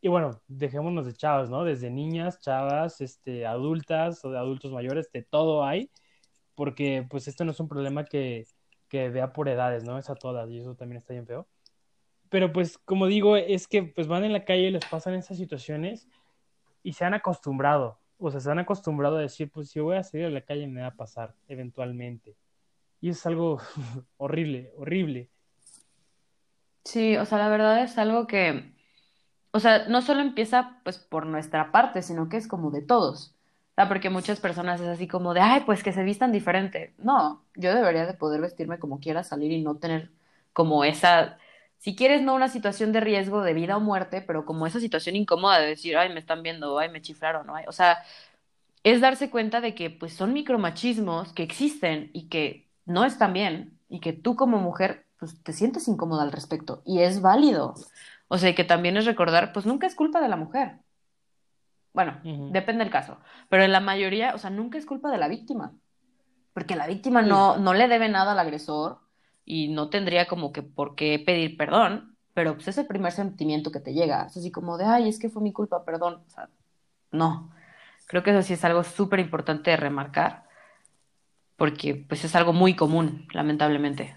Y 0.00 0.08
bueno, 0.08 0.40
dejémonos 0.48 1.04
de 1.04 1.12
chavas, 1.12 1.50
¿no? 1.50 1.64
Desde 1.64 1.90
niñas, 1.90 2.40
chavas, 2.40 3.02
este, 3.02 3.44
adultas 3.46 4.24
o 4.24 4.30
de 4.30 4.38
adultos 4.38 4.72
mayores, 4.72 5.12
de 5.12 5.22
todo 5.22 5.64
hay, 5.64 5.90
porque 6.54 7.06
pues 7.10 7.28
esto 7.28 7.44
no 7.44 7.50
es 7.50 7.60
un 7.60 7.68
problema 7.68 8.06
que, 8.06 8.46
que 8.88 9.10
vea 9.10 9.34
por 9.34 9.50
edades, 9.50 9.84
¿no? 9.84 9.98
Es 9.98 10.08
a 10.08 10.14
todas 10.14 10.48
y 10.50 10.60
eso 10.60 10.76
también 10.76 10.96
está 10.96 11.12
bien 11.12 11.26
feo. 11.26 11.46
Pero 12.30 12.54
pues 12.54 12.78
como 12.78 13.06
digo, 13.06 13.36
es 13.36 13.68
que 13.68 13.82
pues 13.82 14.08
van 14.08 14.24
en 14.24 14.32
la 14.32 14.46
calle 14.46 14.68
y 14.68 14.70
les 14.70 14.86
pasan 14.86 15.14
esas 15.14 15.36
situaciones 15.36 16.08
y 16.82 16.94
se 16.94 17.04
han 17.04 17.12
acostumbrado, 17.12 18.00
o 18.18 18.30
sea, 18.30 18.40
se 18.40 18.50
han 18.50 18.58
acostumbrado 18.58 19.16
a 19.16 19.20
decir, 19.22 19.50
pues 19.50 19.70
si 19.70 19.80
voy 19.80 19.96
a 19.96 20.02
salir 20.04 20.26
a 20.26 20.30
la 20.30 20.42
calle 20.42 20.66
me 20.66 20.82
va 20.82 20.88
a 20.88 20.94
pasar 20.94 21.34
eventualmente. 21.48 22.36
Y 23.00 23.10
es 23.10 23.24
algo 23.26 23.60
horrible, 24.16 24.72
horrible. 24.76 25.30
Sí, 26.84 27.16
o 27.16 27.24
sea, 27.26 27.38
la 27.38 27.48
verdad 27.48 27.82
es 27.82 27.98
algo 27.98 28.26
que, 28.26 28.72
o 29.52 29.60
sea, 29.60 29.88
no 29.88 30.02
solo 30.02 30.20
empieza 30.20 30.80
pues 30.84 30.98
por 30.98 31.26
nuestra 31.26 31.72
parte, 31.72 32.02
sino 32.02 32.28
que 32.28 32.38
es 32.38 32.48
como 32.48 32.70
de 32.70 32.82
todos. 32.82 33.34
Porque 33.86 34.10
muchas 34.10 34.40
personas 34.40 34.80
es 34.80 34.88
así 34.88 35.06
como 35.06 35.34
de, 35.34 35.40
ay, 35.40 35.62
pues 35.64 35.84
que 35.84 35.92
se 35.92 36.02
vistan 36.02 36.32
diferente. 36.32 36.94
No, 36.98 37.44
yo 37.54 37.72
debería 37.74 38.06
de 38.06 38.14
poder 38.14 38.40
vestirme 38.40 38.80
como 38.80 38.98
quiera, 38.98 39.22
salir 39.22 39.52
y 39.52 39.62
no 39.62 39.76
tener 39.76 40.10
como 40.52 40.82
esa, 40.82 41.38
si 41.78 41.94
quieres, 41.94 42.22
no 42.22 42.34
una 42.34 42.48
situación 42.48 42.92
de 42.92 43.00
riesgo 43.00 43.42
de 43.42 43.54
vida 43.54 43.76
o 43.76 43.80
muerte, 43.80 44.20
pero 44.20 44.44
como 44.44 44.66
esa 44.66 44.80
situación 44.80 45.16
incómoda 45.16 45.60
de 45.60 45.68
decir, 45.68 45.96
ay, 45.96 46.12
me 46.12 46.20
están 46.20 46.42
viendo, 46.42 46.78
ay, 46.78 46.90
me 46.90 47.00
chiflaron, 47.00 47.46
¿no? 47.46 47.54
O 47.66 47.72
sea, 47.72 47.98
es 48.82 49.00
darse 49.00 49.30
cuenta 49.30 49.60
de 49.60 49.74
que 49.74 49.90
pues 49.90 50.12
son 50.12 50.32
micromachismos 50.32 51.32
que 51.32 51.42
existen 51.42 52.10
y 52.12 52.28
que 52.28 52.68
no 52.84 53.04
están 53.04 53.32
bien 53.32 53.78
y 53.88 54.00
que 54.00 54.12
tú 54.12 54.36
como 54.36 54.58
mujer 54.58 55.06
pues 55.18 55.42
te 55.42 55.52
sientes 55.52 55.88
incómoda 55.88 56.22
al 56.22 56.32
respecto 56.32 56.82
y 56.84 57.00
es 57.00 57.20
válido. 57.20 57.74
O 58.28 58.38
sea, 58.38 58.54
que 58.54 58.64
también 58.64 58.96
es 58.96 59.06
recordar, 59.06 59.52
pues 59.52 59.66
nunca 59.66 59.86
es 59.86 59.94
culpa 59.94 60.20
de 60.20 60.28
la 60.28 60.36
mujer. 60.36 60.78
Bueno, 61.92 62.20
depende 62.52 62.84
del 62.84 62.92
caso, 62.92 63.18
pero 63.48 63.64
en 63.64 63.72
la 63.72 63.80
mayoría, 63.80 64.34
o 64.34 64.38
sea, 64.38 64.50
nunca 64.50 64.78
es 64.78 64.86
culpa 64.86 65.10
de 65.10 65.18
la 65.18 65.26
víctima, 65.26 65.72
porque 66.52 66.76
la 66.76 66.86
víctima 66.86 67.22
no, 67.22 67.56
no 67.56 67.74
le 67.74 67.88
debe 67.88 68.08
nada 68.08 68.32
al 68.32 68.38
agresor 68.38 69.00
y 69.50 69.68
no 69.68 69.88
tendría 69.88 70.28
como 70.28 70.52
que 70.52 70.62
por 70.62 70.94
qué 70.94 71.18
pedir 71.24 71.56
perdón, 71.56 72.16
pero 72.34 72.54
pues 72.54 72.68
es 72.68 72.78
el 72.78 72.86
primer 72.86 73.12
sentimiento 73.12 73.72
que 73.72 73.80
te 73.80 73.94
llega, 73.94 74.26
es 74.26 74.36
así 74.36 74.50
como 74.52 74.76
de, 74.76 74.84
ay, 74.84 75.08
es 75.08 75.18
que 75.18 75.30
fue 75.30 75.42
mi 75.42 75.52
culpa, 75.54 75.84
perdón, 75.86 76.22
o 76.26 76.30
sea, 76.30 76.50
no. 77.12 77.50
Creo 78.06 78.22
que 78.22 78.30
eso 78.30 78.42
sí 78.42 78.54
es 78.54 78.64
algo 78.64 78.84
súper 78.84 79.20
importante 79.20 79.70
de 79.70 79.78
remarcar, 79.78 80.44
porque 81.56 81.94
pues 82.08 82.24
es 82.24 82.34
algo 82.36 82.52
muy 82.52 82.76
común, 82.76 83.26
lamentablemente. 83.32 84.16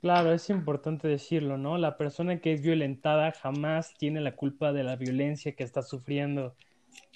claro, 0.00 0.32
es 0.32 0.50
importante 0.50 1.08
decirlo, 1.08 1.56
¿no? 1.58 1.78
La 1.78 1.96
persona 1.96 2.40
que 2.40 2.52
es 2.52 2.62
violentada 2.62 3.32
jamás 3.32 3.96
tiene 3.96 4.20
la 4.20 4.36
culpa 4.36 4.72
de 4.72 4.84
la 4.84 4.96
violencia 4.96 5.54
que 5.56 5.64
está 5.64 5.82
sufriendo. 5.82 6.54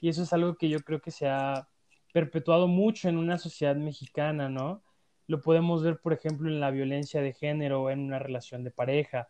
Y 0.00 0.08
eso 0.08 0.22
es 0.22 0.32
algo 0.32 0.56
que 0.56 0.68
yo 0.68 0.80
creo 0.82 1.00
que 1.00 1.10
se 1.10 1.28
ha 1.28 1.68
perpetuado 2.12 2.68
mucho 2.68 3.08
en 3.08 3.18
una 3.18 3.38
sociedad 3.38 3.76
mexicana, 3.76 4.48
¿no? 4.48 4.82
Lo 5.28 5.40
podemos 5.40 5.84
ver, 5.84 6.00
por 6.00 6.12
ejemplo, 6.12 6.48
en 6.48 6.58
la 6.58 6.70
violencia 6.70 7.20
de 7.20 7.34
género 7.34 7.90
en 7.90 8.00
una 8.00 8.18
relación 8.18 8.64
de 8.64 8.70
pareja. 8.70 9.28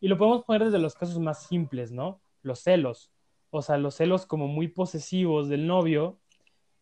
Y 0.00 0.08
lo 0.08 0.18
podemos 0.18 0.42
poner 0.44 0.64
desde 0.64 0.78
los 0.78 0.94
casos 0.94 1.20
más 1.20 1.46
simples, 1.46 1.92
¿no? 1.92 2.20
Los 2.42 2.60
celos. 2.60 3.12
O 3.50 3.62
sea, 3.62 3.76
los 3.76 3.94
celos 3.94 4.26
como 4.26 4.48
muy 4.48 4.68
posesivos 4.68 5.48
del 5.48 5.66
novio, 5.66 6.18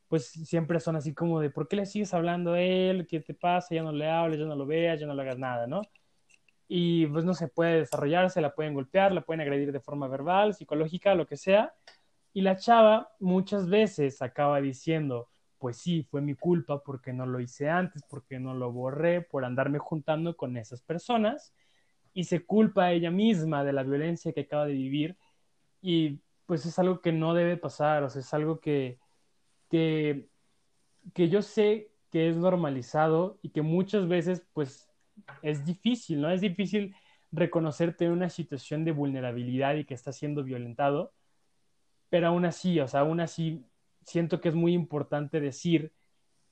pues 0.08 0.26
siempre 0.28 0.78
son 0.78 0.96
así 0.96 1.12
como 1.12 1.40
de, 1.40 1.50
¿por 1.50 1.68
qué 1.68 1.76
le 1.76 1.86
sigues 1.86 2.14
hablando 2.14 2.52
a 2.52 2.60
él? 2.60 3.06
¿Qué 3.06 3.20
te 3.20 3.34
pasa? 3.34 3.74
Ya 3.74 3.82
no 3.82 3.92
le 3.92 4.08
hables, 4.08 4.38
ya 4.38 4.46
no 4.46 4.54
lo 4.54 4.64
veas, 4.64 5.00
ya 5.00 5.06
no 5.06 5.14
le 5.14 5.22
hagas 5.22 5.38
nada, 5.38 5.66
¿no? 5.66 5.82
Y 6.68 7.06
pues 7.06 7.24
no 7.24 7.34
se 7.34 7.48
puede 7.48 7.80
desarrollarse, 7.80 8.40
la 8.40 8.54
pueden 8.54 8.74
golpear, 8.74 9.12
la 9.12 9.22
pueden 9.22 9.40
agredir 9.40 9.72
de 9.72 9.80
forma 9.80 10.06
verbal, 10.06 10.54
psicológica, 10.54 11.14
lo 11.14 11.26
que 11.26 11.36
sea. 11.36 11.74
Y 12.32 12.42
la 12.42 12.56
chava 12.56 13.10
muchas 13.18 13.68
veces 13.68 14.22
acaba 14.22 14.60
diciendo, 14.60 15.28
pues 15.62 15.76
sí, 15.76 16.02
fue 16.10 16.20
mi 16.20 16.34
culpa 16.34 16.82
porque 16.82 17.12
no 17.12 17.24
lo 17.24 17.38
hice 17.38 17.70
antes, 17.70 18.02
porque 18.10 18.40
no 18.40 18.52
lo 18.52 18.72
borré, 18.72 19.22
por 19.22 19.44
andarme 19.44 19.78
juntando 19.78 20.36
con 20.36 20.56
esas 20.56 20.82
personas. 20.82 21.54
Y 22.12 22.24
se 22.24 22.44
culpa 22.44 22.86
a 22.86 22.92
ella 22.92 23.12
misma 23.12 23.62
de 23.62 23.72
la 23.72 23.84
violencia 23.84 24.32
que 24.32 24.40
acaba 24.40 24.66
de 24.66 24.72
vivir. 24.72 25.16
Y 25.80 26.20
pues 26.46 26.66
es 26.66 26.76
algo 26.80 27.00
que 27.00 27.12
no 27.12 27.32
debe 27.32 27.56
pasar, 27.56 28.02
o 28.02 28.10
sea, 28.10 28.22
es 28.22 28.34
algo 28.34 28.58
que, 28.58 28.98
que, 29.70 30.28
que 31.14 31.28
yo 31.28 31.42
sé 31.42 31.92
que 32.10 32.28
es 32.28 32.36
normalizado 32.36 33.38
y 33.40 33.50
que 33.50 33.62
muchas 33.62 34.08
veces 34.08 34.44
pues 34.52 34.90
es 35.42 35.64
difícil, 35.64 36.20
¿no? 36.22 36.30
Es 36.30 36.40
difícil 36.40 36.96
reconocerte 37.30 38.06
en 38.06 38.12
una 38.12 38.30
situación 38.30 38.84
de 38.84 38.90
vulnerabilidad 38.90 39.76
y 39.76 39.84
que 39.84 39.94
estás 39.94 40.16
siendo 40.16 40.42
violentado 40.42 41.12
pero 42.12 42.26
aún 42.28 42.44
así, 42.44 42.78
o 42.78 42.86
sea, 42.86 43.00
aún 43.00 43.20
así 43.20 43.64
siento 44.04 44.40
que 44.40 44.48
es 44.48 44.54
muy 44.54 44.74
importante 44.74 45.40
decir 45.40 45.92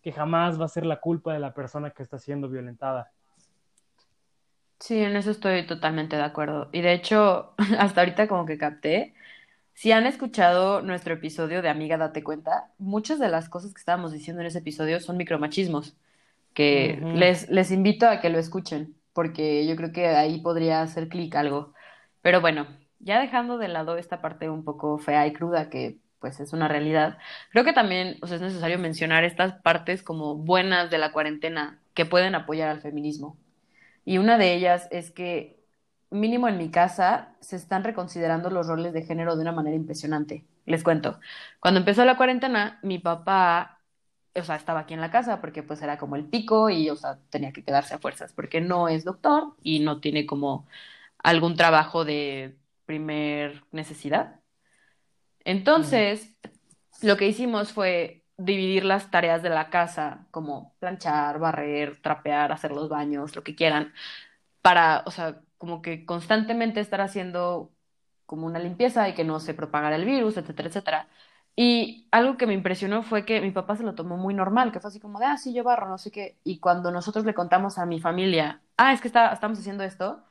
que 0.02 0.12
jamás 0.12 0.60
va 0.60 0.64
a 0.64 0.68
ser 0.68 0.86
la 0.86 1.00
culpa 1.00 1.32
de 1.32 1.40
la 1.40 1.54
persona 1.54 1.90
que 1.90 2.02
está 2.02 2.18
siendo 2.18 2.48
violentada. 2.48 3.12
Sí, 4.78 4.98
en 4.98 5.14
eso 5.14 5.30
estoy 5.30 5.66
totalmente 5.66 6.16
de 6.16 6.22
acuerdo. 6.22 6.70
Y 6.72 6.80
de 6.80 6.94
hecho, 6.94 7.54
hasta 7.78 8.00
ahorita 8.00 8.26
como 8.28 8.46
que 8.46 8.56
capté, 8.56 9.14
si 9.74 9.92
han 9.92 10.06
escuchado 10.06 10.82
nuestro 10.82 11.14
episodio 11.14 11.62
de 11.62 11.68
Amiga 11.68 11.98
Date 11.98 12.24
Cuenta, 12.24 12.70
muchas 12.78 13.18
de 13.18 13.28
las 13.28 13.48
cosas 13.48 13.72
que 13.74 13.78
estábamos 13.78 14.12
diciendo 14.12 14.40
en 14.40 14.46
ese 14.48 14.58
episodio 14.58 15.00
son 15.00 15.16
micromachismos, 15.16 15.96
que 16.54 17.00
les, 17.14 17.48
les 17.50 17.70
invito 17.70 18.08
a 18.08 18.20
que 18.20 18.30
lo 18.30 18.38
escuchen, 18.38 18.94
porque 19.12 19.66
yo 19.66 19.76
creo 19.76 19.92
que 19.92 20.08
ahí 20.08 20.40
podría 20.40 20.82
hacer 20.82 21.08
clic 21.08 21.34
algo. 21.36 21.72
Pero 22.22 22.40
bueno, 22.40 22.66
ya 22.98 23.20
dejando 23.20 23.58
de 23.58 23.68
lado 23.68 23.96
esta 23.96 24.20
parte 24.20 24.50
un 24.50 24.64
poco 24.64 24.98
fea 24.98 25.26
y 25.26 25.32
cruda, 25.32 25.70
que 25.70 25.98
pues 26.20 26.40
es 26.40 26.52
una 26.52 26.68
realidad, 26.68 27.18
creo 27.50 27.64
que 27.64 27.72
también, 27.72 28.18
o 28.22 28.26
sea, 28.26 28.36
es 28.36 28.42
necesario 28.42 28.78
mencionar 28.78 29.24
estas 29.24 29.54
partes 29.62 30.02
como 30.02 30.36
buenas 30.36 30.90
de 30.90 30.98
la 30.98 31.12
cuarentena 31.12 31.80
que 31.94 32.06
pueden 32.06 32.34
apoyar 32.34 32.68
al 32.68 32.80
feminismo. 32.82 33.38
Y 34.04 34.18
una 34.18 34.38
de 34.38 34.54
ellas 34.54 34.88
es 34.90 35.10
que, 35.10 35.60
mínimo 36.10 36.48
en 36.48 36.58
mi 36.58 36.70
casa, 36.70 37.36
se 37.40 37.56
están 37.56 37.84
reconsiderando 37.84 38.50
los 38.50 38.66
roles 38.66 38.92
de 38.92 39.02
género 39.02 39.36
de 39.36 39.42
una 39.42 39.52
manera 39.52 39.76
impresionante. 39.76 40.44
Les 40.66 40.82
cuento. 40.82 41.20
Cuando 41.60 41.80
empezó 41.80 42.04
la 42.04 42.16
cuarentena, 42.16 42.78
mi 42.82 42.98
papá, 42.98 43.80
o 44.34 44.42
sea, 44.42 44.56
estaba 44.56 44.80
aquí 44.80 44.94
en 44.94 45.00
la 45.00 45.10
casa 45.10 45.40
porque 45.40 45.62
pues 45.62 45.82
era 45.82 45.98
como 45.98 46.16
el 46.16 46.26
pico 46.26 46.70
y, 46.70 46.90
o 46.90 46.96
sea, 46.96 47.18
tenía 47.30 47.52
que 47.52 47.64
quedarse 47.64 47.94
a 47.94 47.98
fuerzas 47.98 48.32
porque 48.32 48.60
no 48.60 48.88
es 48.88 49.04
doctor 49.04 49.54
y 49.62 49.80
no 49.80 50.00
tiene 50.00 50.26
como 50.26 50.66
algún 51.18 51.56
trabajo 51.56 52.04
de 52.04 52.56
primer 52.86 53.64
necesidad. 53.72 54.39
Entonces, 55.44 56.34
lo 57.02 57.16
que 57.16 57.28
hicimos 57.28 57.72
fue 57.72 58.24
dividir 58.36 58.84
las 58.84 59.10
tareas 59.10 59.42
de 59.42 59.50
la 59.50 59.70
casa, 59.70 60.26
como 60.30 60.74
planchar, 60.78 61.38
barrer, 61.38 62.00
trapear, 62.02 62.52
hacer 62.52 62.72
los 62.72 62.88
baños, 62.88 63.36
lo 63.36 63.42
que 63.44 63.54
quieran, 63.54 63.92
para, 64.62 65.02
o 65.06 65.10
sea, 65.10 65.40
como 65.58 65.82
que 65.82 66.04
constantemente 66.06 66.80
estar 66.80 67.00
haciendo 67.00 67.72
como 68.26 68.46
una 68.46 68.58
limpieza 68.58 69.08
y 69.08 69.14
que 69.14 69.24
no 69.24 69.40
se 69.40 69.54
propagara 69.54 69.96
el 69.96 70.04
virus, 70.04 70.36
etcétera, 70.36 70.68
etcétera. 70.68 71.08
Y 71.56 72.08
algo 72.12 72.36
que 72.36 72.46
me 72.46 72.54
impresionó 72.54 73.02
fue 73.02 73.24
que 73.24 73.40
mi 73.40 73.50
papá 73.50 73.76
se 73.76 73.82
lo 73.82 73.94
tomó 73.94 74.16
muy 74.16 74.34
normal, 74.34 74.72
que 74.72 74.80
fue 74.80 74.88
así 74.88 75.00
como 75.00 75.18
de, 75.18 75.26
ah, 75.26 75.36
sí, 75.36 75.52
yo 75.52 75.64
barro, 75.64 75.88
no 75.88 75.98
sé 75.98 76.10
qué. 76.10 76.38
Y 76.44 76.60
cuando 76.60 76.90
nosotros 76.92 77.24
le 77.24 77.34
contamos 77.34 77.78
a 77.78 77.86
mi 77.86 78.00
familia, 78.00 78.62
ah, 78.76 78.92
es 78.92 79.00
que 79.00 79.08
está, 79.08 79.32
estamos 79.32 79.58
haciendo 79.58 79.84
esto, 79.84 80.24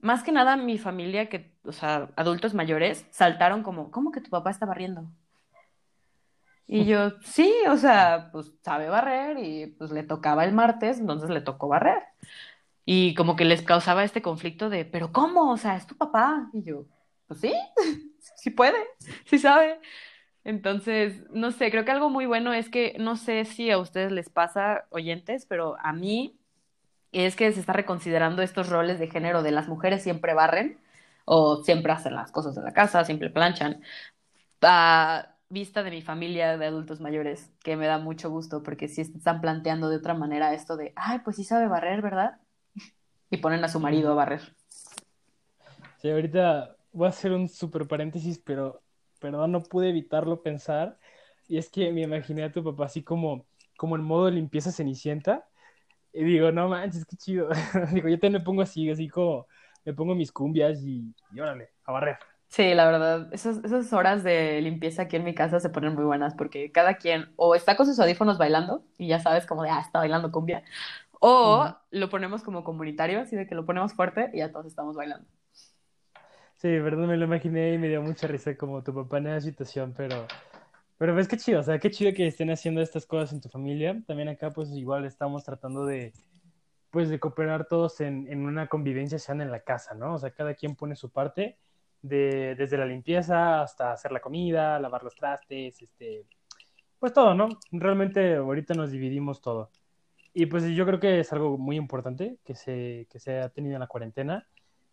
más 0.00 0.22
que 0.22 0.32
nada 0.32 0.56
mi 0.56 0.78
familia, 0.78 1.28
que, 1.28 1.52
o 1.64 1.72
sea, 1.72 2.10
adultos 2.16 2.54
mayores, 2.54 3.06
saltaron 3.10 3.62
como, 3.62 3.90
¿cómo 3.90 4.12
que 4.12 4.20
tu 4.20 4.30
papá 4.30 4.50
está 4.50 4.66
barriendo? 4.66 5.10
Y 6.72 6.84
yo, 6.84 7.18
sí, 7.22 7.52
o 7.68 7.76
sea, 7.76 8.28
pues 8.30 8.52
sabe 8.62 8.88
barrer 8.88 9.38
y 9.38 9.66
pues 9.66 9.90
le 9.90 10.04
tocaba 10.04 10.44
el 10.44 10.52
martes, 10.52 11.00
entonces 11.00 11.28
le 11.28 11.40
tocó 11.40 11.66
barrer. 11.66 12.04
Y 12.84 13.14
como 13.16 13.34
que 13.34 13.44
les 13.44 13.62
causaba 13.62 14.04
este 14.04 14.22
conflicto 14.22 14.70
de, 14.70 14.84
pero 14.84 15.12
¿cómo? 15.12 15.50
O 15.50 15.56
sea, 15.56 15.74
es 15.76 15.86
tu 15.88 15.96
papá. 15.96 16.48
Y 16.52 16.62
yo, 16.62 16.86
pues 17.26 17.40
sí, 17.40 17.52
sí 18.36 18.50
puede, 18.50 18.78
sí 19.24 19.38
sabe. 19.38 19.80
Entonces, 20.44 21.28
no 21.30 21.50
sé, 21.50 21.70
creo 21.72 21.84
que 21.84 21.90
algo 21.90 22.08
muy 22.08 22.26
bueno 22.26 22.54
es 22.54 22.68
que 22.68 22.96
no 22.98 23.16
sé 23.16 23.44
si 23.44 23.70
a 23.70 23.78
ustedes 23.78 24.12
les 24.12 24.30
pasa, 24.30 24.86
oyentes, 24.90 25.46
pero 25.46 25.76
a 25.80 25.92
mí 25.92 26.39
es 27.12 27.36
que 27.36 27.50
se 27.52 27.60
está 27.60 27.72
reconsiderando 27.72 28.42
estos 28.42 28.68
roles 28.68 28.98
de 28.98 29.08
género 29.08 29.42
de 29.42 29.50
las 29.50 29.68
mujeres 29.68 30.02
siempre 30.02 30.34
barren 30.34 30.78
o 31.24 31.62
siempre 31.62 31.92
hacen 31.92 32.14
las 32.14 32.32
cosas 32.32 32.54
de 32.54 32.62
la 32.62 32.72
casa, 32.72 33.04
siempre 33.04 33.30
planchan. 33.30 33.82
A 34.62 35.34
vista 35.48 35.82
de 35.82 35.90
mi 35.90 36.02
familia 36.02 36.56
de 36.56 36.66
adultos 36.66 37.00
mayores, 37.00 37.50
que 37.64 37.76
me 37.76 37.86
da 37.86 37.98
mucho 37.98 38.30
gusto 38.30 38.62
porque 38.62 38.88
sí 38.88 39.00
están 39.00 39.40
planteando 39.40 39.88
de 39.88 39.96
otra 39.96 40.14
manera 40.14 40.54
esto 40.54 40.76
de, 40.76 40.92
ay, 40.96 41.20
pues 41.20 41.36
sí 41.36 41.44
sabe 41.44 41.66
barrer, 41.66 42.02
¿verdad? 42.02 42.38
Y 43.30 43.38
ponen 43.38 43.64
a 43.64 43.68
su 43.68 43.80
marido 43.80 44.12
a 44.12 44.14
barrer. 44.14 44.54
Sí, 45.98 46.10
ahorita 46.10 46.76
voy 46.92 47.06
a 47.06 47.10
hacer 47.10 47.32
un 47.32 47.48
super 47.48 47.86
paréntesis, 47.86 48.38
pero 48.38 48.82
perdón, 49.18 49.52
no 49.52 49.62
pude 49.62 49.90
evitarlo 49.90 50.42
pensar. 50.42 50.98
Y 51.48 51.58
es 51.58 51.68
que 51.68 51.92
me 51.92 52.02
imaginé 52.02 52.44
a 52.44 52.52
tu 52.52 52.62
papá 52.62 52.86
así 52.86 53.02
como, 53.02 53.44
como 53.76 53.96
en 53.96 54.02
modo 54.02 54.30
limpieza 54.30 54.72
cenicienta. 54.72 55.49
Y 56.12 56.24
digo, 56.24 56.50
no 56.52 56.68
manches, 56.68 57.04
qué 57.04 57.16
chido. 57.16 57.48
digo, 57.92 58.08
yo 58.08 58.18
también 58.18 58.34
me 58.34 58.40
pongo 58.40 58.62
así, 58.62 58.90
así 58.90 59.08
como 59.08 59.46
me 59.84 59.94
pongo 59.94 60.14
mis 60.14 60.32
cumbias 60.32 60.82
y, 60.82 61.14
y 61.32 61.40
órale, 61.40 61.70
a 61.84 61.92
barrer. 61.92 62.18
Sí, 62.48 62.74
la 62.74 62.84
verdad, 62.84 63.32
esas, 63.32 63.58
esas 63.64 63.92
horas 63.92 64.24
de 64.24 64.60
limpieza 64.60 65.02
aquí 65.02 65.14
en 65.14 65.22
mi 65.24 65.34
casa 65.34 65.60
se 65.60 65.70
ponen 65.70 65.94
muy 65.94 66.04
buenas 66.04 66.34
porque 66.34 66.72
cada 66.72 66.94
quien 66.94 67.32
o 67.36 67.54
está 67.54 67.76
con 67.76 67.86
sus 67.86 68.00
audífonos 68.00 68.38
bailando 68.38 68.84
y 68.98 69.06
ya 69.06 69.20
sabes 69.20 69.46
como 69.46 69.62
de, 69.62 69.70
ah, 69.70 69.80
está 69.80 70.00
bailando 70.00 70.32
cumbia, 70.32 70.64
o 71.20 71.72
lo 71.90 72.08
ponemos 72.10 72.42
como 72.42 72.64
comunitario, 72.64 73.20
así 73.20 73.36
de 73.36 73.46
que 73.46 73.54
lo 73.54 73.64
ponemos 73.64 73.92
fuerte 73.92 74.30
y 74.32 74.38
ya 74.38 74.50
todos 74.50 74.66
estamos 74.66 74.96
bailando. 74.96 75.28
Sí, 76.56 76.68
perdón, 76.68 77.06
me 77.06 77.16
lo 77.16 77.26
imaginé 77.26 77.74
y 77.74 77.78
me 77.78 77.88
dio 77.88 78.02
mucha 78.02 78.26
risa 78.26 78.56
como 78.56 78.82
tu 78.82 78.92
papá 78.92 79.18
en 79.18 79.28
esa 79.28 79.42
situación, 79.42 79.94
pero, 79.96 80.26
pero 81.00 81.14
ves 81.14 81.28
qué 81.28 81.38
chido, 81.38 81.60
o 81.60 81.62
sea, 81.62 81.78
qué 81.78 81.90
chido 81.90 82.12
que 82.12 82.26
estén 82.26 82.50
haciendo 82.50 82.82
estas 82.82 83.06
cosas 83.06 83.32
en 83.32 83.40
tu 83.40 83.48
familia. 83.48 83.98
También 84.06 84.28
acá, 84.28 84.50
pues 84.50 84.68
igual 84.72 85.06
estamos 85.06 85.42
tratando 85.42 85.86
de, 85.86 86.12
pues, 86.90 87.08
de 87.08 87.18
cooperar 87.18 87.66
todos 87.66 88.02
en, 88.02 88.30
en 88.30 88.44
una 88.44 88.66
convivencia 88.66 89.18
sana 89.18 89.42
en 89.42 89.50
la 89.50 89.60
casa, 89.60 89.94
¿no? 89.94 90.12
O 90.12 90.18
sea, 90.18 90.30
cada 90.30 90.52
quien 90.52 90.76
pone 90.76 90.94
su 90.96 91.10
parte, 91.10 91.56
de, 92.02 92.54
desde 92.54 92.76
la 92.76 92.84
limpieza 92.84 93.62
hasta 93.62 93.92
hacer 93.92 94.12
la 94.12 94.20
comida, 94.20 94.78
lavar 94.78 95.02
los 95.02 95.14
trastes, 95.14 95.80
este, 95.80 96.26
pues 96.98 97.14
todo, 97.14 97.32
¿no? 97.34 97.48
Realmente 97.72 98.34
ahorita 98.34 98.74
nos 98.74 98.90
dividimos 98.90 99.40
todo. 99.40 99.70
Y 100.34 100.44
pues 100.44 100.64
yo 100.64 100.84
creo 100.84 101.00
que 101.00 101.20
es 101.20 101.32
algo 101.32 101.56
muy 101.56 101.76
importante 101.76 102.36
que 102.44 102.54
se, 102.54 103.06
que 103.10 103.18
se 103.18 103.40
ha 103.40 103.48
tenido 103.48 103.72
en 103.76 103.80
la 103.80 103.86
cuarentena 103.86 104.46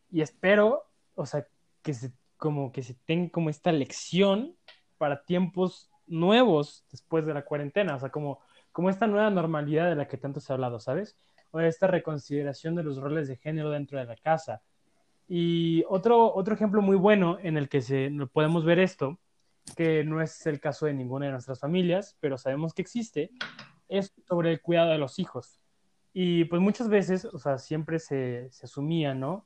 y 0.10 0.22
espero, 0.22 0.86
o 1.16 1.26
sea, 1.26 1.46
que 1.82 1.94
se, 1.94 2.14
como 2.38 2.72
que 2.72 2.82
se 2.82 2.94
tenga 2.94 3.30
como 3.30 3.50
esta 3.50 3.74
lección 3.74 4.56
para 4.98 5.26
tiempos 5.26 5.92
nuevos 6.08 6.86
después 6.92 7.26
de 7.26 7.34
la 7.34 7.44
cuarentena, 7.44 7.96
o 7.96 8.00
sea, 8.00 8.10
como, 8.10 8.40
como 8.72 8.90
esta 8.90 9.08
nueva 9.08 9.30
normalidad 9.30 9.90
de 9.90 9.96
la 9.96 10.08
que 10.08 10.18
tanto 10.18 10.40
se 10.40 10.52
ha 10.52 10.56
hablado, 10.56 10.80
¿sabes? 10.80 11.18
O 11.52 11.60
esta 11.60 11.88
reconsideración 11.88 12.76
de 12.76 12.84
los 12.84 12.98
roles 12.98 13.28
de 13.28 13.38
género 13.38 13.70
dentro 13.72 14.00
de 14.00 14.06
la 14.06 14.16
casa. 14.16 14.62
Y 15.28 15.84
otro, 15.90 16.34
otro 16.34 16.54
ejemplo 16.54 16.82
muy 16.82 16.96
bueno 16.96 17.38
en 17.42 17.58
el 17.58 17.70
que 17.70 17.82
se, 17.82 18.12
podemos 18.32 18.66
ver 18.66 18.80
esto, 18.80 19.20
que 19.76 20.04
no 20.04 20.22
es 20.22 20.46
el 20.48 20.60
caso 20.60 20.86
de 20.86 20.94
ninguna 20.94 21.26
de 21.26 21.34
nuestras 21.34 21.60
familias, 21.60 22.18
pero 22.22 22.38
sabemos 22.38 22.74
que 22.74 22.82
existe, 22.82 23.32
es 23.90 24.14
sobre 24.28 24.52
el 24.52 24.62
cuidado 24.62 24.92
de 24.92 24.98
los 24.98 25.20
hijos. 25.20 25.60
Y 26.14 26.46
pues 26.46 26.62
muchas 26.62 26.90
veces, 26.90 27.26
o 27.26 27.38
sea, 27.38 27.58
siempre 27.58 28.00
se, 28.00 28.50
se 28.52 28.66
asumía, 28.66 29.14
¿no? 29.14 29.46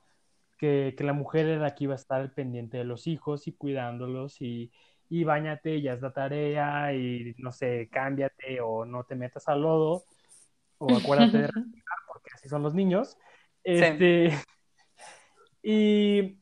Que, 0.58 0.94
que, 0.96 1.04
la 1.04 1.14
mujer 1.14 1.48
era 1.48 1.62
la 1.62 1.74
que 1.74 1.86
iba 1.86 1.94
a 1.94 1.98
estar 1.98 2.34
pendiente 2.34 2.78
de 2.78 2.84
los 2.84 3.08
hijos 3.08 3.48
y 3.48 3.54
cuidándolos 3.54 4.42
y, 4.42 4.72
y 5.12 5.26
bañate, 5.26 5.82
ya 5.82 5.92
es 5.92 6.02
la 6.02 6.14
tarea 6.14 6.94
y 6.94 7.36
no 7.38 7.52
sé, 7.52 7.90
cámbiate 7.92 8.62
o 8.62 8.86
no 8.86 9.04
te 9.04 9.14
metas 9.14 9.46
al 9.50 9.62
lodo 9.62 10.06
o 10.78 10.96
acuérdate 10.96 11.38
de 11.38 11.48
respirar 11.54 11.98
porque 12.08 12.30
así 12.34 12.48
son 12.48 12.64
los 12.64 12.74
niños. 12.74 13.18
Este, 13.62 14.32
sí. 14.32 14.38
y, 15.64 16.40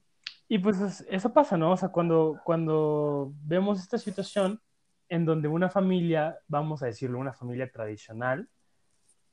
y, 0.47 0.59
pues 0.59 1.03
eso 1.09 1.33
pasa, 1.33 1.57
¿no? 1.57 1.71
O 1.71 1.77
sea, 1.77 1.89
cuando, 1.89 2.39
cuando 2.45 3.33
vemos 3.41 3.79
esta 3.79 3.97
situación 3.97 4.61
en 5.09 5.25
donde 5.25 5.47
una 5.47 5.71
familia, 5.71 6.37
vamos 6.47 6.83
a 6.83 6.85
decirlo, 6.85 7.17
una 7.17 7.33
familia 7.33 7.71
tradicional, 7.71 8.47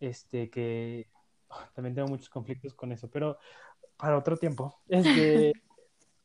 este, 0.01 0.49
que 0.49 1.11
oh, 1.49 1.61
también 1.75 1.95
tengo 1.95 2.09
muchos 2.09 2.31
conflictos 2.31 2.73
con 2.73 2.91
eso, 2.91 3.11
pero 3.11 3.39
para 3.99 4.17
otro 4.17 4.39
tiempo, 4.39 4.81
este, 4.89 5.53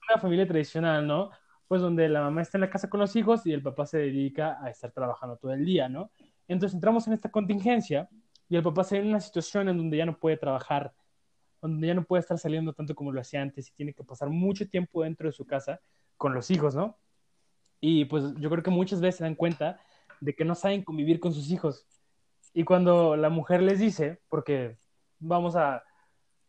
una 0.09 0.21
familia 0.21 0.47
tradicional, 0.47 1.05
¿no? 1.05 1.29
Pues 1.71 1.81
donde 1.81 2.09
la 2.09 2.19
mamá 2.19 2.41
está 2.41 2.57
en 2.57 2.63
la 2.63 2.69
casa 2.69 2.89
con 2.89 2.99
los 2.99 3.15
hijos 3.15 3.45
y 3.45 3.53
el 3.53 3.63
papá 3.63 3.85
se 3.85 3.97
dedica 3.97 4.57
a 4.61 4.69
estar 4.69 4.91
trabajando 4.91 5.37
todo 5.37 5.53
el 5.53 5.63
día, 5.63 5.87
¿no? 5.87 6.11
Entonces 6.49 6.75
entramos 6.75 7.07
en 7.07 7.13
esta 7.13 7.31
contingencia 7.31 8.09
y 8.49 8.57
el 8.57 8.61
papá 8.61 8.83
se 8.83 8.95
ve 8.95 9.03
en 9.03 9.11
una 9.11 9.21
situación 9.21 9.69
en 9.69 9.77
donde 9.77 9.95
ya 9.95 10.05
no 10.05 10.17
puede 10.17 10.35
trabajar, 10.35 10.93
donde 11.61 11.87
ya 11.87 11.93
no 11.93 12.03
puede 12.03 12.19
estar 12.19 12.37
saliendo 12.37 12.73
tanto 12.73 12.93
como 12.93 13.13
lo 13.13 13.21
hacía 13.21 13.41
antes 13.41 13.69
y 13.69 13.71
tiene 13.71 13.93
que 13.93 14.03
pasar 14.03 14.27
mucho 14.27 14.67
tiempo 14.67 15.03
dentro 15.03 15.29
de 15.29 15.31
su 15.31 15.45
casa 15.45 15.79
con 16.17 16.33
los 16.33 16.51
hijos, 16.51 16.75
¿no? 16.75 16.97
Y 17.79 18.03
pues 18.03 18.35
yo 18.35 18.49
creo 18.49 18.63
que 18.63 18.69
muchas 18.69 18.99
veces 18.99 19.19
se 19.19 19.23
dan 19.23 19.35
cuenta 19.35 19.79
de 20.19 20.35
que 20.35 20.43
no 20.43 20.55
saben 20.55 20.83
convivir 20.83 21.21
con 21.21 21.33
sus 21.33 21.49
hijos. 21.51 21.87
Y 22.53 22.65
cuando 22.65 23.15
la 23.15 23.29
mujer 23.29 23.61
les 23.61 23.79
dice, 23.79 24.19
porque 24.27 24.77
vamos 25.19 25.55
a... 25.55 25.85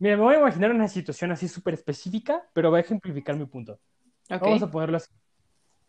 Mira, 0.01 0.17
me 0.17 0.25
voy 0.25 0.35
a 0.35 0.41
imaginar 0.41 0.73
una 0.73 0.89
situación 0.89 1.31
así 1.31 1.47
súper 1.47 1.75
específica, 1.75 2.43
pero 2.53 2.73
va 2.73 2.79
a 2.79 2.81
ejemplificar 2.81 3.37
mi 3.37 3.47
punto. 3.47 3.79
Okay. 4.37 4.49
Vamos 4.49 4.63
a 4.63 4.71
ponerlo 4.71 4.97
así. 4.97 5.11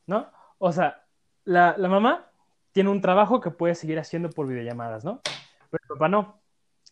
¿No? 0.06 0.30
O 0.58 0.72
sea, 0.72 1.06
la, 1.46 1.76
la, 1.78 1.88
mamá 1.88 2.30
tiene 2.72 2.90
un 2.90 3.02
trabajo 3.02 3.40
que 3.40 3.52
puede 3.52 3.76
seguir 3.76 4.00
haciendo 4.00 4.30
por 4.30 4.48
videollamadas, 4.48 5.06
¿no? 5.06 5.22
Pero 5.70 5.84
el 5.84 5.88
papá 5.88 6.10
no. 6.10 6.42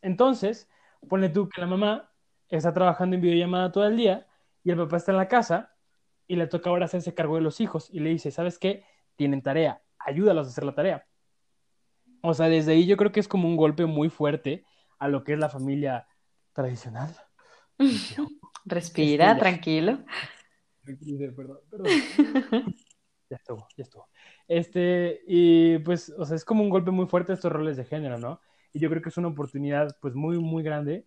Entonces, 0.01 0.69
ponle 1.09 1.29
tú 1.29 1.49
que 1.49 1.59
la 1.61 1.67
mamá 1.67 2.09
está 2.49 2.73
trabajando 2.73 3.15
en 3.15 3.21
videollamada 3.21 3.71
todo 3.71 3.85
el 3.85 3.97
día 3.97 4.27
y 4.63 4.71
el 4.71 4.77
papá 4.77 4.97
está 4.97 5.11
en 5.11 5.17
la 5.17 5.27
casa 5.27 5.73
y 6.27 6.35
le 6.35 6.47
toca 6.47 6.69
ahora 6.69 6.85
hacerse 6.85 7.13
cargo 7.13 7.35
de 7.35 7.41
los 7.41 7.59
hijos 7.59 7.89
y 7.91 7.99
le 7.99 8.09
dice, 8.09 8.31
¿sabes 8.31 8.57
qué? 8.57 8.85
Tienen 9.15 9.41
tarea, 9.41 9.81
ayúdalos 9.99 10.47
a 10.47 10.49
hacer 10.51 10.63
la 10.63 10.73
tarea. 10.73 11.05
O 12.21 12.33
sea, 12.33 12.47
desde 12.47 12.73
ahí 12.73 12.85
yo 12.85 12.97
creo 12.97 13.11
que 13.11 13.19
es 13.19 13.27
como 13.27 13.47
un 13.47 13.57
golpe 13.57 13.85
muy 13.85 14.09
fuerte 14.09 14.63
a 14.99 15.07
lo 15.07 15.23
que 15.23 15.33
es 15.33 15.39
la 15.39 15.49
familia 15.49 16.07
tradicional. 16.53 17.15
Respira, 18.65 19.37
tranquilo. 19.37 19.99
Perdón, 20.83 21.59
perdón. 21.69 21.87
ya 23.29 23.37
estuvo, 23.37 23.67
ya 23.77 23.83
estuvo. 23.83 24.07
Este, 24.47 25.21
y 25.27 25.79
pues, 25.79 26.13
o 26.17 26.25
sea, 26.25 26.35
es 26.35 26.45
como 26.45 26.63
un 26.63 26.69
golpe 26.69 26.91
muy 26.91 27.07
fuerte 27.07 27.31
a 27.31 27.35
estos 27.35 27.51
roles 27.51 27.77
de 27.77 27.85
género, 27.85 28.17
¿no? 28.17 28.41
Y 28.73 28.79
yo 28.79 28.89
creo 28.89 29.01
que 29.01 29.09
es 29.09 29.17
una 29.17 29.29
oportunidad, 29.29 29.97
pues, 30.01 30.15
muy, 30.15 30.37
muy 30.39 30.63
grande, 30.63 31.05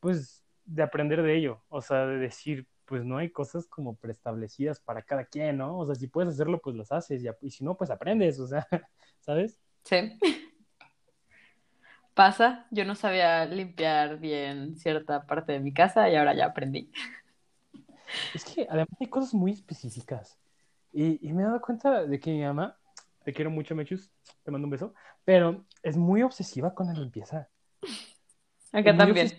pues, 0.00 0.44
de 0.64 0.82
aprender 0.82 1.22
de 1.22 1.36
ello. 1.36 1.62
O 1.68 1.82
sea, 1.82 2.06
de 2.06 2.18
decir, 2.18 2.66
pues, 2.84 3.04
no 3.04 3.18
hay 3.18 3.30
cosas 3.30 3.66
como 3.66 3.96
preestablecidas 3.96 4.80
para 4.80 5.02
cada 5.02 5.24
quien, 5.24 5.58
¿no? 5.58 5.78
O 5.78 5.86
sea, 5.86 5.94
si 5.94 6.08
puedes 6.08 6.34
hacerlo, 6.34 6.60
pues, 6.60 6.76
los 6.76 6.90
haces. 6.92 7.22
Y, 7.22 7.28
y 7.46 7.50
si 7.50 7.64
no, 7.64 7.76
pues, 7.76 7.90
aprendes, 7.90 8.38
o 8.40 8.46
sea, 8.46 8.66
¿sabes? 9.20 9.60
Sí. 9.84 10.18
Pasa, 12.14 12.66
yo 12.70 12.84
no 12.84 12.94
sabía 12.94 13.46
limpiar 13.46 14.18
bien 14.18 14.76
cierta 14.76 15.26
parte 15.26 15.52
de 15.52 15.60
mi 15.60 15.72
casa 15.72 16.10
y 16.10 16.16
ahora 16.16 16.34
ya 16.34 16.46
aprendí. 16.46 16.90
Es 18.34 18.44
que 18.44 18.66
además 18.68 18.96
hay 19.00 19.08
cosas 19.08 19.34
muy 19.34 19.52
específicas. 19.52 20.38
Y, 20.92 21.26
y, 21.26 21.32
me 21.32 21.42
he 21.42 21.46
dado 21.46 21.60
cuenta 21.60 22.04
de 22.04 22.20
que 22.20 22.30
mi 22.30 22.42
mamá, 22.42 22.76
te 23.24 23.32
quiero 23.32 23.50
mucho, 23.50 23.74
Mechus, 23.74 24.10
te 24.42 24.50
mando 24.50 24.66
un 24.66 24.70
beso, 24.70 24.94
pero 25.24 25.64
es 25.82 25.96
muy 25.96 26.22
obsesiva 26.22 26.74
con 26.74 26.86
la 26.86 26.92
limpieza. 26.92 27.48
Acá 28.72 28.96
también. 28.96 29.30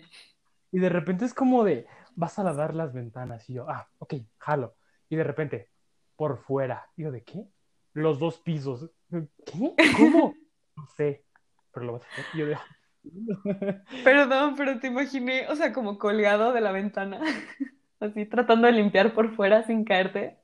Y 0.72 0.78
de 0.78 0.88
repente 0.88 1.24
es 1.24 1.34
como 1.34 1.62
de, 1.62 1.86
vas 2.16 2.38
a 2.38 2.44
lavar 2.44 2.74
las 2.74 2.92
ventanas. 2.92 3.48
Y 3.48 3.54
yo, 3.54 3.68
ah, 3.68 3.88
ok, 3.98 4.14
jalo. 4.38 4.74
Y 5.08 5.16
de 5.16 5.24
repente, 5.24 5.68
por 6.16 6.38
fuera. 6.38 6.88
Y 6.96 7.02
yo, 7.02 7.12
¿de 7.12 7.22
qué? 7.22 7.46
Los 7.92 8.18
dos 8.18 8.38
pisos. 8.38 8.90
¿Qué? 9.10 9.74
¿Cómo? 9.96 10.34
no 10.76 10.86
sé, 10.96 11.24
pero 11.72 11.86
lo 11.86 11.92
vas 11.94 12.02
a 12.02 12.06
hacer. 12.06 12.24
Y 12.34 12.38
yo 12.38 12.46
de, 12.46 12.56
Perdón, 14.04 14.54
pero 14.56 14.78
te 14.78 14.86
imaginé, 14.86 15.46
o 15.48 15.56
sea, 15.56 15.72
como 15.72 15.98
colgado 15.98 16.52
de 16.52 16.60
la 16.60 16.72
ventana, 16.72 17.20
así 18.04 18.26
tratando 18.26 18.66
de 18.66 18.72
limpiar 18.72 19.14
por 19.14 19.34
fuera 19.34 19.62
sin 19.64 19.84
caerte. 19.84 20.38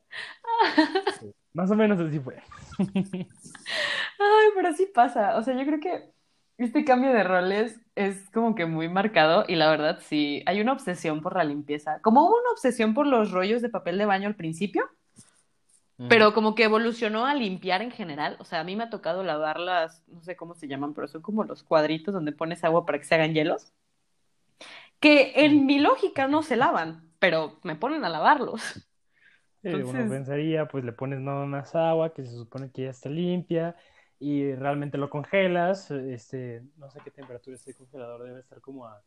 Sí, 1.20 1.32
más 1.52 1.70
o 1.70 1.76
menos 1.76 2.00
así 2.00 2.18
fue. 2.18 2.42
Ay, 2.78 4.48
pero 4.54 4.72
sí 4.74 4.86
pasa. 4.92 5.36
O 5.36 5.42
sea, 5.42 5.54
yo 5.54 5.64
creo 5.64 5.80
que 5.80 6.10
este 6.58 6.84
cambio 6.84 7.12
de 7.12 7.24
roles 7.24 7.80
es 7.94 8.28
como 8.30 8.54
que 8.54 8.66
muy 8.66 8.88
marcado 8.88 9.44
y 9.48 9.56
la 9.56 9.70
verdad 9.70 9.98
sí, 10.02 10.42
hay 10.46 10.60
una 10.60 10.72
obsesión 10.72 11.22
por 11.22 11.36
la 11.36 11.44
limpieza. 11.44 12.00
Como 12.02 12.22
hubo 12.22 12.38
una 12.38 12.50
obsesión 12.52 12.92
por 12.92 13.06
los 13.06 13.30
rollos 13.30 13.62
de 13.62 13.70
papel 13.70 13.96
de 13.96 14.04
baño 14.04 14.28
al 14.28 14.36
principio, 14.36 14.88
pero 16.08 16.32
como 16.32 16.54
que 16.54 16.64
evolucionó 16.64 17.26
a 17.26 17.34
limpiar 17.34 17.82
en 17.82 17.90
general. 17.90 18.36
O 18.40 18.44
sea, 18.44 18.60
a 18.60 18.64
mí 18.64 18.74
me 18.74 18.84
ha 18.84 18.90
tocado 18.90 19.22
lavar 19.22 19.60
las, 19.60 20.02
no 20.08 20.22
sé 20.22 20.34
cómo 20.34 20.54
se 20.54 20.66
llaman, 20.66 20.94
pero 20.94 21.08
son 21.08 21.20
como 21.20 21.44
los 21.44 21.62
cuadritos 21.62 22.14
donde 22.14 22.32
pones 22.32 22.64
agua 22.64 22.86
para 22.86 22.98
que 22.98 23.04
se 23.04 23.14
hagan 23.14 23.34
hielos. 23.34 23.72
Que 24.98 25.32
en 25.36 25.66
mi 25.66 25.78
lógica 25.78 26.26
no 26.26 26.42
se 26.42 26.56
lavan, 26.56 27.09
pero 27.20 27.60
me 27.62 27.76
ponen 27.76 28.04
a 28.04 28.08
lavarlos. 28.08 28.60
Uno 29.62 30.08
pensaría, 30.08 30.66
pues 30.66 30.84
le 30.84 30.92
pones 30.92 31.20
nada 31.20 31.44
más 31.44 31.74
agua, 31.74 32.14
que 32.14 32.24
se 32.24 32.32
supone 32.32 32.72
que 32.72 32.84
ya 32.84 32.90
está 32.90 33.10
limpia, 33.10 33.76
y 34.18 34.54
realmente 34.54 34.96
lo 34.96 35.10
congelas. 35.10 35.90
Este, 35.90 36.62
no 36.78 36.90
sé 36.90 37.00
qué 37.04 37.10
temperatura 37.10 37.56
este 37.56 37.74
congelador 37.74 38.24
debe 38.24 38.40
estar 38.40 38.60
como 38.62 38.86
a 38.86 39.02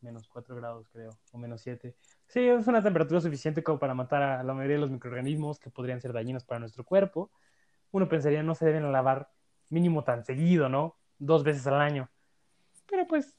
menos 0.00 0.28
4 0.28 0.54
grados, 0.56 0.88
creo, 0.92 1.10
o 1.32 1.38
menos 1.38 1.60
7. 1.60 1.96
Sí, 2.28 2.40
es 2.40 2.68
una 2.68 2.82
temperatura 2.82 3.20
suficiente 3.20 3.64
como 3.64 3.80
para 3.80 3.94
matar 3.94 4.22
a 4.22 4.42
la 4.44 4.54
mayoría 4.54 4.76
de 4.76 4.82
los 4.82 4.90
microorganismos 4.90 5.58
que 5.58 5.70
podrían 5.70 6.00
ser 6.00 6.12
dañinos 6.12 6.44
para 6.44 6.60
nuestro 6.60 6.84
cuerpo. 6.84 7.32
Uno 7.90 8.08
pensaría 8.08 8.44
no 8.44 8.54
se 8.54 8.66
deben 8.66 8.90
lavar 8.92 9.28
mínimo 9.70 10.04
tan 10.04 10.24
seguido, 10.24 10.68
¿no? 10.68 10.96
Dos 11.18 11.42
veces 11.42 11.66
al 11.66 11.80
año. 11.80 12.08
Pero 12.86 13.06
pues, 13.08 13.36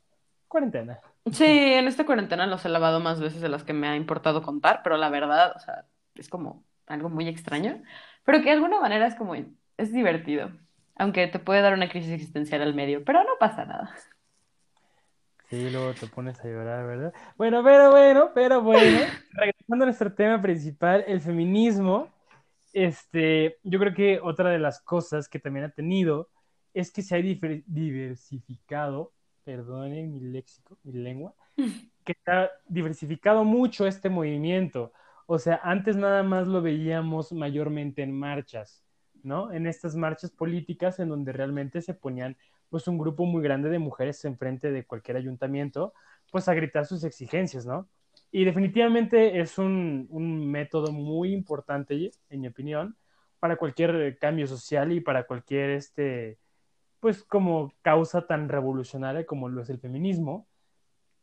cuarentena. 0.49 0.99
Sí, 1.31 1.45
en 1.45 1.87
esta 1.87 2.05
cuarentena 2.05 2.47
los 2.47 2.65
he 2.65 2.69
lavado 2.69 2.99
más 2.99 3.19
veces 3.19 3.41
de 3.41 3.49
las 3.49 3.63
que 3.63 3.73
me 3.73 3.87
ha 3.87 3.95
importado 3.95 4.41
contar, 4.41 4.81
pero 4.83 4.97
la 4.97 5.09
verdad, 5.09 5.53
o 5.55 5.59
sea, 5.59 5.85
es 6.15 6.29
como 6.29 6.63
algo 6.87 7.09
muy 7.09 7.27
extraño, 7.27 7.81
pero 8.23 8.39
que 8.39 8.45
de 8.45 8.51
alguna 8.51 8.79
manera 8.79 9.07
es 9.07 9.15
como, 9.15 9.35
es 9.35 9.93
divertido, 9.93 10.51
aunque 10.95 11.27
te 11.27 11.39
puede 11.39 11.61
dar 11.61 11.73
una 11.73 11.89
crisis 11.89 12.11
existencial 12.11 12.61
al 12.61 12.73
medio, 12.73 13.03
pero 13.03 13.23
no 13.23 13.31
pasa 13.39 13.65
nada. 13.65 13.95
Sí, 15.49 15.69
luego 15.69 15.93
te 15.93 16.07
pones 16.07 16.39
a 16.39 16.47
llorar, 16.47 16.87
¿verdad? 16.87 17.13
Bueno, 17.35 17.61
pero 17.61 17.91
bueno, 17.91 18.31
pero 18.33 18.61
bueno. 18.61 18.99
Regresando 19.31 19.83
a 19.83 19.87
nuestro 19.87 20.13
tema 20.13 20.41
principal, 20.41 21.03
el 21.07 21.19
feminismo, 21.19 22.07
este, 22.71 23.57
yo 23.63 23.77
creo 23.77 23.93
que 23.93 24.19
otra 24.23 24.49
de 24.49 24.59
las 24.59 24.81
cosas 24.81 25.27
que 25.27 25.39
también 25.39 25.65
ha 25.65 25.69
tenido 25.71 26.29
es 26.73 26.89
que 26.91 27.01
se 27.01 27.15
ha 27.15 27.17
diversificado, 27.17 29.11
perdonen 29.43 30.13
mi 30.13 30.19
léxico, 30.19 30.77
mi 30.83 30.93
lengua, 30.93 31.33
que 32.05 32.15
ha 32.27 32.49
diversificado 32.67 33.43
mucho 33.43 33.87
este 33.87 34.09
movimiento. 34.09 34.91
O 35.25 35.39
sea, 35.39 35.59
antes 35.63 35.95
nada 35.95 36.23
más 36.23 36.47
lo 36.47 36.61
veíamos 36.61 37.31
mayormente 37.31 38.01
en 38.03 38.17
marchas, 38.17 38.83
¿no? 39.23 39.51
En 39.51 39.67
estas 39.67 39.95
marchas 39.95 40.31
políticas 40.31 40.99
en 40.99 41.09
donde 41.09 41.31
realmente 41.31 41.81
se 41.81 41.93
ponían 41.93 42.37
pues 42.69 42.87
un 42.87 42.97
grupo 42.97 43.25
muy 43.25 43.43
grande 43.43 43.69
de 43.69 43.79
mujeres 43.79 44.23
enfrente 44.25 44.71
de 44.71 44.85
cualquier 44.85 45.17
ayuntamiento, 45.17 45.93
pues 46.31 46.47
a 46.47 46.53
gritar 46.53 46.85
sus 46.85 47.03
exigencias, 47.03 47.65
¿no? 47.65 47.87
Y 48.31 48.45
definitivamente 48.45 49.39
es 49.39 49.57
un, 49.57 50.07
un 50.09 50.49
método 50.49 50.91
muy 50.91 51.33
importante, 51.33 52.11
en 52.29 52.41
mi 52.41 52.47
opinión, 52.47 52.95
para 53.39 53.57
cualquier 53.57 54.17
cambio 54.19 54.47
social 54.47 54.91
y 54.91 55.01
para 55.01 55.25
cualquier, 55.25 55.71
este, 55.71 56.37
pues 57.01 57.23
como 57.23 57.73
causa 57.81 58.27
tan 58.27 58.47
revolucionaria 58.47 59.25
como 59.25 59.49
lo 59.49 59.63
es 59.63 59.69
el 59.69 59.79
feminismo. 59.79 60.47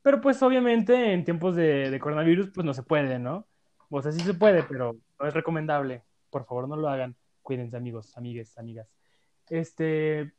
Pero 0.02 0.20
pues 0.20 0.42
obviamente 0.42 1.12
en 1.14 1.24
tiempos 1.24 1.56
de, 1.56 1.96
coronavirus 2.02 2.50
pues 2.54 2.64
no 2.64 2.74
se 2.74 2.82
puede, 2.82 3.18
¿no? 3.18 3.46
O 3.88 4.02
sea, 4.02 4.12
sí 4.12 4.20
se 4.20 4.34
puede, 4.34 4.64
pero 4.64 4.96
no 5.18 5.26
es 5.26 5.32
recomendable. 5.32 6.02
Por 6.30 6.44
favor, 6.44 6.68
no 6.68 6.76
lo 6.76 6.88
hagan. 6.88 7.16
Cuídense, 7.42 7.76
amigos, 7.76 8.16
amigues, 8.16 8.58
amigas. 8.58 8.92
Este, 9.48 10.34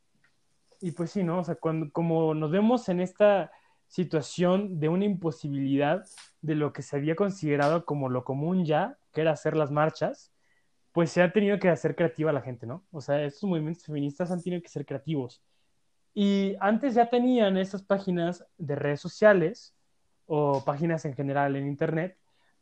y 0.82 0.92
pues 0.92 1.12
sí, 1.12 1.24
¿no? 1.24 1.40
O 1.40 1.44
sea, 1.44 1.56
como 1.56 2.36
nos 2.36 2.52
vemos 2.52 2.90
en 2.90 3.00
esta 3.00 3.52
situación 3.88 4.80
de 4.80 4.90
una 4.90 5.06
imposibilidad 5.06 6.06
de 6.42 6.56
lo 6.56 6.74
que 6.74 6.84
se 6.84 6.98
había 6.98 7.16
considerado 7.16 7.86
como 7.86 8.10
lo 8.10 8.24
común 8.24 8.66
ya, 8.66 8.98
que 9.14 9.22
era 9.22 9.32
hacer 9.32 9.56
las 9.56 9.72
marchas, 9.72 10.32
pues 10.92 11.12
se 11.12 11.22
ha 11.22 11.32
tenido 11.32 11.60
que 11.60 11.70
hacer 11.70 11.96
creativa 11.96 12.32
la 12.32 12.42
gente, 12.42 12.66
¿no? 12.66 12.86
O 12.92 13.02
sea, 13.02 13.24
estos 13.24 13.50
movimientos 13.50 13.86
feministas 13.86 14.32
han 14.32 14.42
tenido 14.42 14.62
que 14.62 14.70
ser 14.70 14.86
creativos. 14.86 15.42
Y 16.14 16.56
antes 16.60 16.96
ya 16.96 17.10
tenían 17.10 17.58
estas 17.58 17.84
páginas 17.84 18.46
de 18.58 18.76
redes 18.76 19.00
sociales 19.00 19.76
o 20.26 20.64
páginas 20.66 21.06
en 21.06 21.14
general 21.16 21.56
en 21.56 21.68
Internet, 21.68 22.18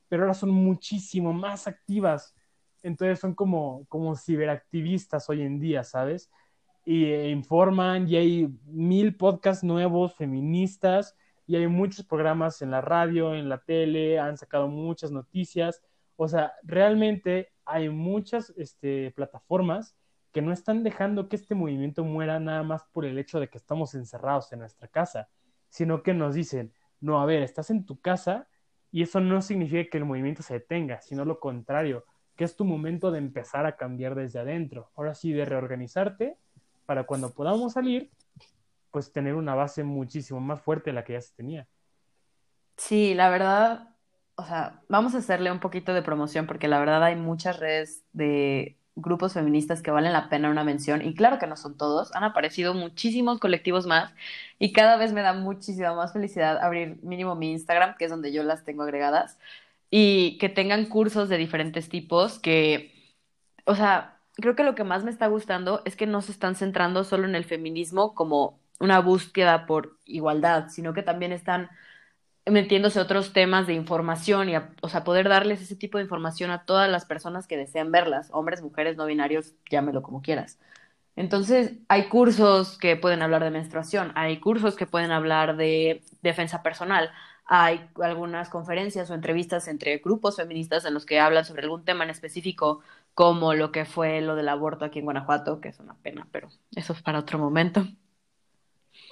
pero 0.10 0.24
ahora 0.24 0.34
son 0.34 0.52
muchísimo 0.52 1.34
más 1.34 1.68
activas. 1.68 2.36
Entonces 2.84 3.20
son 3.20 3.34
como, 3.34 3.86
como 3.88 4.16
ciberactivistas 4.16 5.30
hoy 5.30 5.42
en 5.42 5.60
día, 5.60 5.84
¿sabes? 5.84 6.30
Y 6.86 7.06
eh, 7.06 7.30
informan 7.30 8.08
y 8.08 8.16
hay 8.16 8.48
mil 8.66 9.16
podcasts 9.16 9.64
nuevos 9.64 10.16
feministas 10.16 11.16
y 11.46 11.56
hay 11.56 11.68
muchos 11.68 12.06
programas 12.06 12.62
en 12.62 12.72
la 12.72 12.82
radio, 12.82 13.34
en 13.34 13.50
la 13.50 13.60
tele, 13.60 14.20
han 14.20 14.38
sacado 14.38 14.68
muchas 14.68 15.12
noticias. 15.12 15.82
O 16.18 16.28
sea, 16.28 16.54
realmente 16.64 17.54
hay 17.64 17.90
muchas 17.90 18.50
este, 18.58 19.12
plataformas 19.12 19.96
que 20.34 20.42
no 20.42 20.52
están 20.52 20.84
dejando 20.84 21.30
que 21.30 21.36
este 21.36 21.56
movimiento 21.56 22.04
muera 22.04 22.40
nada 22.40 22.64
más 22.64 22.84
por 22.92 23.06
el 23.06 23.18
hecho 23.18 23.40
de 23.40 23.50
que 23.50 23.58
estamos 23.58 23.96
encerrados 23.96 24.52
en 24.52 24.60
nuestra 24.60 24.88
casa, 24.88 25.30
sino 25.70 26.04
que 26.04 26.14
nos 26.14 26.36
dicen, 26.36 26.74
no, 27.00 27.22
a 27.22 27.26
ver, 27.26 27.44
estás 27.44 27.70
en 27.70 27.86
tu 27.86 28.00
casa 28.02 28.48
y 28.92 29.04
eso 29.04 29.20
no 29.20 29.42
significa 29.42 29.90
que 29.90 29.98
el 29.98 30.06
movimiento 30.06 30.44
se 30.44 30.56
detenga, 30.56 31.02
sino 31.02 31.24
lo 31.24 31.40
contrario, 31.40 32.04
que 32.36 32.44
es 32.44 32.56
tu 32.56 32.66
momento 32.66 33.12
de 33.12 33.20
empezar 33.20 33.66
a 33.66 33.78
cambiar 33.78 34.16
desde 34.16 34.40
adentro. 34.40 34.92
Ahora 34.96 35.14
sí, 35.14 35.32
de 35.34 35.46
reorganizarte 35.46 36.38
para 36.86 37.04
cuando 37.04 37.34
podamos 37.34 37.74
salir, 37.74 38.12
pues 38.92 39.12
tener 39.12 39.36
una 39.36 39.56
base 39.56 39.84
muchísimo 39.84 40.40
más 40.40 40.62
fuerte 40.62 40.90
de 40.90 40.94
la 40.94 41.04
que 41.04 41.14
ya 41.14 41.22
se 41.22 41.36
tenía. 41.36 41.68
Sí, 42.78 43.14
la 43.14 43.30
verdad, 43.30 43.97
o 44.38 44.46
sea, 44.46 44.82
vamos 44.88 45.16
a 45.16 45.20
hacerle 45.20 45.52
un 45.52 45.60
poquito 45.60 45.94
de 45.94 46.04
promoción 46.04 46.46
porque 46.48 46.68
la 46.68 46.80
verdad 46.80 47.04
hay 47.04 47.16
muchas 47.16 47.60
redes 47.60 48.04
de 48.14 48.78
grupos 48.96 49.34
feministas 49.34 49.82
que 49.82 49.92
valen 49.92 50.14
la 50.14 50.30
pena 50.30 50.50
una 50.50 50.64
mención 50.64 51.04
y 51.04 51.16
claro 51.16 51.40
que 51.40 51.48
no 51.48 51.56
son 51.58 51.78
todos, 51.78 52.14
han 52.16 52.24
aparecido 52.24 52.74
muchísimos 52.76 53.40
colectivos 53.40 53.88
más 53.88 54.14
y 54.60 54.74
cada 54.74 54.98
vez 54.98 55.12
me 55.14 55.22
da 55.22 55.34
muchísima 55.34 55.94
más 55.96 56.14
felicidad 56.14 56.60
abrir 56.64 57.00
mínimo 57.04 57.36
mi 57.36 57.52
Instagram, 57.52 57.96
que 57.98 58.06
es 58.06 58.12
donde 58.12 58.32
yo 58.32 58.44
las 58.44 58.64
tengo 58.64 58.84
agregadas, 58.84 59.40
y 59.90 60.38
que 60.40 60.50
tengan 60.50 60.86
cursos 60.88 61.30
de 61.30 61.38
diferentes 61.38 61.90
tipos 61.90 62.40
que, 62.40 62.94
o 63.66 63.76
sea, 63.76 64.20
creo 64.36 64.56
que 64.56 64.64
lo 64.64 64.76
que 64.76 64.84
más 64.84 65.04
me 65.04 65.12
está 65.12 65.28
gustando 65.28 65.82
es 65.86 65.96
que 65.96 66.08
no 66.08 66.22
se 66.22 66.32
están 66.32 66.56
centrando 66.56 67.04
solo 67.04 67.28
en 67.28 67.36
el 67.36 67.46
feminismo 67.46 68.14
como 68.16 68.60
una 68.80 69.00
búsqueda 69.00 69.66
por 69.66 69.98
igualdad, 70.06 70.70
sino 70.70 70.94
que 70.94 71.04
también 71.04 71.32
están 71.32 71.70
metiéndose 72.52 73.00
otros 73.00 73.34
temas 73.34 73.68
de 73.68 73.74
información 73.74 74.50
y, 74.50 74.56
a- 74.56 74.74
o 74.82 74.90
sea, 74.90 75.04
poder 75.04 75.30
darles 75.30 75.62
ese 75.62 75.76
tipo 75.76 75.98
de 75.98 76.04
información 76.04 76.52
a 76.52 76.66
todas 76.66 76.90
las 76.90 77.06
personas 77.06 77.48
que 77.48 77.58
desean 77.58 77.92
verlas, 77.92 78.30
hombres, 78.32 78.62
mujeres, 78.62 78.98
no 78.98 79.06
binarios, 79.06 79.54
llámelo 79.70 80.02
como 80.04 80.22
quieras. 80.22 80.60
Entonces, 81.16 81.74
hay 81.90 82.10
cursos 82.10 82.78
que 82.78 82.96
pueden 82.96 83.22
hablar 83.24 83.44
de 83.44 83.50
menstruación, 83.52 84.12
hay 84.16 84.40
cursos 84.40 84.76
que 84.76 84.86
pueden 84.86 85.12
hablar 85.12 85.58
de 85.58 86.04
defensa 86.22 86.62
personal, 86.64 87.12
hay 87.46 87.90
algunas 88.04 88.50
conferencias 88.50 89.10
o 89.10 89.14
entrevistas 89.16 89.68
entre 89.68 89.98
grupos 90.00 90.36
feministas 90.38 90.86
en 90.86 90.94
los 90.94 91.06
que 91.06 91.20
hablan 91.20 91.46
sobre 91.46 91.64
algún 91.64 91.86
tema 91.86 92.04
en 92.04 92.12
específico, 92.12 92.82
como 93.16 93.54
lo 93.56 93.72
que 93.72 93.86
fue 93.86 94.22
lo 94.22 94.36
del 94.36 94.50
aborto 94.50 94.86
aquí 94.86 95.00
en 95.00 95.06
Guanajuato, 95.06 95.60
que 95.62 95.70
es 95.70 95.80
una 95.80 95.96
pena, 95.96 96.28
pero 96.32 96.50
eso 96.76 96.94
es 96.94 97.02
para 97.02 97.20
otro 97.20 97.40
momento. 97.40 97.88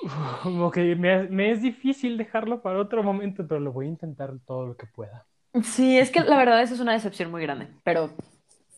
Como 0.43 0.71
que 0.71 0.95
me, 0.95 1.27
me 1.29 1.51
es 1.51 1.61
difícil 1.61 2.17
dejarlo 2.17 2.61
para 2.61 2.79
otro 2.79 3.03
momento, 3.03 3.45
pero 3.47 3.59
lo 3.59 3.71
voy 3.73 3.87
a 3.87 3.89
intentar 3.89 4.39
todo 4.45 4.65
lo 4.67 4.77
que 4.77 4.87
pueda. 4.87 5.27
Sí, 5.63 5.97
es 5.97 6.11
que 6.11 6.19
la 6.21 6.37
verdad 6.37 6.61
eso 6.61 6.73
es 6.73 6.79
una 6.81 6.93
decepción 6.93 7.31
muy 7.31 7.41
grande, 7.41 7.69
pero, 7.83 8.11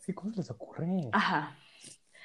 ¿Qué 0.05 0.15
cosas 0.15 0.37
les 0.37 0.49
ocurre? 0.51 0.87
ajá. 1.11 1.57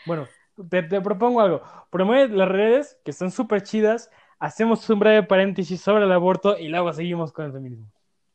Bueno, 0.05 0.31
te, 0.71 0.83
te 0.83 1.01
propongo 1.01 1.41
algo. 1.41 1.63
Promueve 1.91 2.35
las 2.35 2.49
redes, 2.49 2.99
que 3.05 3.11
están 3.11 3.31
súper 3.31 3.63
chidas. 3.63 4.11
Hacemos 4.39 4.89
un 4.91 4.99
breve 4.99 5.23
paréntesis 5.27 5.81
sobre 5.81 6.05
el 6.05 6.13
aborto 6.13 6.59
y 6.59 6.69
luego 6.69 6.93
seguimos 6.93 7.33
con 7.33 7.47
el 7.47 7.53
feminismo. 7.53 7.87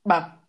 Va. 0.10 0.42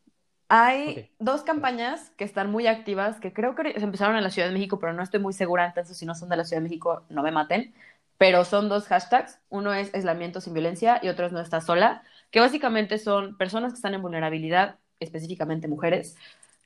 Hay 0.49 0.97
Ok. 0.97 1.09
dos 1.19 1.43
campañas 1.43 2.11
que 2.17 2.25
están 2.25 2.51
muy 2.51 2.67
activas, 2.67 3.21
que 3.21 3.33
creo 3.33 3.55
que 3.55 3.73
se 3.79 3.85
empezaron 3.85 4.17
en 4.17 4.25
la 4.25 4.31
Ciudad 4.31 4.49
de 4.49 4.55
México, 4.55 4.79
pero 4.79 4.93
no 4.95 5.03
estoy 5.03 5.21
muy 5.21 5.33
segura, 5.35 5.67
entonces 5.67 5.97
si 5.99 6.07
no 6.07 6.15
son 6.15 6.29
de 6.31 6.37
la 6.37 6.45
Ciudad 6.45 6.63
de 6.63 6.69
México, 6.69 7.05
no 7.11 7.23
me 7.23 7.33
maten. 7.33 7.75
Pero 8.19 8.45
son 8.45 8.69
dos 8.69 8.87
hashtags. 8.87 9.41
Uno 9.49 9.73
es 9.75 9.95
aislamiento 9.95 10.41
sin 10.41 10.55
violencia 10.55 11.01
y 11.03 11.09
otro 11.09 11.27
es 11.27 11.33
no 11.33 11.41
estás 11.41 11.67
sola, 11.67 12.03
que 12.31 12.41
básicamente 12.41 12.99
son 12.99 13.37
personas 13.39 13.73
que 13.73 13.77
están 13.77 13.95
en 13.95 14.03
vulnerabilidad, 14.03 14.79
específicamente 15.01 15.69
mujeres, 15.69 16.17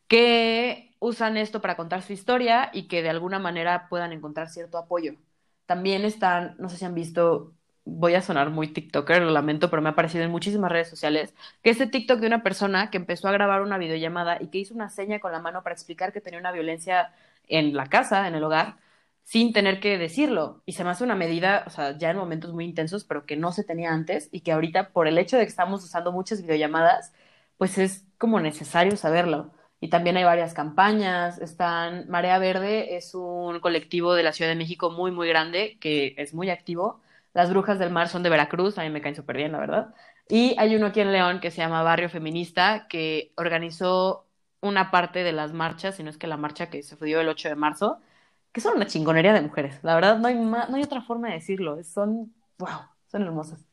que 0.09 0.95
usan 1.01 1.37
esto 1.37 1.61
para 1.61 1.77
contar 1.77 2.03
su 2.03 2.13
historia 2.13 2.71
y 2.73 2.89
que 2.89 3.03
de 3.03 3.11
alguna 3.11 3.39
manera 3.39 3.89
puedan 3.89 4.13
encontrar 4.13 4.49
cierto 4.49 4.79
apoyo. 4.79 5.15
También 5.67 6.05
están, 6.05 6.57
no 6.59 6.69
sé 6.69 6.77
si 6.77 6.85
han 6.85 6.95
visto, 6.95 7.55
voy 7.85 8.15
a 8.15 8.23
sonar 8.23 8.51
muy 8.51 8.69
TikToker, 8.73 9.23
lo 9.23 9.31
lamento, 9.31 9.71
pero 9.71 9.83
me 9.83 9.89
ha 9.89 9.93
aparecido 9.93 10.25
en 10.25 10.31
muchísimas 10.31 10.71
redes 10.73 10.89
sociales, 10.89 11.35
que 11.63 11.71
es 11.71 11.81
el 11.81 11.91
TikTok 11.91 12.21
de 12.21 12.27
una 12.29 12.43
persona 12.43 12.91
que 12.91 12.99
empezó 12.99 13.29
a 13.29 13.33
grabar 13.33 13.63
una 13.63 13.79
videollamada 13.79 14.39
y 14.41 14.49
que 14.49 14.59
hizo 14.59 14.75
una 14.75 14.91
seña 14.91 15.21
con 15.21 15.33
la 15.33 15.41
mano 15.41 15.63
para 15.63 15.75
explicar 15.75 16.13
que 16.13 16.21
tenía 16.21 16.41
una 16.41 16.53
violencia 16.53 17.13
en 17.49 17.75
la 17.75 17.87
casa, 17.87 18.29
en 18.29 18.35
el 18.35 18.45
hogar, 18.45 18.77
sin 19.25 19.53
tener 19.53 19.81
que 19.81 19.99
decirlo. 19.99 20.63
Y 20.67 20.73
se 20.73 20.85
me 20.85 20.91
hace 20.91 21.05
una 21.05 21.15
medida, 21.15 21.65
o 21.67 21.71
sea, 21.71 21.97
ya 21.99 22.11
en 22.11 22.17
momentos 22.17 22.53
muy 22.53 22.65
intensos, 22.65 23.05
pero 23.05 23.27
que 23.27 23.37
no 23.37 23.53
se 23.53 23.65
tenía 23.65 23.93
antes 23.93 24.29
y 24.33 24.41
que 24.41 24.53
ahorita, 24.53 24.91
por 24.91 25.07
el 25.09 25.19
hecho 25.19 25.37
de 25.37 25.45
que 25.45 25.51
estamos 25.51 25.85
usando 25.85 26.13
muchas 26.13 26.43
videollamadas, 26.43 27.13
pues 27.57 27.79
es 27.79 28.07
como 28.19 28.41
necesario 28.41 28.97
saberlo. 28.97 29.53
Y 29.81 29.89
también 29.89 30.17
hay 30.17 30.25
varias 30.25 30.55
campañas, 30.55 31.39
están 31.41 32.09
Marea 32.09 32.39
Verde, 32.39 32.97
es 32.97 33.15
un 33.15 33.59
colectivo 33.61 34.15
de 34.15 34.23
la 34.23 34.33
Ciudad 34.33 34.51
de 34.51 34.57
México 34.57 34.91
muy, 34.91 35.11
muy 35.11 35.29
grande, 35.29 35.77
que 35.81 36.15
es 36.19 36.35
muy 36.35 36.51
activo. 36.51 37.01
Las 37.35 37.51
Brujas 37.51 37.79
del 37.79 37.91
Mar 37.91 38.09
son 38.09 38.23
de 38.23 38.31
Veracruz, 38.31 38.79
a 38.79 38.83
mí 38.83 38.91
me 38.91 39.01
caen 39.01 39.17
súper 39.17 39.37
bien, 39.39 39.53
la 39.53 39.59
verdad. 39.59 39.95
Y 40.29 40.55
hay 40.59 40.77
uno 40.77 40.87
aquí 40.87 41.01
en 41.01 41.13
León 41.13 41.41
que 41.41 41.51
se 41.51 41.59
llama 41.59 41.83
Barrio 41.83 42.09
Feminista, 42.09 42.87
que 42.89 43.33
organizó 43.37 44.27
una 44.61 44.91
parte 44.91 45.25
de 45.25 45.33
las 45.33 45.53
marchas, 45.53 45.97
sino 45.97 46.11
es 46.11 46.19
que 46.19 46.27
la 46.27 46.37
marcha 46.37 46.71
que 46.71 46.83
se 46.83 46.97
dio 47.05 47.21
el 47.21 47.29
8 47.29 47.49
de 47.49 47.57
marzo, 47.57 48.01
que 48.53 48.61
son 48.61 48.77
una 48.77 48.87
chingonería 48.87 49.33
de 49.33 49.41
mujeres. 49.41 49.79
La 49.83 49.95
verdad, 49.95 50.19
no 50.19 50.29
hay, 50.29 50.35
no 50.35 50.75
hay 50.75 50.83
otra 50.83 51.03
forma 51.03 51.29
de 51.29 51.35
decirlo. 51.35 51.83
Son, 51.83 52.33
wow, 52.59 52.69
son 53.07 53.23
hermosas. 53.23 53.65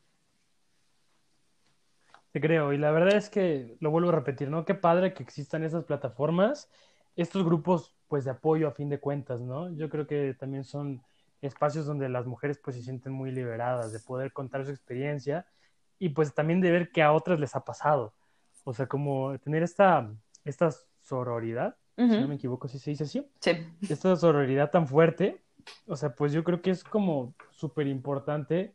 Te 2.32 2.40
creo, 2.40 2.72
y 2.72 2.78
la 2.78 2.90
verdad 2.92 3.16
es 3.16 3.28
que 3.28 3.76
lo 3.80 3.90
vuelvo 3.90 4.10
a 4.10 4.12
repetir, 4.12 4.48
¿no? 4.48 4.64
Qué 4.64 4.74
padre 4.74 5.14
que 5.14 5.22
existan 5.22 5.64
esas 5.64 5.84
plataformas, 5.84 6.70
estos 7.16 7.44
grupos, 7.44 7.94
pues, 8.08 8.24
de 8.24 8.30
apoyo 8.30 8.68
a 8.68 8.72
fin 8.72 8.88
de 8.88 9.00
cuentas, 9.00 9.40
¿no? 9.40 9.70
Yo 9.74 9.90
creo 9.90 10.06
que 10.06 10.34
también 10.34 10.64
son 10.64 11.02
espacios 11.42 11.86
donde 11.86 12.08
las 12.08 12.26
mujeres, 12.26 12.58
pues, 12.62 12.76
se 12.76 12.82
sienten 12.82 13.12
muy 13.12 13.32
liberadas 13.32 13.92
de 13.92 13.98
poder 13.98 14.32
contar 14.32 14.64
su 14.64 14.70
experiencia 14.70 15.46
y, 15.98 16.10
pues, 16.10 16.32
también 16.32 16.60
de 16.60 16.70
ver 16.70 16.92
que 16.92 17.02
a 17.02 17.12
otras 17.12 17.40
les 17.40 17.56
ha 17.56 17.64
pasado. 17.64 18.14
O 18.64 18.72
sea, 18.72 18.86
como 18.86 19.36
tener 19.40 19.64
esta, 19.64 20.08
esta 20.44 20.70
sororidad, 21.02 21.76
si 21.96 22.04
no 22.04 22.28
me 22.28 22.36
equivoco, 22.36 22.68
si 22.68 22.78
se 22.78 22.90
dice 22.90 23.04
así. 23.04 23.26
Sí. 23.40 23.52
Esta 23.88 24.16
sororidad 24.16 24.70
tan 24.70 24.86
fuerte, 24.86 25.42
o 25.86 25.96
sea, 25.96 26.14
pues 26.14 26.32
yo 26.32 26.44
creo 26.44 26.62
que 26.62 26.70
es 26.70 26.82
como 26.84 27.34
súper 27.50 27.86
importante 27.86 28.74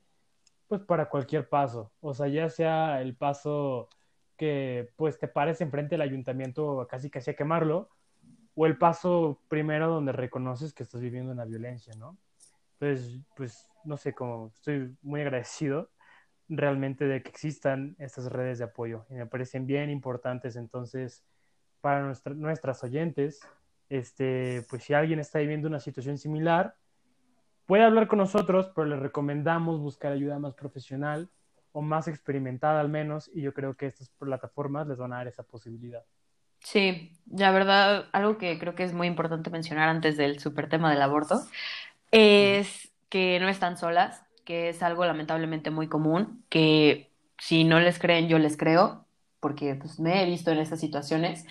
pues 0.68 0.82
para 0.82 1.10
cualquier 1.10 1.48
paso, 1.48 1.92
o 2.02 2.14
sea, 2.14 2.28
ya 2.28 2.50
sea 2.50 3.02
el 3.02 3.16
paso 3.16 3.90
que 4.36 4.92
pues 4.96 5.20
te 5.20 5.28
pares 5.28 5.62
enfrente 5.62 5.94
del 5.94 6.02
ayuntamiento 6.02 6.88
casi 6.90 7.10
casi 7.10 7.32
a 7.32 7.36
quemarlo, 7.36 7.90
o 8.56 8.66
el 8.66 8.78
paso 8.78 9.42
primero 9.48 9.90
donde 9.90 10.12
reconoces 10.12 10.74
que 10.74 10.84
estás 10.84 11.02
viviendo 11.02 11.32
una 11.32 11.46
violencia, 11.46 11.94
¿no? 11.98 12.18
Entonces, 12.80 13.22
pues, 13.36 13.68
no 13.84 13.98
sé, 13.98 14.14
como 14.14 14.48
estoy 14.56 14.96
muy 15.02 15.22
agradecido 15.22 15.90
realmente 16.48 17.06
de 17.06 17.22
que 17.22 17.30
existan 17.30 17.96
estas 18.00 18.32
redes 18.32 18.60
de 18.60 18.66
apoyo 18.66 19.06
y 19.10 19.16
me 19.16 19.26
parecen 19.26 19.66
bien 19.66 19.90
importantes, 19.90 20.56
entonces, 20.56 21.24
para 21.86 22.02
nuestras 22.34 22.84
oyentes, 22.84 23.40
este, 23.90 24.66
pues 24.70 24.84
si 24.84 24.94
alguien 24.94 25.20
está 25.20 25.38
viviendo 25.38 25.68
una 25.68 25.80
situación 25.80 26.18
similar, 26.18 26.76
Puede 27.66 27.84
hablar 27.84 28.08
con 28.08 28.20
nosotros, 28.20 28.72
pero 28.76 28.86
le 28.86 28.96
recomendamos 28.96 29.80
buscar 29.80 30.12
ayuda 30.12 30.38
más 30.38 30.54
profesional 30.54 31.30
o 31.72 31.82
más 31.82 32.08
experimentada 32.08 32.80
al 32.80 32.90
menos, 32.90 33.30
y 33.34 33.42
yo 33.42 33.54
creo 33.54 33.76
que 33.76 33.88
estas 33.88 34.10
plataformas 34.10 34.88
les 34.88 34.98
van 34.98 35.14
a 35.14 35.18
dar 35.18 35.28
esa 35.28 35.44
posibilidad. 35.44 36.04
Sí, 36.60 37.12
la 37.30 37.52
verdad, 37.52 38.06
algo 38.12 38.38
que 38.38 38.58
creo 38.60 38.76
que 38.76 38.84
es 38.84 38.94
muy 38.94 39.08
importante 39.08 39.50
mencionar 39.50 39.90
antes 39.90 40.16
del 40.16 40.40
super 40.40 40.70
tema 40.70 40.92
del 40.92 41.02
aborto 41.02 41.42
es 42.12 42.94
que 43.10 43.40
no 43.40 43.50
están 43.50 43.78
solas, 43.78 44.24
que 44.46 44.70
es 44.70 44.82
algo 44.84 45.06
lamentablemente 45.06 45.70
muy 45.70 45.88
común, 45.88 46.44
que 46.50 47.12
si 47.40 47.64
no 47.64 47.80
les 47.80 48.00
creen, 48.00 48.30
yo 48.30 48.40
les 48.40 48.58
creo, 48.58 49.05
porque 49.46 49.76
pues, 49.76 50.00
me 50.00 50.24
he 50.24 50.26
visto 50.26 50.50
en 50.50 50.58
esas 50.58 50.80
situaciones, 50.80 51.46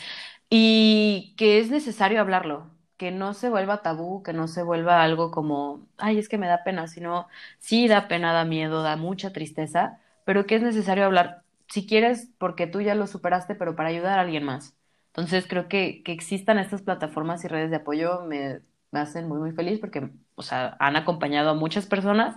y 0.50 1.34
que 1.38 1.60
es 1.60 1.70
necesario 1.70 2.20
hablarlo 2.20 2.72
que 2.96 3.12
no 3.12 3.34
se 3.34 3.48
vuelva 3.48 3.82
tabú, 3.82 4.24
que 4.24 4.32
no 4.32 4.48
se 4.48 4.64
vuelva 4.64 5.04
algo 5.04 5.30
como, 5.30 5.86
ay, 5.96 6.18
es 6.18 6.28
que 6.28 6.38
me 6.38 6.48
da 6.48 6.64
pena, 6.64 6.88
sino 6.88 7.28
sí 7.60 7.86
da 7.88 8.08
pena, 8.08 8.32
da 8.32 8.44
miedo, 8.44 8.82
da 8.82 8.96
mucha 8.96 9.32
tristeza, 9.32 10.00
pero 10.24 10.44
que 10.46 10.56
es 10.56 10.62
necesario 10.62 11.04
hablar, 11.04 11.44
si 11.68 11.86
quieres, 11.86 12.30
porque 12.38 12.66
tú 12.66 12.80
ya 12.80 12.96
lo 12.96 13.06
superaste, 13.06 13.54
pero 13.54 13.76
para 13.76 13.90
ayudar 13.90 14.18
a 14.18 14.22
alguien 14.22 14.42
más. 14.44 14.74
Entonces 15.08 15.46
creo 15.48 15.68
que, 15.68 16.02
que 16.02 16.10
existan 16.12 16.58
estas 16.58 16.82
plataformas 16.82 17.44
y 17.44 17.48
redes 17.48 17.70
de 17.70 17.76
apoyo 17.76 18.22
me, 18.22 18.60
me 18.90 18.98
hacen 19.00 19.28
muy, 19.28 19.38
muy 19.38 19.52
feliz 19.52 19.78
porque, 19.78 20.10
o 20.34 20.42
sea, 20.42 20.76
han 20.80 20.96
acompañado 20.96 21.50
a 21.50 21.54
muchas 21.54 21.86
personas 21.86 22.36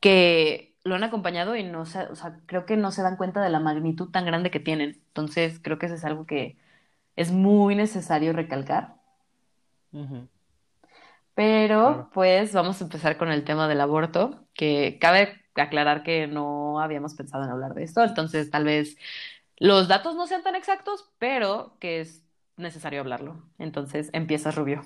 que 0.00 0.73
lo 0.84 0.94
han 0.94 1.04
acompañado 1.04 1.56
y 1.56 1.64
no 1.64 1.86
se, 1.86 2.02
o 2.04 2.14
sea, 2.16 2.40
creo 2.46 2.66
que 2.66 2.76
no 2.76 2.92
se 2.92 3.02
dan 3.02 3.16
cuenta 3.16 3.42
de 3.42 3.50
la 3.50 3.60
magnitud 3.60 4.10
tan 4.10 4.26
grande 4.26 4.50
que 4.50 4.60
tienen. 4.60 4.90
Entonces 5.08 5.60
creo 5.62 5.78
que 5.78 5.86
eso 5.86 5.94
es 5.96 6.04
algo 6.04 6.26
que 6.26 6.56
es 7.16 7.32
muy 7.32 7.74
necesario 7.74 8.32
recalcar 8.32 8.96
pero 11.34 12.10
pues 12.12 12.52
vamos 12.52 12.80
a 12.80 12.84
empezar 12.84 13.16
con 13.16 13.30
el 13.30 13.44
tema 13.44 13.68
del 13.68 13.80
aborto, 13.80 14.46
que 14.54 14.98
cabe 15.00 15.42
aclarar 15.56 16.02
que 16.02 16.26
no 16.26 16.80
habíamos 16.80 17.14
pensado 17.14 17.44
en 17.44 17.50
hablar 17.50 17.74
de 17.74 17.84
esto, 17.84 18.02
entonces 18.04 18.50
tal 18.50 18.64
vez 18.64 18.96
los 19.58 19.88
datos 19.88 20.16
no 20.16 20.26
sean 20.26 20.42
tan 20.42 20.54
exactos, 20.54 21.10
pero 21.18 21.76
que 21.80 22.00
es 22.00 22.24
necesario 22.56 23.00
hablarlo. 23.00 23.42
Entonces 23.58 24.10
empieza 24.12 24.50
Rubio. 24.50 24.82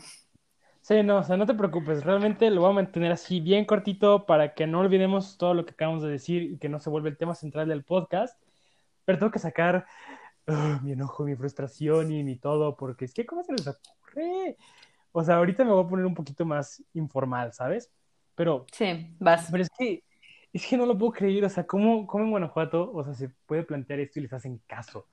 Sí, 0.80 1.02
no, 1.02 1.18
o 1.18 1.22
sea, 1.22 1.36
no 1.36 1.44
te 1.44 1.54
preocupes, 1.54 2.04
realmente 2.04 2.50
lo 2.50 2.62
voy 2.62 2.70
a 2.70 2.74
mantener 2.74 3.12
así 3.12 3.40
bien 3.40 3.66
cortito 3.66 4.24
para 4.24 4.54
que 4.54 4.66
no 4.66 4.80
olvidemos 4.80 5.36
todo 5.36 5.52
lo 5.52 5.66
que 5.66 5.72
acabamos 5.72 6.02
de 6.02 6.08
decir 6.08 6.42
y 6.42 6.58
que 6.58 6.68
no 6.70 6.80
se 6.80 6.88
vuelva 6.88 7.08
el 7.08 7.18
tema 7.18 7.34
central 7.34 7.68
del 7.68 7.84
podcast, 7.84 8.42
pero 9.04 9.18
tengo 9.18 9.30
que 9.30 9.38
sacar 9.38 9.86
uh, 10.46 10.82
mi 10.82 10.92
enojo, 10.92 11.24
mi 11.24 11.36
frustración 11.36 12.10
y 12.10 12.24
mi 12.24 12.36
todo, 12.36 12.76
porque 12.76 13.04
es 13.04 13.12
que, 13.12 13.26
¿cómo 13.26 13.42
se 13.42 13.52
les 13.52 13.66
ocurre? 13.66 14.56
O 15.12 15.24
sea, 15.24 15.36
ahorita 15.36 15.64
me 15.64 15.72
voy 15.72 15.84
a 15.84 15.88
poner 15.88 16.06
un 16.06 16.14
poquito 16.14 16.44
más 16.44 16.82
informal, 16.94 17.52
¿sabes? 17.52 17.90
Pero. 18.34 18.66
Sí, 18.72 19.16
vas. 19.18 19.48
Pero 19.50 19.62
es 19.62 19.70
que, 19.76 20.04
es 20.52 20.66
que 20.66 20.76
no 20.76 20.86
lo 20.86 20.96
puedo 20.96 21.12
creer. 21.12 21.44
O 21.44 21.48
sea, 21.48 21.66
¿cómo, 21.66 22.06
cómo 22.06 22.24
en 22.24 22.30
Guanajuato, 22.30 22.90
o 22.92 23.02
sea, 23.04 23.14
se 23.14 23.28
puede 23.46 23.64
plantear 23.64 24.00
esto 24.00 24.18
y 24.18 24.22
les 24.22 24.32
hacen 24.32 24.60
caso? 24.66 25.06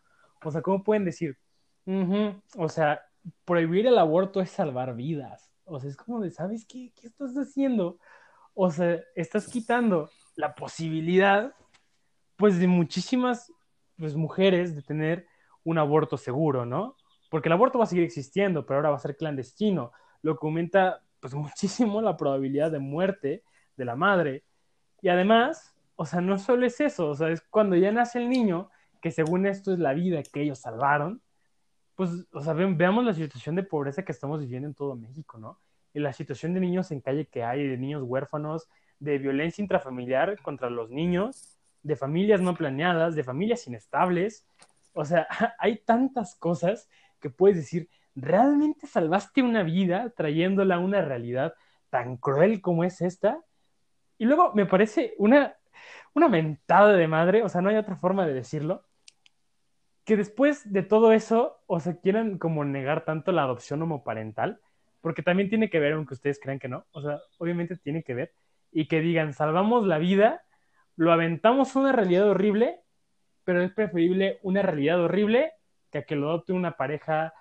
O 0.44 0.52
sea, 0.52 0.62
¿cómo 0.62 0.84
pueden 0.84 1.06
decir, 1.06 1.38
o 2.56 2.70
sea, 2.70 3.02
prohibir 3.46 3.88
el 3.88 3.98
aborto 3.98 4.42
es 4.42 4.52
salvar 4.52 4.96
vidas? 4.96 5.55
O 5.66 5.80
sea, 5.80 5.90
es 5.90 5.98
como 5.98 6.20
de, 6.22 6.32
¿sabes 6.32 6.66
qué? 6.66 6.92
¿Qué 6.96 7.08
estás 7.08 7.36
haciendo? 7.36 8.00
O 8.54 8.72
sea, 8.72 9.00
estás 9.16 9.48
quitando 9.48 10.10
la 10.36 10.56
posibilidad, 10.56 11.54
pues, 12.38 12.60
de 12.60 12.68
muchísimas 12.68 13.52
pues, 13.98 14.16
mujeres 14.16 14.76
de 14.76 14.82
tener 14.82 15.28
un 15.64 15.78
aborto 15.78 16.18
seguro, 16.18 16.66
¿no? 16.66 16.96
porque 17.36 17.50
el 17.50 17.54
aborto 17.54 17.78
va 17.78 17.84
a 17.84 17.88
seguir 17.88 18.06
existiendo, 18.06 18.66
pero 18.66 18.78
ahora 18.78 18.92
va 18.92 18.96
a 18.96 19.00
ser 19.00 19.18
clandestino, 19.18 19.92
lo 20.22 20.38
que 20.38 20.48
aumenta 20.48 21.02
pues 21.20 21.34
muchísimo 21.36 22.02
la 22.02 22.18
probabilidad 22.18 22.72
de 22.72 22.80
muerte 22.80 23.44
de 23.76 23.84
la 23.86 23.98
madre. 23.98 24.46
Y 25.02 25.10
además, 25.10 25.76
o 25.96 26.06
sea, 26.06 26.22
no 26.22 26.38
solo 26.38 26.66
es 26.66 26.80
eso, 26.80 27.10
o 27.10 27.16
sea, 27.16 27.30
es 27.30 27.42
cuando 27.42 27.76
ya 27.76 27.92
nace 27.92 28.20
el 28.20 28.30
niño, 28.30 28.70
que 29.02 29.12
según 29.12 29.46
esto 29.46 29.74
es 29.74 29.80
la 29.80 29.94
vida 29.94 30.24
que 30.24 30.44
ellos 30.44 30.60
salvaron, 30.60 31.22
pues, 31.96 32.12
o 32.32 32.42
sea, 32.42 32.54
veamos 32.54 33.06
la 33.06 33.14
situación 33.14 33.56
de 33.56 33.64
pobreza 33.64 34.04
que 34.04 34.12
estamos 34.12 34.42
viviendo 34.42 34.68
en 34.68 34.74
todo 34.74 34.96
México, 34.96 35.38
¿no? 35.38 35.60
Y 35.94 36.00
la 36.00 36.14
situación 36.14 36.54
de 36.54 36.60
niños 36.60 36.92
en 36.92 37.02
calle 37.02 37.28
que 37.28 37.44
hay, 37.44 37.68
de 37.68 37.78
niños 37.78 38.04
huérfanos, 38.04 38.68
de 39.00 39.18
violencia 39.18 39.62
intrafamiliar 39.62 40.42
contra 40.42 40.70
los 40.70 40.90
niños, 40.90 41.58
de 41.84 41.96
familias 41.96 42.42
no 42.42 42.56
planeadas, 42.56 43.16
de 43.16 43.24
familias 43.24 43.68
inestables. 43.68 44.46
O 44.94 45.06
sea, 45.06 45.28
hay 45.60 45.78
tantas 45.78 46.36
cosas 46.36 46.90
que 47.20 47.30
puedes 47.30 47.58
decir, 47.58 47.90
¿realmente 48.16 48.88
salvaste 48.88 49.42
una 49.42 49.64
vida 49.64 50.10
trayéndola 50.16 50.76
a 50.76 50.80
una 50.80 51.02
realidad 51.02 51.54
tan 51.90 52.18
cruel 52.18 52.62
como 52.62 52.84
es 52.84 53.02
esta? 53.02 53.40
Y 54.18 54.26
luego 54.26 54.54
me 54.54 54.66
parece 54.66 55.14
una, 55.18 55.56
una 56.14 56.30
mentada 56.30 56.94
de 56.94 57.08
madre, 57.08 57.44
o 57.44 57.50
sea, 57.50 57.62
no 57.62 57.70
hay 57.70 57.76
otra 57.76 57.96
forma 57.96 58.26
de 58.26 58.34
decirlo, 58.34 58.85
que 60.06 60.16
después 60.16 60.72
de 60.72 60.84
todo 60.84 61.12
eso, 61.12 61.58
o 61.66 61.80
sea, 61.80 61.96
quieran 62.00 62.38
como 62.38 62.64
negar 62.64 63.06
tanto 63.06 63.32
la 63.32 63.44
adopción 63.44 63.82
homoparental, 63.82 64.62
porque 65.02 65.24
también 65.24 65.50
tiene 65.50 65.70
que 65.70 65.80
ver, 65.80 65.94
aunque 65.94 66.14
ustedes 66.14 66.40
crean 66.40 66.60
que 66.60 66.68
no, 66.68 66.86
o 66.92 67.02
sea, 67.02 67.20
obviamente 67.40 67.76
tiene 67.76 68.04
que 68.04 68.14
ver, 68.14 68.34
y 68.72 68.88
que 68.88 69.02
digan, 69.02 69.34
salvamos 69.34 69.86
la 69.86 69.98
vida, 69.98 70.44
lo 70.96 71.12
aventamos 71.12 71.76
una 71.76 71.92
realidad 71.92 72.30
horrible, 72.30 72.82
pero 73.44 73.62
es 73.62 73.72
preferible 73.72 74.40
una 74.44 74.62
realidad 74.62 75.02
horrible 75.02 75.54
que 75.92 76.00
a 76.00 76.04
que 76.04 76.16
lo 76.16 76.30
adopte 76.30 76.54
una 76.54 76.78
pareja 76.78 77.34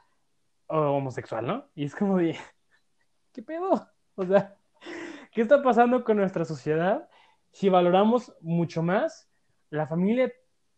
homosexual, 0.66 1.46
¿no? 1.46 1.68
Y 1.74 1.84
es 1.84 1.94
como 1.94 2.18
de, 2.18 2.36
¿qué 3.32 3.42
pedo? 3.42 3.88
O 4.14 4.24
sea, 4.24 4.56
¿qué 5.32 5.42
está 5.42 5.62
pasando 5.62 6.04
con 6.04 6.16
nuestra 6.16 6.44
sociedad 6.44 7.08
si 7.50 7.68
valoramos 7.68 8.34
mucho 8.40 8.82
más 8.82 9.30
la 9.70 9.86
familia 9.86 10.32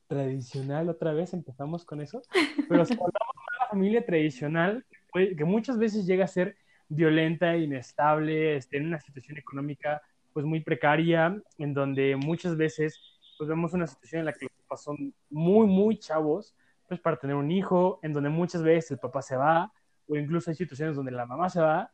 tradicional, 0.07 0.89
otra 0.89 1.13
vez 1.13 1.33
empezamos 1.33 1.85
con 1.85 2.01
eso, 2.01 2.23
pero 2.69 2.85
si 2.85 2.95
valoramos 2.95 3.35
más 3.37 3.61
la 3.61 3.69
familia 3.69 4.05
tradicional, 4.05 4.85
que 5.13 5.45
muchas 5.45 5.79
veces 5.79 6.07
llega 6.07 6.25
a 6.25 6.29
ser 6.29 6.57
violenta, 6.89 7.57
inestable, 7.57 8.57
este, 8.57 8.77
en 8.77 8.87
una 8.87 9.01
situación 9.01 9.39
económica 9.39 10.03
pues 10.33 10.45
muy 10.45 10.61
precaria, 10.61 11.41
en 11.59 11.75
donde 11.75 12.15
muchas 12.17 12.57
veces 12.57 13.01
pues 13.39 13.49
vemos 13.49 13.73
una 13.73 13.87
situación 13.87 14.21
en 14.21 14.27
la 14.27 14.33
que 14.33 14.45
los 14.45 14.53
papás 14.63 14.83
son 14.83 15.15
muy, 15.31 15.67
muy 15.67 15.99
chavos, 15.99 16.55
pues 16.89 17.01
para 17.01 17.17
tener 17.17 17.37
un 17.37 17.51
hijo, 17.51 17.99
en 18.03 18.13
donde 18.13 18.29
muchas 18.29 18.63
veces 18.63 18.93
el 18.93 18.99
papá 18.99 19.23
se 19.23 19.37
va, 19.37 19.73
o 20.09 20.17
incluso 20.17 20.51
hay 20.51 20.57
situaciones 20.57 20.97
donde 20.97 21.13
la 21.13 21.27
mamá 21.27 21.49
se 21.49 21.61
va, 21.61 21.91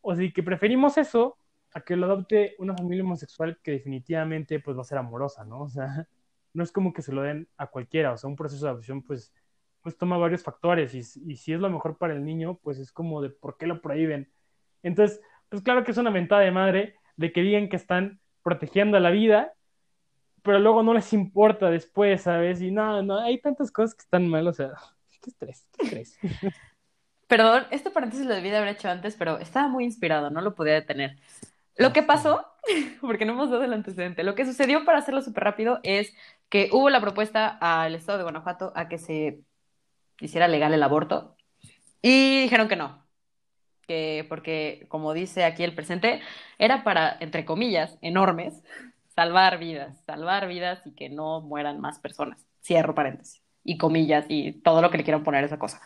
o 0.00 0.14
sea, 0.14 0.30
que 0.32 0.42
preferimos 0.42 0.98
eso 0.98 1.38
a 1.72 1.80
que 1.80 1.96
lo 1.96 2.06
adopte 2.06 2.54
una 2.58 2.76
familia 2.76 3.02
homosexual 3.02 3.58
que 3.62 3.72
definitivamente 3.72 4.60
pues 4.60 4.76
va 4.76 4.82
a 4.82 4.84
ser 4.84 4.98
amorosa, 4.98 5.44
¿no? 5.44 5.62
O 5.62 5.68
sea, 5.68 6.06
no 6.56 6.64
es 6.64 6.72
como 6.72 6.92
que 6.92 7.02
se 7.02 7.12
lo 7.12 7.22
den 7.22 7.48
a 7.56 7.68
cualquiera, 7.68 8.12
o 8.12 8.16
sea, 8.16 8.28
un 8.28 8.36
proceso 8.36 8.64
de 8.64 8.72
adopción 8.72 9.02
pues, 9.02 9.32
pues 9.82 9.96
toma 9.96 10.18
varios 10.18 10.42
factores 10.42 10.94
y, 10.94 11.02
si 11.02 11.52
es 11.52 11.60
lo 11.60 11.70
mejor 11.70 11.98
para 11.98 12.14
el 12.14 12.24
niño, 12.24 12.58
pues 12.62 12.78
es 12.78 12.92
como 12.92 13.22
de 13.22 13.30
por 13.30 13.56
qué 13.56 13.66
lo 13.66 13.80
prohíben. 13.80 14.30
Entonces, 14.82 15.20
pues 15.48 15.62
claro 15.62 15.84
que 15.84 15.92
es 15.92 15.98
una 15.98 16.10
mentada 16.10 16.42
de 16.42 16.50
madre 16.50 16.96
de 17.16 17.32
que 17.32 17.42
digan 17.42 17.68
que 17.68 17.76
están 17.76 18.20
protegiendo 18.42 18.98
la 19.00 19.10
vida 19.10 19.52
pero 20.46 20.60
luego 20.60 20.84
no 20.84 20.94
les 20.94 21.12
importa 21.12 21.68
después, 21.70 22.22
¿sabes? 22.22 22.62
Y 22.62 22.70
no, 22.70 23.02
no, 23.02 23.18
hay 23.18 23.40
tantas 23.40 23.72
cosas 23.72 23.96
que 23.96 24.02
están 24.02 24.28
mal, 24.28 24.46
o 24.46 24.52
sea, 24.52 24.70
qué 25.20 25.30
estrés, 25.30 25.66
qué 25.76 25.84
estrés. 25.84 26.18
Perdón, 27.26 27.66
este 27.72 27.90
paréntesis 27.90 28.24
lo 28.24 28.34
debí 28.34 28.50
de 28.50 28.58
haber 28.58 28.68
hecho 28.68 28.88
antes, 28.88 29.16
pero 29.16 29.38
estaba 29.38 29.66
muy 29.66 29.82
inspirado, 29.82 30.30
no 30.30 30.40
lo 30.40 30.54
podía 30.54 30.74
detener. 30.74 31.16
Lo 31.76 31.92
que 31.92 32.02
pasó, 32.02 32.46
porque 33.00 33.24
no 33.24 33.32
hemos 33.32 33.50
dado 33.50 33.64
el 33.64 33.72
antecedente, 33.72 34.24
lo 34.24 34.34
que 34.34 34.46
sucedió 34.46 34.84
para 34.84 34.98
hacerlo 34.98 35.22
súper 35.22 35.44
rápido 35.44 35.80
es 35.82 36.14
que 36.48 36.70
hubo 36.72 36.90
la 36.90 37.00
propuesta 37.00 37.58
al 37.60 37.94
Estado 37.94 38.18
de 38.18 38.24
Guanajuato 38.24 38.72
a 38.74 38.88
que 38.88 38.98
se 38.98 39.40
hiciera 40.20 40.48
legal 40.48 40.72
el 40.72 40.82
aborto 40.82 41.36
y 42.02 42.42
dijeron 42.42 42.68
que 42.68 42.76
no, 42.76 43.04
que 43.86 44.24
porque 44.28 44.86
como 44.88 45.12
dice 45.12 45.44
aquí 45.44 45.64
el 45.64 45.74
presente, 45.74 46.20
era 46.58 46.84
para, 46.84 47.16
entre 47.20 47.44
comillas, 47.44 47.98
enormes, 48.00 48.62
salvar 49.14 49.58
vidas, 49.58 50.02
salvar 50.06 50.48
vidas 50.48 50.80
y 50.86 50.92
que 50.92 51.08
no 51.08 51.40
mueran 51.40 51.80
más 51.80 51.98
personas. 51.98 52.46
Cierro 52.62 52.94
paréntesis 52.94 53.42
y 53.64 53.78
comillas 53.78 54.24
y 54.28 54.52
todo 54.52 54.80
lo 54.80 54.90
que 54.90 54.98
le 54.98 55.04
quieran 55.04 55.24
poner 55.24 55.42
a 55.42 55.46
esa 55.46 55.58
cosa. 55.58 55.80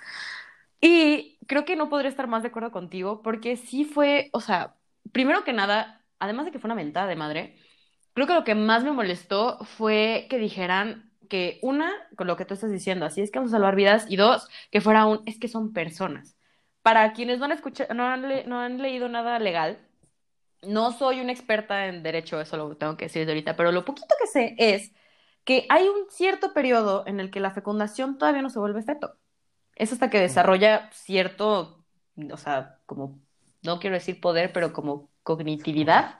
Y 0.80 1.38
creo 1.46 1.64
que 1.64 1.76
no 1.76 1.88
podría 1.88 2.10
estar 2.10 2.26
más 2.26 2.42
de 2.42 2.48
acuerdo 2.48 2.70
contigo 2.70 3.22
porque 3.22 3.56
sí 3.56 3.84
fue, 3.84 4.30
o 4.32 4.40
sea, 4.40 4.76
primero 5.12 5.44
que 5.44 5.52
nada, 5.52 6.04
además 6.18 6.46
de 6.46 6.52
que 6.52 6.58
fue 6.58 6.68
una 6.68 6.74
mentada 6.74 7.06
de 7.06 7.16
madre, 7.16 7.56
creo 8.14 8.26
que 8.26 8.34
lo 8.34 8.44
que 8.44 8.54
más 8.54 8.84
me 8.84 8.92
molestó 8.92 9.58
fue 9.64 10.26
que 10.30 10.38
dijeran 10.38 11.12
que 11.28 11.58
una, 11.62 11.92
con 12.16 12.26
lo 12.26 12.36
que 12.36 12.44
tú 12.44 12.54
estás 12.54 12.72
diciendo, 12.72 13.06
así 13.06 13.20
es 13.22 13.30
que 13.30 13.38
vamos 13.38 13.52
a 13.52 13.56
salvar 13.56 13.76
vidas, 13.76 14.06
y 14.08 14.16
dos, 14.16 14.48
que 14.70 14.80
fuera 14.80 15.06
un, 15.06 15.22
es 15.26 15.38
que 15.38 15.48
son 15.48 15.72
personas. 15.72 16.36
Para 16.82 17.12
quienes 17.12 17.38
no 17.38 17.44
han, 17.46 17.52
escuchado, 17.52 17.94
no 17.94 18.06
han, 18.06 18.28
le- 18.28 18.44
no 18.46 18.60
han 18.60 18.78
leído 18.82 19.08
nada 19.08 19.38
legal, 19.38 19.78
no 20.62 20.92
soy 20.92 21.20
una 21.20 21.32
experta 21.32 21.86
en 21.86 22.02
derecho, 22.02 22.40
eso 22.40 22.56
lo 22.56 22.76
tengo 22.76 22.96
que 22.96 23.06
decir 23.06 23.20
desde 23.20 23.32
ahorita, 23.32 23.56
pero 23.56 23.72
lo 23.72 23.84
poquito 23.84 24.14
que 24.20 24.26
sé 24.26 24.54
es 24.58 24.92
que 25.44 25.66
hay 25.70 25.88
un 25.88 26.10
cierto 26.10 26.52
periodo 26.52 27.04
en 27.06 27.18
el 27.20 27.30
que 27.30 27.40
la 27.40 27.50
fecundación 27.52 28.18
todavía 28.18 28.42
no 28.42 28.50
se 28.50 28.58
vuelve 28.58 28.82
feto. 28.82 29.16
Es 29.76 29.92
hasta 29.92 30.10
que 30.10 30.20
desarrolla 30.20 30.90
cierto, 30.92 31.84
o 32.32 32.36
sea, 32.38 32.80
como, 32.86 33.20
no 33.62 33.78
quiero 33.78 33.94
decir 33.94 34.20
poder, 34.20 34.52
pero 34.52 34.72
como 34.72 35.10
cognitividad. 35.22 36.18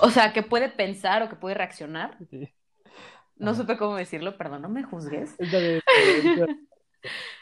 O 0.00 0.10
sea, 0.10 0.32
que 0.32 0.42
puede 0.42 0.68
pensar 0.68 1.22
o 1.22 1.28
que 1.28 1.36
puede 1.36 1.54
reaccionar. 1.54 2.16
Sí. 2.30 2.52
No 3.46 3.54
supe 3.56 3.76
cómo 3.76 3.96
decirlo, 3.96 4.36
perdón, 4.36 4.62
no 4.62 4.68
me 4.68 4.84
juzgues. 4.84 5.34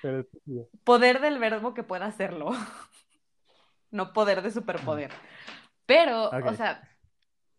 Pero- 0.00 0.26
Poder 0.84 1.20
del 1.20 1.38
verbo 1.38 1.74
que 1.74 1.82
pueda 1.82 2.06
hacerlo. 2.06 2.50
No 3.92 4.12
poder 4.12 4.40
de 4.42 4.52
superpoder. 4.52 5.10
Pero, 5.84 6.30
o 6.30 6.54
sea, 6.54 6.88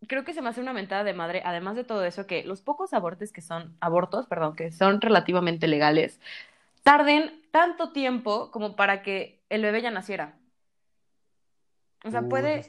creo 0.08 0.24
que 0.24 0.32
se 0.32 0.40
me 0.40 0.48
hace 0.48 0.62
una 0.62 0.72
mentada 0.72 1.04
de 1.04 1.12
madre, 1.12 1.42
además 1.44 1.76
de 1.76 1.84
todo 1.84 2.04
eso, 2.06 2.26
que 2.26 2.42
los 2.44 2.62
pocos 2.62 2.94
abortos 2.94 3.32
que 3.32 3.42
son, 3.42 3.76
abortos, 3.80 4.26
perdón, 4.28 4.56
que 4.56 4.72
son 4.72 5.02
relativamente 5.02 5.68
legales, 5.68 6.20
tarden 6.82 7.42
tanto 7.50 7.92
tiempo 7.92 8.50
como 8.50 8.76
para 8.76 9.02
que 9.02 9.42
el 9.50 9.60
bebé 9.60 9.82
ya 9.82 9.90
naciera. 9.90 10.38
O 12.04 12.10
sea, 12.10 12.22
Uy, 12.22 12.28
puede, 12.28 12.68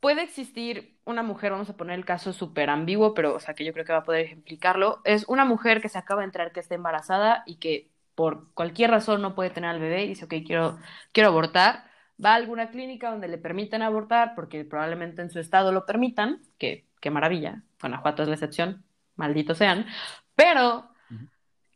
puede 0.00 0.22
existir 0.22 0.98
una 1.04 1.22
mujer, 1.22 1.52
vamos 1.52 1.70
a 1.70 1.76
poner 1.76 1.98
el 1.98 2.04
caso 2.04 2.32
súper 2.32 2.68
ambiguo, 2.70 3.14
pero, 3.14 3.34
o 3.34 3.40
sea, 3.40 3.54
que 3.54 3.64
yo 3.64 3.72
creo 3.72 3.84
que 3.84 3.92
va 3.92 3.98
a 4.00 4.04
poder 4.04 4.24
ejemplificarlo. 4.26 5.00
Es 5.04 5.24
una 5.28 5.44
mujer 5.44 5.80
que 5.80 5.88
se 5.88 5.98
acaba 5.98 6.22
de 6.22 6.26
enterar 6.26 6.52
que 6.52 6.60
está 6.60 6.74
embarazada 6.74 7.44
y 7.46 7.56
que 7.56 7.90
por 8.14 8.52
cualquier 8.54 8.90
razón 8.90 9.22
no 9.22 9.34
puede 9.34 9.50
tener 9.50 9.70
al 9.70 9.80
bebé 9.80 10.04
y 10.04 10.08
dice, 10.08 10.24
ok, 10.24 10.34
quiero, 10.44 10.78
quiero 11.12 11.28
abortar. 11.28 11.84
Va 12.22 12.32
a 12.32 12.34
alguna 12.36 12.70
clínica 12.70 13.10
donde 13.10 13.28
le 13.28 13.38
permitan 13.38 13.82
abortar, 13.82 14.34
porque 14.34 14.64
probablemente 14.64 15.22
en 15.22 15.30
su 15.30 15.38
estado 15.38 15.70
lo 15.70 15.86
permitan, 15.86 16.42
que 16.58 16.86
qué 17.00 17.10
maravilla. 17.10 17.62
Guanajuato 17.80 18.22
es 18.22 18.28
la 18.28 18.34
excepción, 18.34 18.84
malditos 19.16 19.58
sean. 19.58 19.86
Pero. 20.34 20.88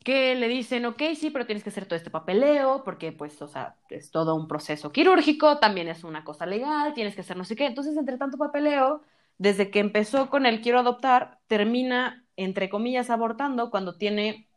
Que 0.05 0.34
le 0.34 0.48
dicen, 0.48 0.86
ok, 0.86 1.03
sí, 1.14 1.30
pero 1.30 1.46
tienes 1.46 1.62
que 1.62 1.70
hacer 1.70 1.86
todo 1.86 1.96
este 1.96 2.11
papeleo, 2.11 2.82
porque 2.84 3.12
pues, 3.12 3.40
o 3.42 3.48
sea, 3.48 3.76
es 3.90 4.11
todo 4.11 4.34
un 4.34 4.48
proceso 4.48 4.92
quirúrgico, 4.92 5.59
también 5.59 5.88
es 5.88 6.05
una 6.05 6.24
cosa 6.24 6.46
legal, 6.46 6.94
tienes 6.94 7.14
que 7.14 7.20
hacer 7.20 7.36
no 7.36 7.44
sé 7.44 7.57
qué. 7.57 7.66
Entonces, 7.66 7.96
entre 7.96 8.16
tanto 8.16 8.38
papeleo, 8.38 9.03
desde 9.38 9.70
que 9.70 9.80
empezó 9.80 10.30
con 10.30 10.46
el 10.46 10.62
quiero 10.62 10.78
adoptar, 10.80 11.38
termina, 11.48 12.24
entre 12.36 12.70
comillas, 12.70 13.11
abortando 13.11 13.70
cuando 13.70 13.96
tiene 13.96 14.48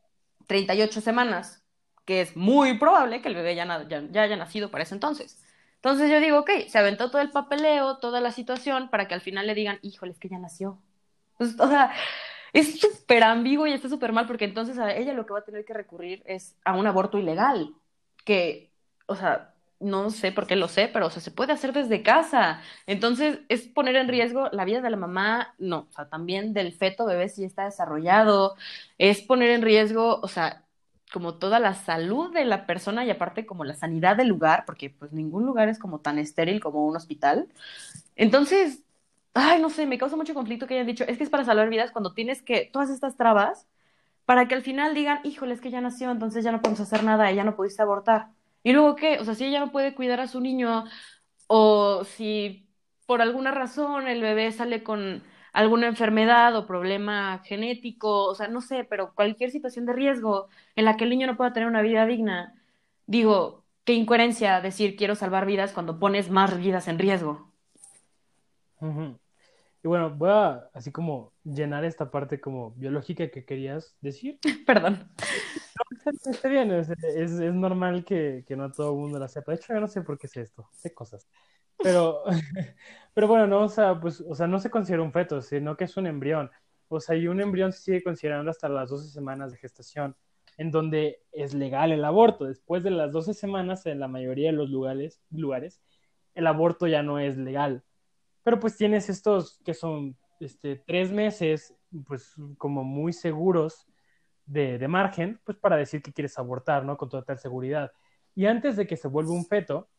38 0.48 1.02
semanas, 1.02 1.64
que 2.06 2.22
es 2.22 2.36
muy 2.38 2.78
probable 2.78 3.22
que 3.22 3.30
el 3.30 3.36
bebé 3.36 3.56
ya, 3.56 3.88
ya 3.88 4.22
haya 4.22 4.36
nacido 4.38 4.72
para 4.72 4.84
ese 4.84 4.96
entonces. 4.96 5.44
Entonces 5.76 6.10
yo 6.10 6.22
digo, 6.22 6.40
ok, 6.40 6.50
se 6.70 6.78
aventó 6.80 7.12
todo 7.12 7.22
el 7.22 7.32
papeleo, 7.32 7.98
toda 7.98 8.22
la 8.22 8.32
situación, 8.32 8.90
para 8.90 9.08
que 9.10 9.16
al 9.16 9.22
final 9.22 9.48
le 9.48 9.56
digan, 9.56 9.80
híjole, 9.82 10.14
es 10.14 10.20
que 10.20 10.30
ya 10.30 10.40
nació. 10.40 10.80
Pues, 11.38 11.60
o 11.60 11.68
sea, 11.68 11.92
es 12.54 12.80
súper 12.80 13.24
ambiguo 13.24 13.68
y 13.68 13.74
está 13.74 13.90
súper 13.90 14.14
mal 14.14 14.28
porque 14.28 14.46
entonces 14.46 14.78
a 14.80 14.96
ella 14.96 15.14
lo 15.14 15.26
que 15.26 15.34
va 15.34 15.40
a 15.40 15.46
tener 15.46 15.66
que 15.66 15.74
recurrir 15.74 16.24
es 16.26 16.56
a 16.64 16.76
un 16.78 16.88
aborto 16.88 17.18
ilegal, 17.18 17.74
que, 18.26 18.72
o 19.08 19.16
sea, 19.16 19.54
no 19.80 20.10
sé 20.12 20.32
por 20.32 20.48
qué 20.48 20.56
lo 20.56 20.68
sé, 20.68 20.90
pero 20.92 21.08
o 21.08 21.10
sea, 21.10 21.22
se 21.22 21.32
puede 21.32 21.52
hacer 21.54 21.74
desde 21.74 22.04
casa. 22.04 22.62
Entonces 22.88 23.40
es 23.50 23.68
poner 23.68 23.96
en 23.98 24.08
riesgo 24.08 24.50
la 24.52 24.66
vida 24.66 24.82
de 24.82 24.90
la 24.90 24.98
mamá, 24.98 25.56
no, 25.58 25.88
o 25.90 25.94
sea, 25.94 26.08
también 26.10 26.54
del 26.54 26.74
feto 26.74 27.06
bebé 27.06 27.30
si 27.30 27.44
está 27.44 27.66
desarrollado, 27.66 28.56
es 28.98 29.22
poner 29.22 29.50
en 29.52 29.62
riesgo, 29.62 30.20
o 30.22 30.28
sea, 30.28 30.64
como 31.12 31.36
toda 31.36 31.60
la 31.60 31.76
salud 31.76 32.34
de 32.34 32.46
la 32.46 32.66
persona 32.66 33.06
y 33.06 33.12
aparte 33.12 33.46
como 33.46 33.66
la 33.66 33.76
sanidad 33.76 34.16
del 34.18 34.30
lugar, 34.30 34.64
porque 34.66 34.90
pues 34.90 35.12
ningún 35.14 35.46
lugar 35.46 35.70
es 35.70 35.80
como 35.80 36.00
tan 36.00 36.18
estéril 36.20 36.60
como 36.60 36.86
un 36.86 36.96
hospital. 36.96 37.50
Entonces, 38.16 38.83
ay, 39.34 39.62
no 39.62 39.70
sé, 39.70 39.86
me 39.86 39.98
causa 39.98 40.16
mucho 40.16 40.34
conflicto 40.34 40.68
que 40.68 40.76
hayan 40.76 40.88
dicho, 40.88 41.04
es 41.08 41.18
que 41.18 41.24
es 41.24 41.30
para 41.30 41.46
salvar 41.46 41.70
vidas 41.70 41.92
cuando 41.92 42.14
tienes 42.14 42.42
que, 42.42 42.70
todas 42.72 42.90
estas 42.90 43.18
trabas, 43.18 43.68
para 44.26 44.48
que 44.48 44.56
al 44.56 44.64
final 44.64 44.94
digan, 44.94 45.20
híjole, 45.24 45.54
es 45.54 45.62
que 45.62 45.72
ya 45.72 45.82
nació, 45.82 46.12
entonces 46.12 46.44
ya 46.44 46.52
no 46.52 46.62
podemos 46.62 46.82
hacer 46.82 47.04
nada, 47.04 47.32
ya 47.32 47.44
no 47.44 47.56
pudiste 47.56 47.82
abortar. 47.82 48.30
¿Y 48.64 48.74
luego 48.74 48.96
qué? 48.96 49.20
O 49.20 49.26
sea, 49.26 49.36
si 49.36 49.46
ella 49.46 49.60
no 49.60 49.72
puede 49.72 49.96
cuidar 49.96 50.20
a 50.22 50.28
su 50.28 50.40
niño, 50.42 50.86
o 51.48 52.04
si 52.06 52.68
por 53.06 53.22
alguna 53.22 53.52
razón 53.52 54.08
el 54.08 54.22
bebé 54.22 54.52
sale 54.52 54.84
con 54.84 55.24
alguna 55.54 55.88
enfermedad 55.88 56.56
o 56.56 56.66
problema 56.68 57.42
genético, 57.46 58.26
o 58.26 58.36
sea, 58.36 58.48
no 58.48 58.62
sé, 58.62 58.86
pero 58.86 59.14
cualquier 59.14 59.52
situación 59.52 59.86
de 59.86 59.94
riesgo 59.94 60.48
en 60.76 60.86
la 60.86 60.98
que 60.98 61.04
el 61.06 61.12
niño 61.12 61.28
no 61.28 61.38
pueda 61.38 61.54
tener 61.54 61.70
una 61.70 61.82
vida 61.82 62.06
digna, 62.06 62.56
digo, 63.06 63.66
qué 63.84 63.94
incoherencia 63.94 64.62
decir 64.62 64.96
quiero 64.96 65.16
salvar 65.16 65.46
vidas 65.46 65.74
cuando 65.74 66.00
pones 66.00 66.30
más 66.30 66.58
vidas 66.58 66.88
en 66.88 67.00
riesgo. 67.00 67.52
Ujú. 68.82 69.20
Y 69.84 69.88
bueno, 69.88 70.12
voy 70.12 70.30
a 70.30 70.70
así 70.74 70.92
como 70.92 71.34
llenar 71.44 71.84
esta 71.84 72.10
parte 72.10 72.40
como 72.40 72.72
biológica 72.72 73.30
que 73.30 73.46
querías 73.46 73.98
decir. 74.02 74.40
Perdón. 74.66 75.12
Está, 76.06 76.32
está 76.32 76.48
bien, 76.50 76.72
es, 76.72 76.90
es, 76.90 77.32
es 77.32 77.54
normal 77.54 78.06
que, 78.06 78.46
que 78.48 78.56
no 78.56 78.72
todo 78.72 78.92
el 78.92 78.98
mundo 78.98 79.20
la 79.20 79.28
sepa. 79.28 79.52
De 79.52 79.58
hecho, 79.58 79.74
yo 79.74 79.82
no 79.82 79.88
sé 79.88 80.02
por 80.02 80.18
qué 80.18 80.28
sé 80.28 80.42
esto, 80.42 80.70
sé 80.72 80.94
cosas. 80.94 81.28
Pero, 81.78 82.24
pero 83.14 83.28
bueno, 83.28 83.48
no, 83.48 83.64
o 83.64 83.70
sea, 83.70 84.00
pues, 84.00 84.22
o 84.22 84.36
sea, 84.36 84.48
no 84.48 84.60
se 84.60 84.70
considera 84.70 85.04
un 85.04 85.12
feto, 85.12 85.42
sino 85.42 85.76
que 85.76 85.84
es 85.86 85.98
un 85.98 86.08
embrión. 86.08 86.50
O 86.88 87.00
sea, 87.00 87.16
y 87.16 87.28
un 87.28 87.42
embrión 87.42 87.74
se 87.74 87.82
sigue 87.82 88.04
considerando 88.04 88.52
hasta 88.52 88.70
las 88.70 88.90
12 88.90 89.10
semanas 89.10 89.52
de 89.52 89.58
gestación, 89.58 90.16
en 90.58 90.72
donde 90.72 91.24
es 91.32 91.54
legal 91.54 91.92
el 91.92 92.06
aborto. 92.06 92.46
Después 92.46 92.84
de 92.84 92.92
las 92.92 93.12
12 93.12 93.34
semanas, 93.34 93.86
en 93.86 94.00
la 94.00 94.08
mayoría 94.08 94.52
de 94.52 94.58
los 94.58 94.70
lugares, 94.70 95.20
lugares, 95.32 95.82
el 96.36 96.48
aborto 96.48 96.88
ya 96.88 97.04
no 97.04 97.20
es 97.20 97.38
legal. 97.38 97.84
Pero 98.44 98.60
pues 98.60 98.78
tienes 98.78 99.10
estos 99.10 99.60
que 99.64 99.74
son 99.74 100.18
este, 100.40 100.76
tres 100.76 101.12
meses, 101.12 101.74
pues 102.06 102.34
como 102.58 102.84
muy 102.84 103.14
seguros 103.14 103.88
de, 104.46 104.78
de 104.78 104.88
margen, 104.88 105.40
pues 105.44 105.58
para 105.58 105.78
decir 105.78 106.02
que 106.02 106.14
quieres 106.14 106.38
abortar, 106.38 106.86
¿no? 106.86 106.98
Con 106.98 107.10
total 107.10 107.40
seguridad. 107.40 107.92
Y 108.36 108.46
antes 108.46 108.76
de 108.76 108.88
que 108.88 108.98
se 108.98 109.08
vuelva 109.08 109.32
un 109.32 109.46
feto, 109.46 109.90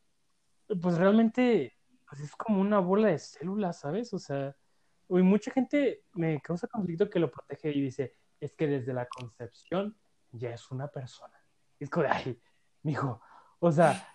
pues 0.80 0.98
realmente 0.98 1.76
pues 2.08 2.20
es 2.20 2.36
como 2.36 2.60
una 2.60 2.78
bola 2.78 3.08
de 3.08 3.18
células, 3.18 3.80
¿sabes? 3.80 4.12
O 4.12 4.18
sea, 4.18 4.54
y 5.08 5.14
mucha 5.14 5.50
gente 5.50 6.04
me 6.12 6.40
causa 6.40 6.66
conflicto 6.66 7.08
que 7.10 7.18
lo 7.18 7.30
protege 7.30 7.70
y 7.70 7.80
dice, 7.80 8.14
es 8.40 8.54
que 8.54 8.66
desde 8.66 8.92
la 8.92 9.06
concepción 9.06 9.96
ya 10.30 10.50
es 10.50 10.70
una 10.70 10.88
persona. 10.88 11.34
Es 11.78 11.90
como 11.90 12.06
ay, 12.08 12.40
mijo, 12.82 13.20
o 13.58 13.72
sea, 13.72 14.06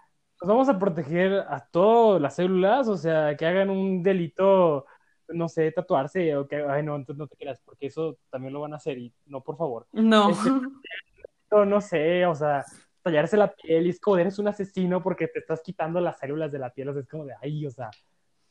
nos 0.41 0.47
vamos 0.47 0.69
a 0.69 0.79
proteger 0.79 1.33
a 1.33 1.67
todas 1.71 2.21
las 2.21 2.35
células, 2.35 2.87
o 2.87 2.95
sea, 2.95 3.35
que 3.35 3.45
hagan 3.45 3.69
un 3.69 4.01
delito, 4.01 4.85
no 5.27 5.49
sé, 5.49 5.71
tatuarse, 5.71 6.35
o 6.37 6.47
que, 6.47 6.63
ay, 6.63 6.83
no, 6.83 6.95
entonces 6.95 7.19
no 7.19 7.27
te 7.27 7.35
creas, 7.35 7.59
porque 7.65 7.87
eso 7.87 8.17
también 8.29 8.53
lo 8.53 8.61
van 8.61 8.73
a 8.73 8.77
hacer, 8.77 8.97
y 8.97 9.13
no, 9.25 9.41
por 9.41 9.57
favor. 9.57 9.87
No. 9.91 10.29
Este, 10.29 10.49
no, 11.51 11.65
no 11.65 11.81
sé, 11.81 12.25
o 12.25 12.35
sea, 12.35 12.63
tallarse 13.01 13.37
la 13.37 13.51
piel 13.51 13.87
y 13.87 13.89
es 13.89 13.99
como 13.99 14.17
eres 14.17 14.39
un 14.39 14.47
asesino 14.47 15.01
porque 15.01 15.27
te 15.27 15.39
estás 15.39 15.61
quitando 15.61 15.99
las 15.99 16.19
células 16.19 16.51
de 16.51 16.59
la 16.59 16.69
piel, 16.69 16.89
o 16.89 16.93
sea, 16.93 17.01
es 17.01 17.07
como 17.09 17.25
de, 17.25 17.33
ay, 17.41 17.65
o 17.65 17.71
sea, 17.71 17.89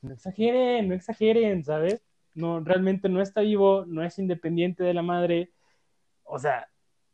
no 0.03 0.13
exageren, 0.13 0.89
no 0.89 0.95
exageren, 0.95 1.65
¿sabes? 1.65 2.03
No, 2.35 2.61
realmente 2.61 3.09
no 3.09 3.21
está 3.21 3.41
vivo, 3.41 3.85
no 3.87 4.03
es 4.03 4.19
independiente 4.19 4.85
de 4.85 4.95
la 4.95 5.03
madre, 5.03 5.53
o 6.25 6.39
sea, 6.39 6.69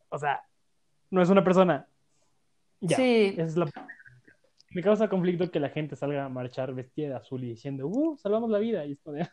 o 0.08 0.18
sea, 0.18 0.42
no 1.10 1.22
es 1.22 1.30
una 1.30 1.44
persona. 1.44 1.86
Ya, 2.80 2.96
Sí. 2.96 3.34
esa 3.34 3.42
es 3.44 3.56
la... 3.56 3.66
Me 4.74 4.82
causa 4.82 5.08
conflicto 5.08 5.50
que 5.50 5.60
la 5.60 5.70
gente 5.70 5.96
salga 5.96 6.24
a 6.24 6.28
marchar 6.28 6.74
vestida 6.74 7.08
de 7.08 7.14
azul 7.14 7.44
y 7.44 7.50
diciendo, 7.50 7.86
uh, 7.86 8.16
salvamos 8.18 8.50
la 8.50 8.58
vida, 8.58 8.84
y 8.84 8.92
es 8.92 9.00
como 9.00 9.16
de, 9.16 9.28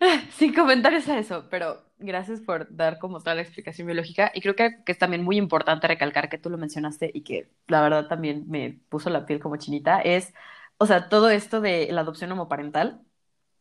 Sin 0.30 0.52
comentarios 0.54 1.08
a 1.08 1.18
eso, 1.18 1.46
pero 1.50 1.84
gracias 1.98 2.40
por 2.40 2.74
dar 2.74 2.98
como 2.98 3.20
toda 3.20 3.36
la 3.36 3.42
explicación 3.42 3.86
biológica. 3.86 4.32
Y 4.34 4.40
creo 4.40 4.56
que, 4.56 4.82
que 4.84 4.92
es 4.92 4.98
también 4.98 5.22
muy 5.22 5.36
importante 5.36 5.86
recalcar 5.86 6.28
que 6.28 6.38
tú 6.38 6.50
lo 6.50 6.58
mencionaste 6.58 7.10
y 7.14 7.22
que 7.22 7.50
la 7.68 7.82
verdad 7.82 8.08
también 8.08 8.44
me 8.48 8.80
puso 8.88 9.10
la 9.10 9.26
piel 9.26 9.40
como 9.40 9.56
chinita, 9.56 10.00
es, 10.00 10.34
o 10.78 10.86
sea, 10.86 11.08
todo 11.08 11.30
esto 11.30 11.60
de 11.60 11.88
la 11.92 12.00
adopción 12.02 12.32
homoparental, 12.32 13.00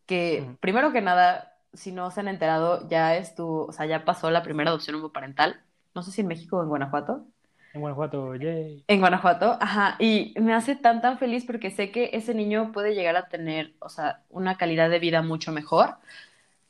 que 0.08 0.44
Ujú. 0.44 0.58
primero 0.62 0.92
que 0.94 1.02
nada, 1.02 1.58
si 1.74 1.92
no 1.92 2.12
se 2.12 2.22
han 2.22 2.28
enterado, 2.30 2.88
ya 2.90 3.18
es 3.18 3.36
tu, 3.36 3.48
o 3.64 3.72
sea, 3.74 3.86
ya 3.86 4.06
pasó 4.06 4.32
la 4.32 4.44
primera 4.44 4.70
adopción 4.72 4.98
homoparental. 4.98 5.64
No 5.96 6.04
sé 6.04 6.12
si 6.12 6.22
en 6.22 6.28
México 6.28 6.58
o 6.58 6.64
en 6.64 6.70
Guanajuato. 6.70 7.28
En 7.74 7.82
Guanajuato, 7.82 8.36
yay. 8.36 8.86
En 8.88 9.00
Guanajuato, 9.00 9.58
ajá, 9.62 9.96
y 10.00 10.34
me 10.40 10.54
hace 10.54 10.76
tan 10.76 11.02
tan 11.02 11.18
feliz 11.18 11.46
porque 11.46 11.72
sé 11.72 11.92
que 11.92 12.10
ese 12.14 12.34
niño 12.34 12.72
puede 12.74 12.94
llegar 12.94 13.16
a 13.16 13.30
tener, 13.30 13.74
o 13.80 13.88
sea, 13.88 14.24
una 14.30 14.58
calidad 14.58 14.90
de 14.90 15.00
vida 15.00 15.22
mucho 15.22 15.54
mejor 15.54 15.96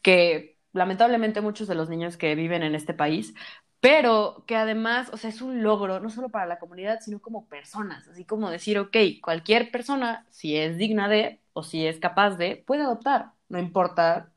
que 0.04 0.58
lamentablemente 0.74 1.42
muchos 1.42 1.68
de 1.68 1.76
los 1.76 1.90
niños 1.90 2.18
que 2.18 2.36
viven 2.36 2.64
en 2.64 2.76
este 2.76 2.94
país, 2.94 3.36
pero 3.82 4.44
que 4.48 4.56
además, 4.58 5.10
o 5.14 5.18
sea, 5.18 5.30
es 5.32 5.42
un 5.42 5.64
logro 5.64 6.00
no 6.00 6.10
solo 6.10 6.30
para 6.30 6.46
la 6.48 6.60
comunidad, 6.60 7.00
sino 7.02 7.22
como 7.22 7.48
personas, 7.48 8.08
así 8.10 8.26
como 8.26 8.50
decir, 8.52 8.80
ok, 8.80 8.98
cualquier 9.24 9.72
persona, 9.72 10.28
si 10.32 10.58
es 10.58 10.78
digna 10.78 11.10
de 11.10 11.42
o 11.54 11.64
si 11.64 11.88
es 11.88 12.00
capaz 12.00 12.38
de, 12.38 12.58
puede 12.68 12.84
adoptar, 12.84 13.34
no 13.50 13.60
importa 13.60 14.32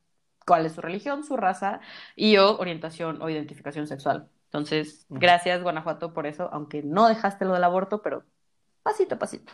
cuál 0.47 0.67
es 0.67 0.75
su 0.75 0.81
religión, 0.83 1.25
su 1.25 1.37
raza 1.37 1.81
y 2.17 2.37
o 2.39 2.59
orientación 2.59 3.23
o 3.23 3.31
identificación 3.31 3.87
sexual. 3.87 4.31
Entonces, 4.55 5.05
gracias 5.09 5.65
Guanajuato 5.65 6.15
por 6.15 6.29
eso, 6.29 6.49
aunque 6.53 6.81
no 6.85 7.09
dejaste 7.09 7.45
lo 7.45 7.55
del 7.55 7.65
aborto, 7.65 8.03
pero 8.03 8.23
pasito 8.85 9.17
a 9.17 9.19
pasito. 9.19 9.53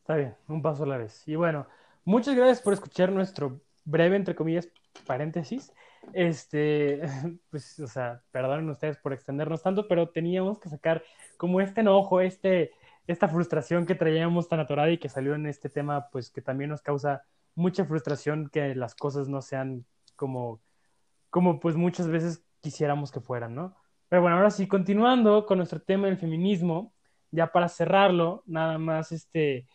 Está 0.00 0.16
bien, 0.16 0.34
un 0.48 0.62
paso 0.62 0.82
a 0.82 0.86
la 0.88 0.96
vez. 0.96 1.22
Y 1.28 1.36
bueno, 1.36 1.68
muchas 2.04 2.34
gracias 2.34 2.60
por 2.60 2.72
escuchar 2.72 3.12
nuestro 3.12 3.60
breve, 3.84 4.16
entre 4.16 4.34
comillas, 4.34 4.68
paréntesis. 5.06 5.72
Este, 6.12 7.02
pues, 7.50 7.78
o 7.78 7.86
sea, 7.86 8.20
perdonen 8.32 8.68
ustedes 8.68 8.96
por 8.96 9.12
extendernos 9.12 9.62
tanto, 9.62 9.86
pero 9.86 10.08
teníamos 10.08 10.58
que 10.58 10.70
sacar 10.70 11.04
como 11.36 11.60
este 11.60 11.82
enojo, 11.82 12.20
este, 12.20 12.72
esta 13.06 13.28
frustración 13.28 13.86
que 13.86 13.94
traíamos 13.94 14.48
tan 14.48 14.58
atorada 14.58 14.90
y 14.90 14.98
que 14.98 15.08
salió 15.08 15.36
en 15.36 15.46
este 15.46 15.68
tema, 15.68 16.08
pues 16.10 16.32
que 16.32 16.42
también 16.42 16.70
nos 16.70 16.82
causa 16.82 17.22
mucha 17.54 17.84
frustración 17.84 18.48
que 18.48 18.74
las 18.74 18.96
cosas 18.96 19.28
no 19.28 19.40
sean 19.40 19.86
como, 20.16 20.60
como 21.30 21.60
pues 21.60 21.76
muchas 21.76 22.08
veces 22.08 22.44
quisiéramos 22.60 23.12
que 23.12 23.20
fueran, 23.20 23.54
¿no? 23.54 23.76
Pero 24.14 24.22
bueno, 24.22 24.36
ahora 24.36 24.52
sí, 24.52 24.68
continuando 24.68 25.44
con 25.44 25.58
nuestro 25.58 25.82
tema 25.82 26.06
del 26.06 26.16
feminismo, 26.16 26.94
ya 27.32 27.50
para 27.50 27.68
cerrarlo, 27.68 28.44
nada 28.46 28.78
más 28.78 29.10
este 29.10 29.66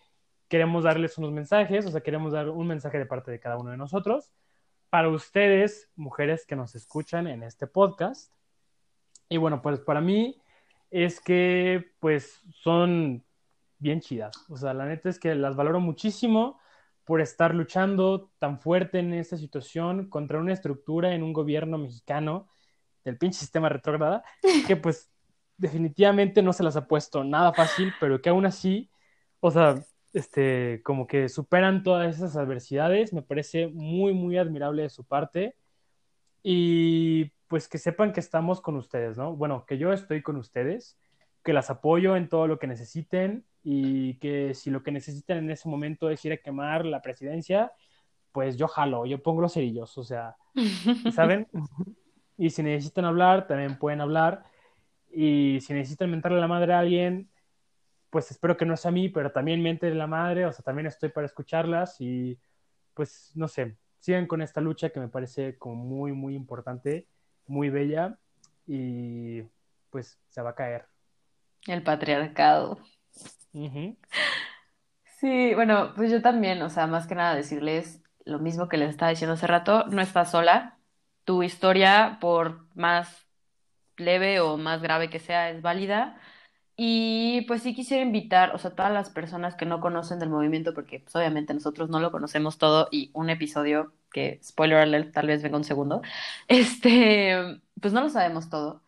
queremos 0.47 0.85
darles 0.85 1.17
unos 1.17 1.33
mensajes, 1.33 1.85
o 1.85 1.91
sea, 1.91 1.99
queremos 1.99 2.31
dar 2.31 2.47
un 2.47 2.65
mensaje 2.65 2.97
de 2.97 3.05
parte 3.05 3.31
de 3.31 3.41
cada 3.41 3.57
uno 3.57 3.71
de 3.71 3.75
nosotros 3.75 4.31
para 4.89 5.09
ustedes, 5.09 5.89
mujeres 5.97 6.45
que 6.45 6.55
nos 6.55 6.73
escuchan 6.73 7.27
en 7.27 7.43
este 7.43 7.67
podcast. 7.67 8.33
Y 9.27 9.35
bueno, 9.35 9.61
pues 9.61 9.81
para 9.81 9.99
mí 9.99 10.41
es 10.89 11.19
que 11.19 11.91
pues 11.99 12.41
son 12.53 13.25
bien 13.77 13.99
chidas. 13.99 14.45
O 14.47 14.55
sea, 14.55 14.73
la 14.73 14.85
neta 14.85 15.09
es 15.09 15.19
que 15.19 15.35
las 15.35 15.57
valoro 15.57 15.81
muchísimo 15.81 16.61
por 17.03 17.19
estar 17.19 17.53
luchando 17.53 18.31
tan 18.39 18.57
fuerte 18.61 18.99
en 18.99 19.13
esta 19.13 19.35
situación 19.35 20.09
contra 20.09 20.39
una 20.39 20.53
estructura 20.53 21.13
en 21.13 21.23
un 21.23 21.33
gobierno 21.33 21.77
mexicano 21.77 22.47
del 23.03 23.17
pinche 23.17 23.39
sistema 23.39 23.69
retrógrada 23.69 24.23
que 24.67 24.75
pues 24.75 25.09
definitivamente 25.57 26.41
no 26.41 26.53
se 26.53 26.63
las 26.63 26.75
ha 26.75 26.87
puesto 26.87 27.23
nada 27.23 27.53
fácil, 27.53 27.93
pero 27.99 28.21
que 28.21 28.29
aún 28.29 28.45
así, 28.45 28.89
o 29.39 29.51
sea, 29.51 29.83
este, 30.13 30.81
como 30.83 31.05
que 31.05 31.29
superan 31.29 31.83
todas 31.83 32.15
esas 32.15 32.35
adversidades, 32.35 33.13
me 33.13 33.21
parece 33.21 33.67
muy, 33.67 34.13
muy 34.13 34.37
admirable 34.37 34.83
de 34.83 34.89
su 34.89 35.03
parte 35.03 35.55
y 36.41 37.25
pues 37.47 37.67
que 37.67 37.77
sepan 37.77 38.13
que 38.13 38.19
estamos 38.19 38.61
con 38.61 38.75
ustedes, 38.77 39.17
¿no? 39.17 39.35
Bueno, 39.35 39.65
que 39.65 39.77
yo 39.77 39.91
estoy 39.91 40.21
con 40.21 40.37
ustedes, 40.37 40.97
que 41.43 41.53
las 41.53 41.69
apoyo 41.69 42.15
en 42.15 42.29
todo 42.29 42.47
lo 42.47 42.59
que 42.59 42.67
necesiten 42.67 43.43
y 43.63 44.15
que 44.15 44.53
si 44.53 44.69
lo 44.69 44.83
que 44.83 44.91
necesitan 44.91 45.39
en 45.39 45.49
ese 45.49 45.67
momento 45.67 46.09
es 46.09 46.23
ir 46.23 46.31
a 46.31 46.37
quemar 46.37 46.85
la 46.85 47.01
presidencia, 47.01 47.71
pues 48.31 48.55
yo 48.55 48.67
jalo, 48.67 49.05
yo 49.05 49.21
pongo 49.21 49.41
los 49.41 49.53
cerillos, 49.53 49.97
o 49.97 50.03
sea, 50.03 50.37
¿saben? 51.13 51.47
Y 52.39 52.51
si 52.51 52.63
necesitan 52.63 53.03
hablar, 53.03 53.47
también 53.47 53.77
pueden 53.77 53.99
hablar. 53.99 54.45
Y 55.11 55.59
si 55.59 55.73
necesitan 55.73 56.09
mentarle 56.09 56.39
la 56.39 56.47
madre 56.47 56.73
a 56.73 56.79
alguien, 56.79 57.29
pues 58.09 58.31
espero 58.31 58.55
que 58.55 58.65
no 58.65 58.77
sea 58.77 58.89
a 58.89 58.93
mí, 58.93 59.09
pero 59.09 59.33
también 59.33 59.61
mente 59.61 59.93
la 59.93 60.07
madre, 60.07 60.45
o 60.45 60.53
sea, 60.53 60.63
también 60.63 60.87
estoy 60.87 61.09
para 61.09 61.27
escucharlas 61.27 61.99
y 61.99 62.39
pues 62.93 63.33
no 63.35 63.49
sé, 63.49 63.75
sigan 63.99 64.25
con 64.25 64.41
esta 64.41 64.61
lucha 64.61 64.89
que 64.89 65.01
me 65.01 65.09
parece 65.09 65.57
como 65.57 65.75
muy, 65.75 66.13
muy 66.13 66.33
importante, 66.33 67.07
muy 67.45 67.69
bella 67.69 68.17
y 68.65 69.41
pues 69.89 70.17
se 70.29 70.41
va 70.41 70.51
a 70.51 70.55
caer. 70.55 70.85
El 71.67 71.83
patriarcado. 71.83 72.79
Uh 73.51 73.67
-huh. 73.67 73.97
Sí, 75.03 75.53
bueno, 75.55 75.91
pues 75.93 76.09
yo 76.09 76.21
también, 76.21 76.61
o 76.61 76.69
sea, 76.69 76.87
más 76.87 77.05
que 77.05 77.15
nada 77.15 77.35
decirles 77.35 78.01
lo 78.23 78.39
mismo 78.39 78.69
que 78.69 78.77
les 78.77 78.91
estaba 78.91 79.09
diciendo 79.09 79.33
hace 79.33 79.47
rato, 79.47 79.85
no 79.87 80.01
estás 80.01 80.31
sola, 80.31 80.78
tu 81.29 81.43
historia, 81.43 82.17
por 82.19 82.65
más 82.73 83.27
leve 83.97 84.39
o 84.39 84.57
más 84.57 84.81
grave 84.81 85.11
que 85.11 85.19
sea, 85.19 85.51
es 85.51 85.61
válida. 85.61 86.19
Y 86.75 87.41
pues 87.47 87.61
sí 87.61 87.75
quisiera 87.75 88.03
invitar, 88.03 88.55
o 88.55 88.57
sea, 88.57 88.71
todas 88.71 88.91
las 88.91 89.11
personas 89.11 89.53
que 89.55 89.67
no 89.67 89.79
conocen 89.79 90.17
del 90.17 90.29
movimiento, 90.29 90.73
porque 90.73 91.01
pues 91.01 91.15
obviamente 91.15 91.53
nosotros 91.53 91.89
no 91.89 91.99
lo 91.99 92.11
conocemos 92.11 92.57
todo 92.57 92.87
y 92.91 93.11
un 93.13 93.29
episodio 93.29 93.93
que, 94.11 94.39
spoiler 94.43 94.79
alert, 94.79 95.13
tal 95.13 95.27
vez 95.27 95.43
venga 95.43 95.57
un 95.57 95.63
segundo, 95.63 96.01
este, 96.47 97.61
pues 97.79 97.93
no 97.93 98.01
lo 98.01 98.09
sabemos 98.09 98.49
todo. 98.49 98.81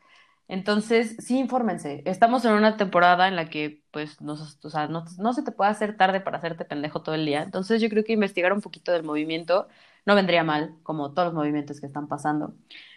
Entonces, 0.48 1.18
sí, 1.20 1.38
infórmense. 1.40 2.02
Estamos 2.06 2.44
en 2.46 2.54
una 2.54 2.76
temporada 2.78 3.28
en 3.28 3.36
la 3.36 3.50
que, 3.50 3.84
pues, 3.92 4.20
no, 4.22 4.36
no, 4.36 5.34
se 5.34 5.44
te 5.44 5.52
puede 5.52 5.72
hacer 5.72 5.96
tarde 5.98 6.22
para 6.22 6.38
hacerte 6.40 6.66
pendejo 6.66 7.04
todo 7.04 7.16
el 7.16 7.26
día. 7.26 7.44
Entonces, 7.44 7.82
yo 7.82 7.90
creo 7.90 8.04
que 8.04 8.14
investigar 8.14 8.52
un 8.54 8.62
poquito 8.62 8.92
del 8.92 9.04
movimiento 9.04 9.68
no 10.06 10.16
vendría 10.16 10.44
mal, 10.44 10.76
como 10.84 11.14
todos 11.14 11.28
los 11.28 11.36
movimientos 11.36 11.80
que 11.80 11.88
están 11.88 12.08
pasando. 12.08 12.56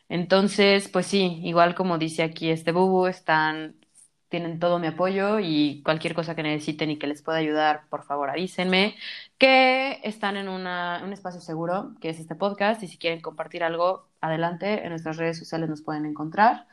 Entonces, 0.09 0.89
pues 0.89 1.07
sí, 1.07 1.41
igual 1.45 1.75
como 1.75 1.99
dice 1.99 2.23
aquí 2.23 2.51
este 2.51 2.73
bubu, 2.73 3.07
están, 3.07 3.77
tienen 4.29 4.59
todo 4.59 4.79
mi 4.79 4.89
apoyo 4.89 5.39
y 5.41 5.83
cualquier 5.85 6.15
cosa 6.15 6.35
que 6.35 6.43
necesiten 6.43 6.91
y 6.91 6.99
que 6.99 7.07
les 7.07 7.23
pueda 7.23 7.39
ayudar, 7.39 7.89
por 7.89 8.05
favor 8.05 8.31
avísenme, 8.31 8.97
que 9.39 10.01
están 10.05 10.37
en 10.37 10.49
una, 10.49 11.03
un 11.05 11.13
espacio 11.13 11.41
seguro, 11.41 11.95
que 12.01 12.11
es 12.11 12.21
este 12.21 12.35
podcast, 12.35 12.83
y 12.83 12.89
si 12.89 12.99
quieren 12.99 13.21
compartir 13.21 13.65
algo, 13.65 14.09
adelante, 14.21 14.83
en 14.85 14.91
nuestras 14.91 15.17
redes 15.17 15.39
sociales 15.39 15.69
nos 15.69 15.83
pueden 15.83 16.07
encontrar. 16.07 16.67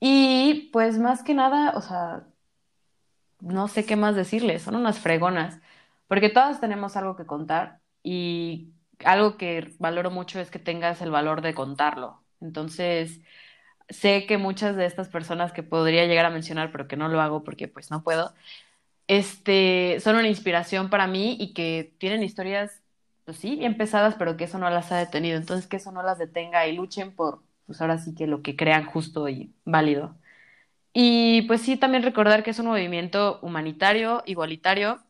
Y 0.00 0.70
pues 0.72 0.98
más 0.98 1.22
que 1.22 1.34
nada, 1.34 1.72
o 1.76 1.80
sea, 1.80 2.26
no 3.40 3.68
sé 3.68 3.84
qué 3.86 3.96
más 3.96 4.16
decirles, 4.16 4.62
son 4.62 4.76
unas 4.76 4.98
fregonas, 4.98 5.60
porque 6.08 6.30
todas 6.30 6.60
tenemos 6.60 6.96
algo 6.96 7.16
que 7.16 7.26
contar 7.26 7.80
y 8.02 8.73
algo 9.04 9.36
que 9.36 9.72
valoro 9.78 10.10
mucho 10.10 10.40
es 10.40 10.50
que 10.50 10.58
tengas 10.58 11.00
el 11.02 11.10
valor 11.10 11.42
de 11.42 11.54
contarlo. 11.54 12.22
Entonces, 12.40 13.20
sé 13.88 14.26
que 14.26 14.38
muchas 14.38 14.76
de 14.76 14.86
estas 14.86 15.08
personas 15.08 15.52
que 15.52 15.62
podría 15.62 16.06
llegar 16.06 16.26
a 16.26 16.30
mencionar, 16.30 16.72
pero 16.72 16.88
que 16.88 16.96
no 16.96 17.08
lo 17.08 17.20
hago 17.20 17.44
porque 17.44 17.68
pues 17.68 17.90
no 17.90 18.02
puedo, 18.04 18.34
este, 19.08 19.98
son 20.00 20.16
una 20.16 20.28
inspiración 20.28 20.90
para 20.90 21.06
mí 21.06 21.36
y 21.40 21.54
que 21.54 21.94
tienen 21.98 22.22
historias, 22.22 22.82
pues 23.24 23.38
sí, 23.38 23.56
bien 23.56 23.76
pesadas, 23.76 24.16
pero 24.16 24.36
que 24.36 24.44
eso 24.44 24.58
no 24.58 24.70
las 24.70 24.92
ha 24.92 24.98
detenido. 24.98 25.36
Entonces, 25.38 25.66
que 25.66 25.76
eso 25.78 25.92
no 25.92 26.02
las 26.02 26.18
detenga 26.18 26.66
y 26.66 26.76
luchen 26.76 27.12
por 27.14 27.42
pues 27.66 27.80
ahora 27.80 27.98
sí 27.98 28.14
que 28.14 28.26
lo 28.26 28.42
que 28.42 28.56
crean 28.56 28.86
justo 28.86 29.28
y 29.28 29.54
válido. 29.64 30.16
Y 30.94 31.42
pues 31.42 31.62
sí, 31.62 31.76
también 31.76 32.04
recordar 32.04 32.42
que 32.44 32.50
es 32.50 32.58
un 32.60 32.66
movimiento 32.66 33.40
humanitario, 33.42 34.22
igualitario, 34.26 35.03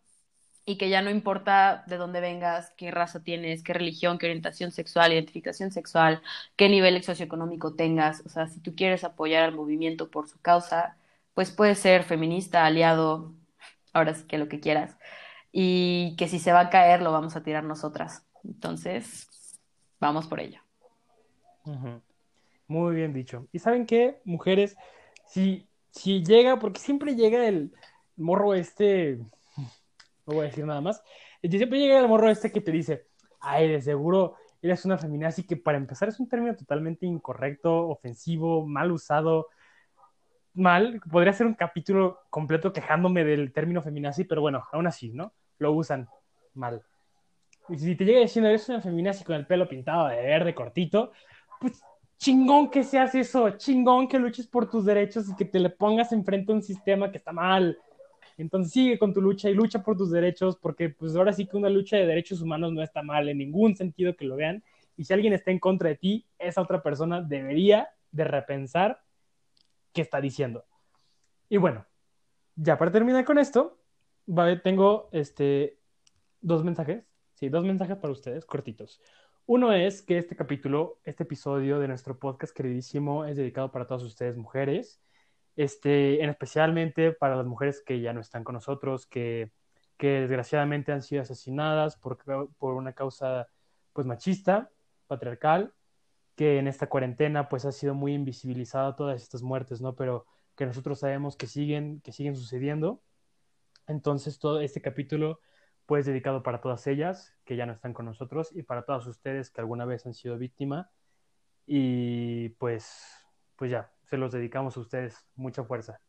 y 0.66 0.78
que 0.78 0.88
ya 0.88 1.02
no 1.02 1.10
importa 1.10 1.84
de 1.86 1.96
dónde 1.96 2.20
vengas, 2.20 2.72
qué 2.76 2.90
raza 2.90 3.22
tienes, 3.22 3.62
qué 3.62 3.74
religión, 3.74 4.18
qué 4.18 4.26
orientación 4.26 4.72
sexual, 4.72 5.12
identificación 5.12 5.70
sexual, 5.72 6.22
qué 6.56 6.68
nivel 6.68 7.02
socioeconómico 7.02 7.74
tengas, 7.74 8.22
o 8.24 8.28
sea, 8.28 8.46
si 8.46 8.60
tú 8.60 8.74
quieres 8.74 9.04
apoyar 9.04 9.42
al 9.44 9.54
movimiento 9.54 10.10
por 10.10 10.28
su 10.28 10.40
causa, 10.40 10.96
pues 11.34 11.50
puedes 11.50 11.78
ser 11.78 12.04
feminista, 12.04 12.64
aliado, 12.64 13.32
ahora 13.92 14.14
sí 14.14 14.24
que 14.26 14.38
lo 14.38 14.48
que 14.48 14.60
quieras, 14.60 14.96
y 15.52 16.16
que 16.16 16.28
si 16.28 16.38
se 16.38 16.52
va 16.52 16.60
a 16.60 16.70
caer 16.70 17.02
lo 17.02 17.12
vamos 17.12 17.36
a 17.36 17.42
tirar 17.42 17.64
nosotras. 17.64 18.24
Entonces, 18.44 19.28
vamos 20.00 20.26
por 20.26 20.40
ello. 20.40 20.60
Muy 22.66 22.94
bien 22.94 23.12
dicho. 23.12 23.46
¿Y 23.52 23.58
saben 23.58 23.86
qué, 23.86 24.20
mujeres? 24.24 24.76
Si, 25.26 25.66
si 25.90 26.24
llega, 26.24 26.58
porque 26.58 26.80
siempre 26.80 27.14
llega 27.14 27.46
el 27.46 27.72
morro 28.16 28.54
este, 28.54 29.20
no 30.26 30.34
voy 30.34 30.44
a 30.46 30.48
decir 30.48 30.64
nada 30.64 30.80
más, 30.80 31.02
siempre 31.42 31.78
llega 31.78 32.00
el 32.00 32.08
morro 32.08 32.30
este 32.30 32.50
que 32.50 32.60
te 32.60 32.72
dice, 32.72 33.06
ay, 33.40 33.68
de 33.68 33.80
seguro 33.80 34.36
eres 34.62 34.84
una 34.84 34.96
feminazi, 34.96 35.46
que 35.46 35.56
para 35.56 35.76
empezar 35.76 36.08
es 36.08 36.18
un 36.18 36.28
término 36.28 36.56
totalmente 36.56 37.04
incorrecto, 37.04 37.88
ofensivo, 37.88 38.66
mal 38.66 38.90
usado, 38.92 39.48
mal, 40.54 41.00
podría 41.10 41.32
ser 41.32 41.46
un 41.46 41.54
capítulo 41.54 42.20
completo 42.30 42.72
quejándome 42.72 43.24
del 43.24 43.52
término 43.52 43.82
feminazi, 43.82 44.24
pero 44.24 44.40
bueno, 44.40 44.62
aún 44.72 44.86
así, 44.86 45.12
¿no? 45.12 45.34
Lo 45.58 45.72
usan 45.72 46.08
mal. 46.54 46.82
Y 47.68 47.78
si 47.78 47.94
te 47.96 48.04
llega 48.04 48.20
diciendo 48.20 48.48
eres 48.48 48.68
una 48.68 48.80
feminazi 48.80 49.24
con 49.24 49.36
el 49.36 49.46
pelo 49.46 49.68
pintado 49.68 50.08
de 50.08 50.16
verde 50.16 50.54
cortito, 50.54 51.12
pues 51.60 51.82
chingón 52.18 52.70
que 52.70 52.84
seas 52.84 53.14
eso, 53.14 53.50
chingón 53.50 54.08
que 54.08 54.18
luches 54.18 54.46
por 54.46 54.70
tus 54.70 54.84
derechos 54.84 55.28
y 55.28 55.36
que 55.36 55.44
te 55.44 55.58
le 55.58 55.70
pongas 55.70 56.12
enfrente 56.12 56.52
a 56.52 56.54
un 56.54 56.62
sistema 56.62 57.10
que 57.10 57.18
está 57.18 57.32
mal. 57.32 57.78
Entonces 58.36 58.72
sigue 58.72 58.98
con 58.98 59.12
tu 59.12 59.20
lucha 59.20 59.48
y 59.48 59.54
lucha 59.54 59.82
por 59.82 59.96
tus 59.96 60.10
derechos, 60.10 60.56
porque 60.56 60.90
pues 60.90 61.14
ahora 61.16 61.32
sí 61.32 61.46
que 61.46 61.56
una 61.56 61.70
lucha 61.70 61.96
de 61.96 62.06
derechos 62.06 62.40
humanos 62.40 62.72
no 62.72 62.82
está 62.82 63.02
mal 63.02 63.28
en 63.28 63.38
ningún 63.38 63.76
sentido 63.76 64.16
que 64.16 64.24
lo 64.24 64.36
vean. 64.36 64.62
Y 64.96 65.04
si 65.04 65.12
alguien 65.12 65.32
está 65.32 65.50
en 65.50 65.58
contra 65.58 65.88
de 65.88 65.96
ti, 65.96 66.26
esa 66.38 66.60
otra 66.60 66.82
persona 66.82 67.20
debería 67.20 67.88
de 68.10 68.24
repensar 68.24 69.02
qué 69.92 70.02
está 70.02 70.20
diciendo. 70.20 70.64
Y 71.48 71.56
bueno, 71.56 71.86
ya 72.56 72.78
para 72.78 72.90
terminar 72.90 73.24
con 73.24 73.38
esto, 73.38 73.78
tengo 74.62 75.08
este, 75.12 75.78
dos 76.40 76.64
mensajes, 76.64 77.04
sí, 77.34 77.48
dos 77.48 77.64
mensajes 77.64 77.96
para 77.96 78.12
ustedes, 78.12 78.44
cortitos. 78.44 79.00
Uno 79.46 79.72
es 79.72 80.02
que 80.02 80.18
este 80.18 80.36
capítulo, 80.36 81.00
este 81.04 81.24
episodio 81.24 81.78
de 81.78 81.88
nuestro 81.88 82.18
podcast 82.18 82.56
queridísimo 82.56 83.24
es 83.26 83.36
dedicado 83.36 83.70
para 83.70 83.86
todas 83.86 84.02
ustedes 84.02 84.36
mujeres, 84.36 85.02
este, 85.56 86.22
en 86.22 86.30
especialmente 86.30 87.12
para 87.12 87.36
las 87.36 87.46
mujeres 87.46 87.82
que 87.84 88.00
ya 88.00 88.12
no 88.12 88.20
están 88.20 88.44
con 88.44 88.54
nosotros, 88.54 89.06
que, 89.06 89.52
desgraciadamente 89.98 90.92
han 90.92 91.00
sido 91.00 91.22
asesinadas 91.22 91.96
por, 91.96 92.18
por 92.58 92.74
una 92.74 92.92
causa 92.92 93.48
pues 93.94 94.06
machista, 94.06 94.70
patriarcal, 95.06 95.72
que 96.36 96.58
en 96.58 96.68
esta 96.68 96.88
cuarentena 96.88 97.48
pues 97.48 97.64
ha 97.64 97.72
sido 97.72 97.94
muy 97.94 98.12
invisibilizada 98.12 98.96
todas 98.96 99.22
estas 99.22 99.42
muertes, 99.42 99.80
¿no? 99.80 99.94
Pero 99.96 100.26
que 100.56 100.66
nosotros 100.66 101.00
sabemos 101.00 101.36
que 101.36 101.46
siguen, 101.46 102.00
que 102.02 102.12
siguen 102.12 102.36
sucediendo. 102.36 103.02
Entonces 103.86 104.38
todo 104.38 104.60
este 104.60 104.82
capítulo 104.82 105.40
pues 105.86 106.06
dedicado 106.06 106.42
para 106.42 106.60
todas 106.60 106.86
ellas 106.86 107.34
que 107.44 107.56
ya 107.56 107.66
no 107.66 107.72
están 107.72 107.92
con 107.92 108.06
nosotros 108.06 108.50
y 108.54 108.62
para 108.62 108.84
todas 108.84 109.06
ustedes 109.06 109.50
que 109.50 109.60
alguna 109.60 109.84
vez 109.84 110.06
han 110.06 110.14
sido 110.14 110.38
víctima 110.38 110.90
y 111.66 112.50
pues 112.50 113.24
pues 113.56 113.70
ya, 113.70 113.93
los 114.16 114.32
dedicamos 114.32 114.76
a 114.76 114.80
ustedes, 114.80 115.26
mucha 115.34 115.64
fuerza. 115.64 116.00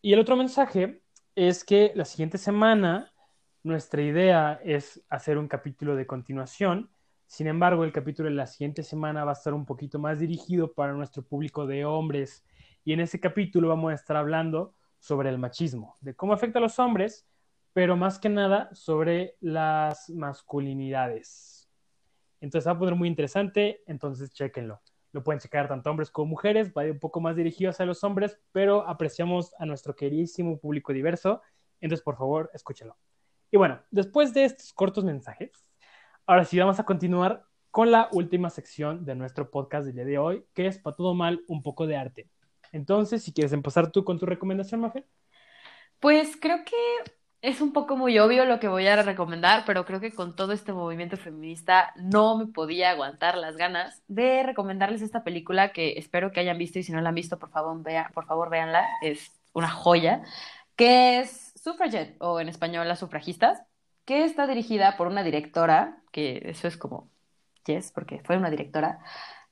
Y 0.00 0.12
el 0.12 0.18
otro 0.18 0.36
mensaje 0.36 1.02
es 1.34 1.64
que 1.64 1.92
la 1.94 2.04
siguiente 2.04 2.38
semana 2.38 3.12
nuestra 3.62 4.02
idea 4.02 4.60
es 4.64 5.04
hacer 5.08 5.38
un 5.38 5.48
capítulo 5.48 5.94
de 5.94 6.06
continuación 6.06 6.90
sin 7.32 7.46
embargo, 7.46 7.84
el 7.84 7.92
capítulo 7.92 8.28
de 8.28 8.34
la 8.34 8.46
siguiente 8.46 8.82
semana 8.82 9.24
va 9.24 9.30
a 9.30 9.32
estar 9.32 9.54
un 9.54 9.64
poquito 9.64 9.98
más 9.98 10.18
dirigido 10.18 10.74
para 10.74 10.92
nuestro 10.92 11.22
público 11.22 11.66
de 11.66 11.86
hombres 11.86 12.44
y 12.84 12.92
en 12.92 13.00
ese 13.00 13.20
capítulo 13.20 13.68
vamos 13.68 13.90
a 13.90 13.94
estar 13.94 14.18
hablando 14.18 14.74
sobre 14.98 15.30
el 15.30 15.38
machismo, 15.38 15.96
de 16.02 16.14
cómo 16.14 16.34
afecta 16.34 16.58
a 16.58 16.62
los 16.62 16.78
hombres, 16.78 17.26
pero 17.72 17.96
más 17.96 18.18
que 18.18 18.28
nada 18.28 18.68
sobre 18.74 19.38
las 19.40 20.10
masculinidades. 20.10 21.70
Entonces 22.42 22.68
va 22.68 22.72
a 22.72 22.78
poner 22.78 22.96
muy 22.96 23.08
interesante, 23.08 23.82
entonces 23.86 24.30
chequenlo. 24.34 24.82
Lo 25.12 25.22
pueden 25.22 25.40
checar 25.40 25.68
tanto 25.68 25.90
hombres 25.90 26.10
como 26.10 26.30
mujeres, 26.30 26.72
va 26.76 26.82
un 26.84 26.98
poco 26.98 27.20
más 27.20 27.36
dirigido 27.36 27.70
hacia 27.70 27.86
los 27.86 28.02
hombres, 28.02 28.38
pero 28.52 28.88
apreciamos 28.88 29.54
a 29.58 29.66
nuestro 29.66 29.94
queridísimo 29.94 30.58
público 30.58 30.92
diverso, 30.92 31.42
entonces 31.80 32.02
por 32.02 32.16
favor 32.16 32.50
escúchenlo. 32.54 32.96
Y 33.50 33.58
bueno, 33.58 33.80
después 33.90 34.32
de 34.32 34.44
estos 34.44 34.72
cortos 34.72 35.04
mensajes, 35.04 35.66
Ahora 36.24 36.44
sí, 36.44 36.56
vamos 36.56 36.78
a 36.78 36.84
continuar 36.84 37.44
con 37.72 37.90
la 37.90 38.08
última 38.12 38.48
sección 38.48 39.04
de 39.04 39.16
nuestro 39.16 39.50
podcast 39.50 39.86
del 39.86 39.96
día 39.96 40.04
de 40.04 40.18
hoy, 40.18 40.46
que 40.54 40.68
es 40.68 40.78
para 40.78 40.94
todo 40.94 41.14
mal, 41.14 41.42
un 41.48 41.62
poco 41.62 41.88
de 41.88 41.96
arte. 41.96 42.30
Entonces, 42.70 43.24
si 43.24 43.32
quieres 43.32 43.52
empezar 43.52 43.90
tú 43.90 44.04
con 44.04 44.20
tu 44.20 44.26
recomendación, 44.26 44.80
Mafe. 44.80 45.04
Pues 45.98 46.36
creo 46.40 46.64
que 46.64 46.76
es 47.42 47.60
un 47.60 47.72
poco 47.72 47.96
muy 47.96 48.18
obvio 48.20 48.44
lo 48.44 48.60
que 48.60 48.68
voy 48.68 48.86
a 48.86 49.02
recomendar, 49.02 49.64
pero 49.66 49.84
creo 49.84 49.98
que 50.00 50.12
con 50.12 50.36
todo 50.36 50.52
este 50.52 50.72
movimiento 50.72 51.16
feminista 51.16 51.92
no 51.96 52.38
me 52.38 52.46
podía 52.46 52.90
aguantar 52.90 53.36
las 53.36 53.56
ganas 53.56 54.00
de 54.06 54.44
recomendarles 54.44 55.02
esta 55.02 55.24
película 55.24 55.72
que 55.72 55.98
espero 55.98 56.30
que 56.30 56.38
hayan 56.38 56.56
visto 56.56 56.78
y 56.78 56.84
si 56.84 56.92
no 56.92 57.00
la 57.00 57.08
han 57.08 57.16
visto, 57.16 57.40
por 57.40 57.50
favor, 57.50 57.82
vea, 57.82 58.12
por 58.14 58.26
favor 58.26 58.48
véanla, 58.48 58.88
es 59.02 59.32
una 59.52 59.68
joya, 59.68 60.22
que 60.76 61.18
es 61.18 61.52
Suffragette 61.60 62.16
o 62.20 62.40
en 62.40 62.48
español 62.48 62.86
Las 62.88 63.00
sufragistas 63.00 63.60
que 64.04 64.24
está 64.24 64.46
dirigida 64.46 64.96
por 64.96 65.08
una 65.08 65.24
directora, 65.24 65.98
que 66.12 66.42
eso 66.44 66.68
es 66.68 66.76
como 66.76 67.10
yes, 67.66 67.90
porque 67.92 68.20
fue 68.24 68.36
una 68.36 68.50
directora, 68.50 69.00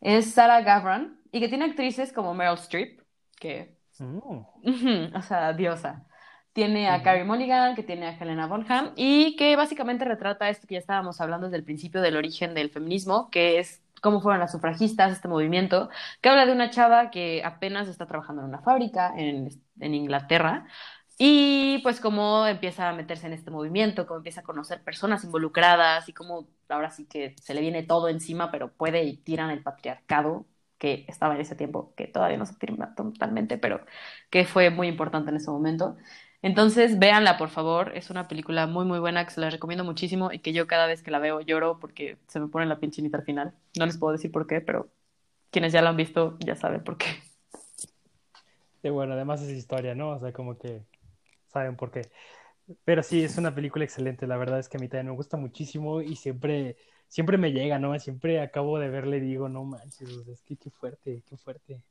es 0.01 0.33
Sarah 0.33 0.63
Gavran, 0.63 1.21
y 1.33 1.41
que 1.41 1.49
tiene 1.49 1.65
actrices 1.65 2.13
como 2.13 2.35
Meryl 2.35 2.55
Streep, 2.55 3.03
que, 3.37 3.77
mm. 3.99 5.15
o 5.15 5.23
sea, 5.23 5.53
diosa. 5.53 6.07
Tiene 6.53 6.89
a 6.89 7.03
Carrie 7.03 7.25
Mulligan, 7.25 7.77
que 7.77 7.83
tiene 7.85 8.07
a 8.07 8.11
Helena 8.19 8.47
Bonham, 8.47 8.93
y 8.97 9.37
que 9.37 9.55
básicamente 9.57 10.05
retrata 10.05 10.49
esto 10.49 10.67
que 10.67 10.75
ya 10.75 10.81
estábamos 10.81 11.21
hablando 11.21 11.47
desde 11.47 11.59
el 11.59 11.65
principio 11.65 12.01
del 12.01 12.17
origen 12.17 12.55
del 12.55 12.71
feminismo, 12.71 13.31
que 13.31 13.59
es 13.61 13.83
cómo 14.03 14.21
fueron 14.21 14.41
las 14.41 14.53
sufragistas, 14.53 15.13
este 15.13 15.29
movimiento, 15.29 15.91
que 16.21 16.29
habla 16.29 16.47
de 16.47 16.53
una 16.53 16.71
chava 16.71 17.11
que 17.11 17.43
apenas 17.45 17.87
está 17.89 18.07
trabajando 18.07 18.43
en 18.43 18.49
una 18.49 18.63
fábrica 18.63 19.13
en, 19.17 19.49
en 19.79 19.95
Inglaterra, 19.95 20.67
y 21.19 21.79
pues 21.83 22.01
cómo 22.01 22.47
empieza 22.47 22.89
a 22.89 22.95
meterse 22.95 23.27
en 23.27 23.35
este 23.35 23.51
movimiento, 23.51 24.07
cómo 24.07 24.19
empieza 24.19 24.41
a 24.41 24.45
conocer 24.45 24.83
personas 24.83 25.23
involucradas 25.25 26.09
y 26.09 26.15
cómo 26.15 26.49
ahora 26.69 26.91
sí 26.91 27.07
que 27.07 27.37
se 27.41 27.55
le 27.55 27.61
viene 27.61 27.83
todo 27.83 28.09
encima, 28.09 28.51
pero 28.51 28.73
puede 28.73 29.05
y 29.05 29.19
tiran 29.19 29.51
el 29.51 29.63
patriarcado 29.63 30.47
que 30.79 31.05
estaba 31.09 31.35
en 31.35 31.43
ese 31.43 31.57
tiempo, 31.57 31.93
que 31.95 32.07
todavía 32.07 32.39
no 32.39 32.47
se 32.47 32.55
tira 32.55 32.95
totalmente, 32.95 33.59
pero 33.59 33.85
que 34.31 34.47
fue 34.47 34.71
muy 34.71 34.89
importante 34.89 35.31
en 35.31 35.37
ese 35.37 35.51
momento. 35.51 35.97
Entonces, 36.43 36.99
véanla, 36.99 37.37
por 37.37 37.51
favor. 37.51 37.93
Es 37.95 38.11
una 38.11 38.29
película 38.29 38.67
muy, 38.67 38.85
muy 38.85 38.99
buena 38.99 39.25
que 39.25 39.31
se 39.33 39.41
la 39.41 39.51
recomiendo 39.51 39.85
muchísimo 39.85 40.33
y 40.33 40.39
que 40.39 40.53
yo 40.53 40.67
cada 40.67 40.87
vez 40.87 41.03
que 41.03 41.11
la 41.11 41.19
veo 41.19 41.41
lloro 41.41 41.79
porque 41.79 42.17
se 42.29 42.41
me 42.41 42.49
pone 42.49 42.67
la 42.67 42.79
pinchinita 42.79 43.19
al 43.19 43.25
final. 43.25 43.53
No 43.79 43.87
les 43.87 43.99
puedo 43.99 44.13
decir 44.13 44.33
por 44.33 44.47
qué, 44.47 44.61
pero 44.61 44.89
quienes 45.51 45.73
ya 45.73 45.83
la 45.83 45.91
han 45.91 45.97
visto 45.97 46.37
ya 46.41 46.57
saben 46.57 46.83
por 46.83 46.97
qué. 46.97 47.07
Y 48.83 48.89
bueno, 48.89 49.13
además 49.15 49.43
es 49.43 49.51
historia, 49.51 49.95
¿no? 49.95 50.11
O 50.11 50.21
sea, 50.21 50.33
como 50.33 50.57
que 50.57 50.83
saben 51.49 51.77
por 51.77 51.91
qué. 51.91 52.11
Pero 52.85 53.03
sí, 53.03 53.23
es 53.23 53.37
una 53.37 53.55
película 53.55 53.85
excelente, 53.85 54.27
la 54.27 54.37
verdad 54.37 54.61
es 54.61 54.69
que 54.69 54.77
a 54.77 54.81
mí 54.81 54.89
también 54.89 55.09
me 55.09 55.17
gusta 55.17 55.37
muchísimo 55.37 56.01
y 56.01 56.17
siempre, 56.17 56.77
siempre 57.09 57.37
me 57.37 57.53
llega, 57.53 57.79
¿no? 57.79 57.99
Siempre 57.99 58.41
acabo 58.41 58.79
de 58.79 58.89
verle 58.89 59.19
y 59.19 59.21
digo, 59.21 59.49
no 59.49 59.65
manches, 59.65 60.09
es 60.29 60.43
que 60.43 60.57
qué 60.57 60.71
fuerte, 60.71 61.23
qué 61.27 61.37
fuerte. 61.37 61.83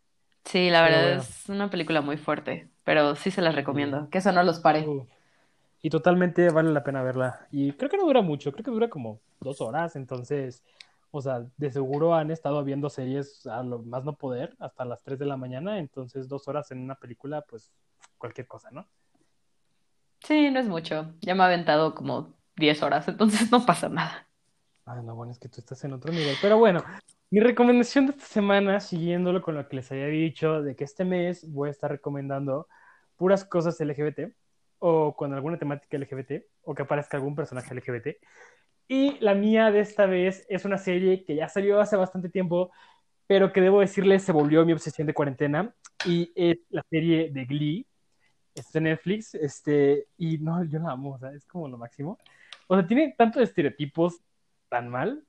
Sí, 0.49 0.71
la 0.71 0.81
verdad 0.81 1.17
es 1.17 1.47
una 1.47 1.69
película 1.69 2.01
muy 2.01 2.17
fuerte, 2.17 2.71
pero 2.83 3.15
sí 3.15 3.29
se 3.29 3.39
las 3.39 3.53
recomiendo, 3.53 4.09
que 4.09 4.17
eso 4.17 4.31
no 4.31 4.41
los 4.41 4.59
pare. 4.59 4.83
Y 5.83 5.91
totalmente 5.91 6.49
vale 6.49 6.71
la 6.71 6.83
pena 6.83 7.03
verla. 7.03 7.47
Y 7.51 7.73
creo 7.73 7.87
que 7.87 7.97
no 7.97 8.05
dura 8.05 8.23
mucho, 8.23 8.51
creo 8.51 8.65
que 8.65 8.71
dura 8.71 8.89
como 8.89 9.21
dos 9.39 9.61
horas, 9.61 9.95
entonces, 9.95 10.63
o 11.11 11.21
sea, 11.21 11.45
de 11.57 11.69
seguro 11.69 12.15
han 12.15 12.31
estado 12.31 12.63
viendo 12.63 12.89
series 12.89 13.45
a 13.45 13.61
lo 13.61 13.83
más 13.83 14.03
no 14.05 14.13
poder, 14.13 14.55
hasta 14.57 14.85
las 14.85 15.03
3 15.03 15.19
de 15.19 15.27
la 15.27 15.37
mañana, 15.37 15.77
entonces 15.77 16.27
dos 16.27 16.47
horas 16.47 16.71
en 16.71 16.79
una 16.79 16.95
película, 16.95 17.43
pues 17.43 17.71
cualquier 18.17 18.47
cosa, 18.47 18.71
¿no? 18.71 18.87
Sí, 20.23 20.49
no 20.49 20.59
es 20.59 20.67
mucho. 20.67 21.13
Ya 21.21 21.35
me 21.35 21.43
ha 21.43 21.45
aventado 21.45 21.93
como 21.93 22.33
10 22.55 22.81
horas, 22.81 23.07
entonces 23.07 23.51
no 23.51 23.67
pasa 23.67 23.87
nada. 23.87 24.27
Ah, 24.87 24.95
no, 24.95 25.13
bueno, 25.13 25.31
es 25.31 25.37
que 25.37 25.47
tú 25.47 25.61
estás 25.61 25.83
en 25.83 25.93
otro 25.93 26.11
nivel. 26.11 26.35
Pero 26.41 26.57
bueno, 26.57 26.83
mi 27.31 27.39
recomendación 27.39 28.07
de 28.07 28.11
esta 28.13 28.25
semana, 28.25 28.79
siguiéndolo 28.79 29.41
con 29.41 29.55
lo 29.55 29.67
que 29.67 29.77
les 29.77 29.91
había 29.91 30.07
dicho, 30.07 30.61
de 30.61 30.75
que 30.75 30.83
este 30.83 31.05
mes 31.05 31.49
voy 31.51 31.69
a 31.69 31.71
estar 31.71 31.91
recomendando 31.91 32.67
puras 33.15 33.45
cosas 33.45 33.79
LGBT 33.79 34.33
o 34.79 35.15
con 35.15 35.33
alguna 35.33 35.59
temática 35.59 35.97
LGBT 35.97 36.43
o 36.63 36.73
que 36.73 36.83
aparezca 36.83 37.17
algún 37.17 37.35
personaje 37.35 37.73
LGBT. 37.73 38.17
Y 38.87 39.19
la 39.19 39.35
mía 39.35 39.71
de 39.71 39.81
esta 39.81 40.05
vez 40.07 40.45
es 40.49 40.65
una 40.65 40.77
serie 40.77 41.23
que 41.23 41.35
ya 41.35 41.49
salió 41.49 41.79
hace 41.79 41.95
bastante 41.95 42.29
tiempo, 42.29 42.71
pero 43.27 43.53
que 43.53 43.61
debo 43.61 43.81
decirles 43.81 44.23
se 44.23 44.31
volvió 44.31 44.65
mi 44.65 44.73
obsesión 44.73 45.05
de 45.07 45.13
cuarentena 45.13 45.75
y 46.05 46.31
es 46.35 46.57
la 46.69 46.83
serie 46.89 47.29
de 47.31 47.45
Glee 47.45 47.85
es 48.55 48.71
de 48.71 48.81
Netflix, 48.81 49.35
este, 49.35 50.07
y 50.17 50.37
no, 50.39 50.63
yo 50.65 50.79
la 50.79 50.91
amo, 50.91 51.19
es 51.33 51.45
como 51.45 51.67
lo 51.67 51.77
máximo. 51.77 52.17
O 52.67 52.75
sea, 52.75 52.85
tiene 52.87 53.13
tantos 53.17 53.43
estereotipos 53.43 54.21
tan 54.69 54.89
mal. 54.89 55.23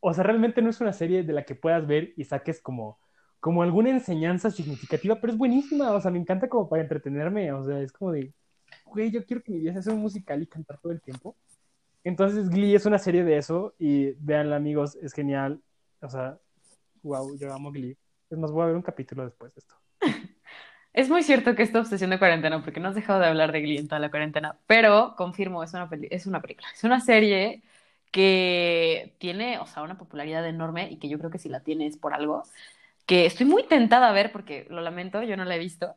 O 0.00 0.14
sea, 0.14 0.24
realmente 0.24 0.62
no 0.62 0.70
es 0.70 0.80
una 0.80 0.92
serie 0.92 1.22
de 1.22 1.32
la 1.32 1.44
que 1.44 1.54
puedas 1.54 1.86
ver 1.86 2.12
y 2.16 2.24
saques 2.24 2.60
como, 2.60 2.98
como 3.38 3.62
alguna 3.62 3.90
enseñanza 3.90 4.50
significativa, 4.50 5.20
pero 5.20 5.32
es 5.32 5.38
buenísima, 5.38 5.92
o 5.92 6.00
sea, 6.00 6.10
me 6.10 6.18
encanta 6.18 6.48
como 6.48 6.68
para 6.68 6.82
entretenerme, 6.82 7.52
o 7.52 7.64
sea, 7.64 7.80
es 7.80 7.92
como 7.92 8.12
de, 8.12 8.32
güey, 8.86 9.10
yo 9.10 9.24
quiero 9.24 9.42
que 9.42 9.52
mi 9.52 9.60
vida 9.60 9.80
sea 9.82 9.92
un 9.92 10.00
musical 10.00 10.42
y 10.42 10.46
cantar 10.46 10.78
todo 10.78 10.92
el 10.92 11.00
tiempo. 11.00 11.36
Entonces, 12.04 12.48
Glee 12.48 12.74
es 12.74 12.86
una 12.86 12.98
serie 12.98 13.24
de 13.24 13.36
eso 13.36 13.74
y 13.78 14.12
veanla, 14.12 14.56
amigos, 14.56 14.96
es 15.02 15.12
genial. 15.12 15.60
O 16.00 16.08
sea, 16.08 16.38
wow, 17.02 17.36
yo 17.38 17.52
amo 17.52 17.70
Glee. 17.70 17.96
Es 18.30 18.38
más, 18.38 18.50
voy 18.50 18.62
a 18.62 18.66
ver 18.66 18.76
un 18.76 18.82
capítulo 18.82 19.24
después 19.24 19.54
de 19.54 19.60
esto. 19.60 19.74
Es 20.92 21.08
muy 21.08 21.22
cierto 21.22 21.54
que 21.54 21.62
esta 21.62 21.78
obsesión 21.78 22.10
de 22.10 22.18
cuarentena, 22.18 22.64
porque 22.64 22.80
no 22.80 22.88
has 22.88 22.96
dejado 22.96 23.20
de 23.20 23.26
hablar 23.26 23.52
de 23.52 23.60
Glee 23.60 23.78
en 23.78 23.86
toda 23.86 24.00
la 24.00 24.10
cuarentena, 24.10 24.58
pero 24.66 25.14
confirmo, 25.16 25.62
es 25.62 25.72
una, 25.72 25.88
es 26.10 26.26
una 26.26 26.42
película, 26.42 26.66
es 26.74 26.82
una 26.82 27.00
serie 27.00 27.62
que 28.10 29.14
tiene, 29.18 29.58
o 29.58 29.66
sea, 29.66 29.82
una 29.82 29.98
popularidad 29.98 30.46
enorme 30.46 30.90
y 30.90 30.98
que 30.98 31.08
yo 31.08 31.18
creo 31.18 31.30
que 31.30 31.38
si 31.38 31.48
la 31.48 31.60
tiene 31.60 31.86
es 31.86 31.96
por 31.96 32.14
algo, 32.14 32.44
que 33.06 33.26
estoy 33.26 33.46
muy 33.46 33.64
tentada 33.64 34.08
a 34.08 34.12
ver 34.12 34.32
porque 34.32 34.66
lo 34.70 34.80
lamento, 34.80 35.22
yo 35.22 35.36
no 35.36 35.44
la 35.44 35.56
he 35.56 35.58
visto, 35.58 35.96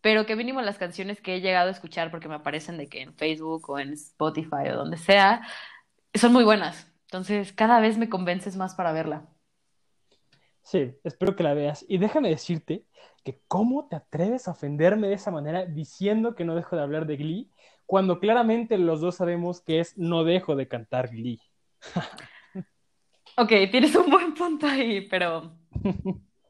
pero 0.00 0.26
que 0.26 0.36
mínimo 0.36 0.60
las 0.60 0.78
canciones 0.78 1.20
que 1.20 1.36
he 1.36 1.40
llegado 1.40 1.68
a 1.68 1.72
escuchar 1.72 2.10
porque 2.10 2.28
me 2.28 2.34
aparecen 2.34 2.76
de 2.76 2.88
que 2.88 3.02
en 3.02 3.14
Facebook 3.14 3.70
o 3.70 3.78
en 3.78 3.92
Spotify 3.94 4.68
o 4.70 4.76
donde 4.76 4.96
sea, 4.96 5.42
son 6.14 6.32
muy 6.32 6.44
buenas. 6.44 6.90
Entonces, 7.06 7.52
cada 7.52 7.80
vez 7.80 7.96
me 7.96 8.08
convences 8.08 8.56
más 8.56 8.74
para 8.74 8.92
verla. 8.92 9.26
Sí, 10.62 10.94
espero 11.04 11.36
que 11.36 11.42
la 11.42 11.54
veas. 11.54 11.84
Y 11.88 11.98
déjame 11.98 12.30
decirte 12.30 12.84
que 13.22 13.40
cómo 13.48 13.86
te 13.88 13.96
atreves 13.96 14.48
a 14.48 14.52
ofenderme 14.52 15.08
de 15.08 15.14
esa 15.14 15.30
manera 15.30 15.66
diciendo 15.66 16.34
que 16.34 16.44
no 16.44 16.54
dejo 16.54 16.76
de 16.76 16.82
hablar 16.82 17.06
de 17.06 17.16
Glee, 17.16 17.50
cuando 17.86 18.18
claramente 18.20 18.78
los 18.78 19.00
dos 19.00 19.16
sabemos 19.16 19.60
que 19.60 19.80
es 19.80 19.96
no 19.98 20.24
dejo 20.24 20.56
de 20.56 20.68
cantar 20.68 21.08
Glee. 21.10 21.40
Ok, 23.36 23.50
tienes 23.70 23.94
un 23.96 24.10
buen 24.10 24.34
punto 24.34 24.66
ahí, 24.66 25.06
pero 25.08 25.56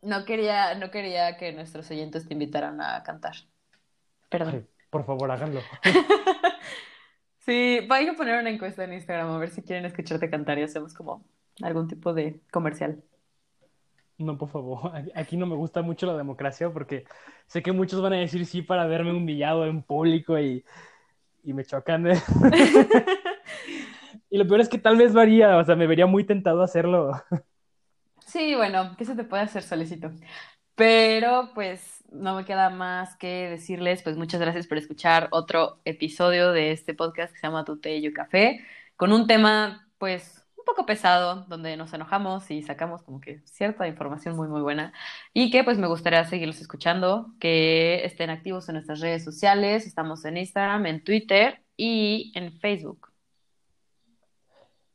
no 0.03 0.25
quería, 0.25 0.75
no 0.75 0.91
quería 0.91 1.37
que 1.37 1.53
nuestros 1.53 1.91
oyentes 1.91 2.27
te 2.29 2.35
invitaran 2.35 2.81
a 2.81 3.03
cantar. 3.03 3.35
Perdón. 4.29 4.55
Ay, 4.55 4.67
por 4.91 5.05
favor, 5.05 5.31
háganlo. 5.31 5.61
Sí, 7.41 7.81
voy 7.87 8.09
a 8.09 8.15
poner 8.15 8.41
una 8.41 8.49
encuesta 8.49 8.85
en 8.85 8.95
Instagram 8.95 9.29
a 9.29 9.37
ver 9.37 9.51
si 9.51 9.61
quieren 9.61 9.85
escucharte 9.85 10.31
cantar 10.31 10.59
y 10.59 10.63
hacemos 10.63 10.95
como 10.95 11.23
algún 11.61 11.87
tipo 11.89 12.15
de 12.15 12.41
comercial. 12.51 13.03
No, 14.17 14.39
por 14.39 14.49
favor. 14.49 14.97
Aquí- 14.97 15.13
Aquí 15.15 15.37
no 15.37 15.45
me 15.45 15.55
gusta 15.55 15.83
mucho 15.83 16.07
la 16.07 16.17
democracia 16.17 16.71
porque 16.73 17.05
sé 17.47 17.63
que 17.63 17.73
muchos 17.73 18.01
van 18.01 18.15
a 18.15 18.17
decir 18.17 18.47
sí 18.47 18.63
para 18.63 18.87
verme 18.87 19.13
humillado 19.13 19.67
en 19.67 19.83
público 19.83 20.39
y, 20.39 20.65
y 21.45 21.53
me 21.53 21.65
chocan. 21.65 22.07
¿eh? 22.09 22.23
Y 24.31 24.37
lo 24.39 24.49
peor 24.49 24.61
es 24.61 24.69
que 24.69 24.79
tal 24.79 24.97
vez 24.97 25.15
lo 25.15 25.21
haría, 25.21 25.57
o 25.59 25.65
sea, 25.65 25.77
me 25.77 25.87
vería 25.87 26.07
muy 26.07 26.25
tentado 26.25 26.65
hacerlo. 26.65 27.13
Sí, 28.27 28.57
bueno, 28.57 28.97
¿qué 28.99 29.05
se 29.05 29.15
te 29.15 29.23
puede 29.23 29.45
hacer, 29.45 29.63
Solecito? 29.63 30.11
Pero 30.75 31.51
pues 31.55 32.03
no 32.11 32.35
me 32.35 32.45
queda 32.45 32.69
más 32.69 33.17
que 33.17 33.49
decirles, 33.51 34.03
pues 34.03 34.17
muchas 34.17 34.41
gracias 34.41 34.67
por 34.67 34.77
escuchar 34.77 35.29
otro 35.31 35.81
episodio 35.85 36.51
de 36.51 36.73
este 36.73 36.95
podcast 36.95 37.33
que 37.33 37.39
se 37.39 37.47
llama 37.47 37.65
Tu 37.65 37.79
Té 37.79 37.97
y 37.97 38.03
Yo 38.03 38.13
Café, 38.13 38.65
con 38.97 39.13
un 39.13 39.29
tema 39.29 39.89
pues 39.99 40.44
un 40.65 40.75
poco 40.75 40.87
pesado, 40.87 41.45
donde 41.47 41.77
nos 41.77 41.93
enojamos 41.93 42.51
y 42.51 42.63
sacamos 42.63 43.03
como 43.03 43.21
que 43.21 43.41
cierta 43.45 43.87
información 43.87 44.35
muy 44.35 44.49
muy 44.49 44.63
buena 44.63 44.95
y 45.35 45.51
que 45.51 45.63
pues 45.63 45.77
me 45.77 45.87
gustaría 45.87 46.25
seguirlos 46.25 46.61
escuchando, 46.61 47.35
que 47.39 48.03
estén 48.05 48.31
activos 48.31 48.69
en 48.69 48.77
nuestras 48.77 49.01
redes 49.01 49.23
sociales, 49.23 49.87
estamos 49.87 50.25
en 50.25 50.39
Instagram, 50.39 50.87
en 50.87 51.05
Twitter 51.05 51.63
y 51.77 52.33
en 52.35 52.59
Facebook. 52.61 53.09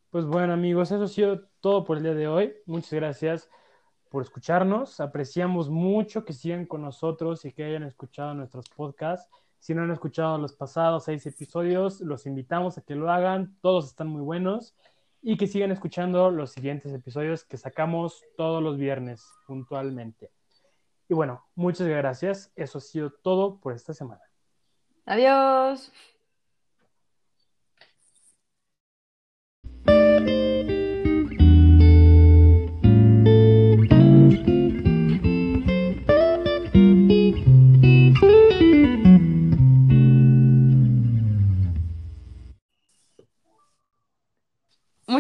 Pues 0.10 0.26
bueno, 0.26 0.54
amigos, 0.54 0.92
eso 0.92 1.04
ha 1.04 1.08
sido 1.08 1.42
todo 1.60 1.84
por 1.86 1.98
el 1.98 2.04
día 2.04 2.16
de 2.16 2.28
hoy. 2.28 2.54
Muchas 2.66 2.94
gracias 2.94 3.48
por 4.10 4.24
escucharnos. 4.24 5.00
Apreciamos 5.00 5.70
mucho 5.70 6.26
que 6.26 6.34
sigan 6.34 6.66
con 6.66 6.82
nosotros 6.82 7.46
y 7.46 7.52
que 7.52 7.64
hayan 7.64 7.84
escuchado 7.84 8.34
nuestros 8.34 8.68
podcasts. 8.70 9.30
Si 9.60 9.76
no 9.76 9.84
han 9.84 9.92
escuchado 9.92 10.40
los 10.40 10.54
pasados 10.54 11.04
seis 11.04 11.28
episodios, 11.28 12.02
los 12.02 12.26
invitamos 12.26 12.80
a 12.80 12.82
que 12.82 12.96
lo 12.96 13.12
hagan. 13.12 13.56
Todos 13.62 13.86
están 13.86 14.08
muy 14.08 14.22
buenos. 14.22 14.74
Y 15.22 15.38
que 15.38 15.48
sigan 15.48 15.72
escuchando 15.72 16.32
los 16.32 16.52
siguientes 16.52 16.94
episodios 16.94 17.44
que 17.44 17.58
sacamos 17.58 18.24
todos 18.38 18.64
los 18.64 18.78
viernes 18.78 19.26
puntualmente. 19.46 20.32
Y 21.10 21.14
bueno, 21.14 21.46
muchas 21.56 21.88
gracias. 21.88 22.52
Eso 22.56 22.78
ha 22.78 22.82
sido 22.82 23.12
todo 23.12 23.60
por 23.60 23.74
esta 23.74 23.94
semana. 23.94 24.22
Adiós. 25.06 25.92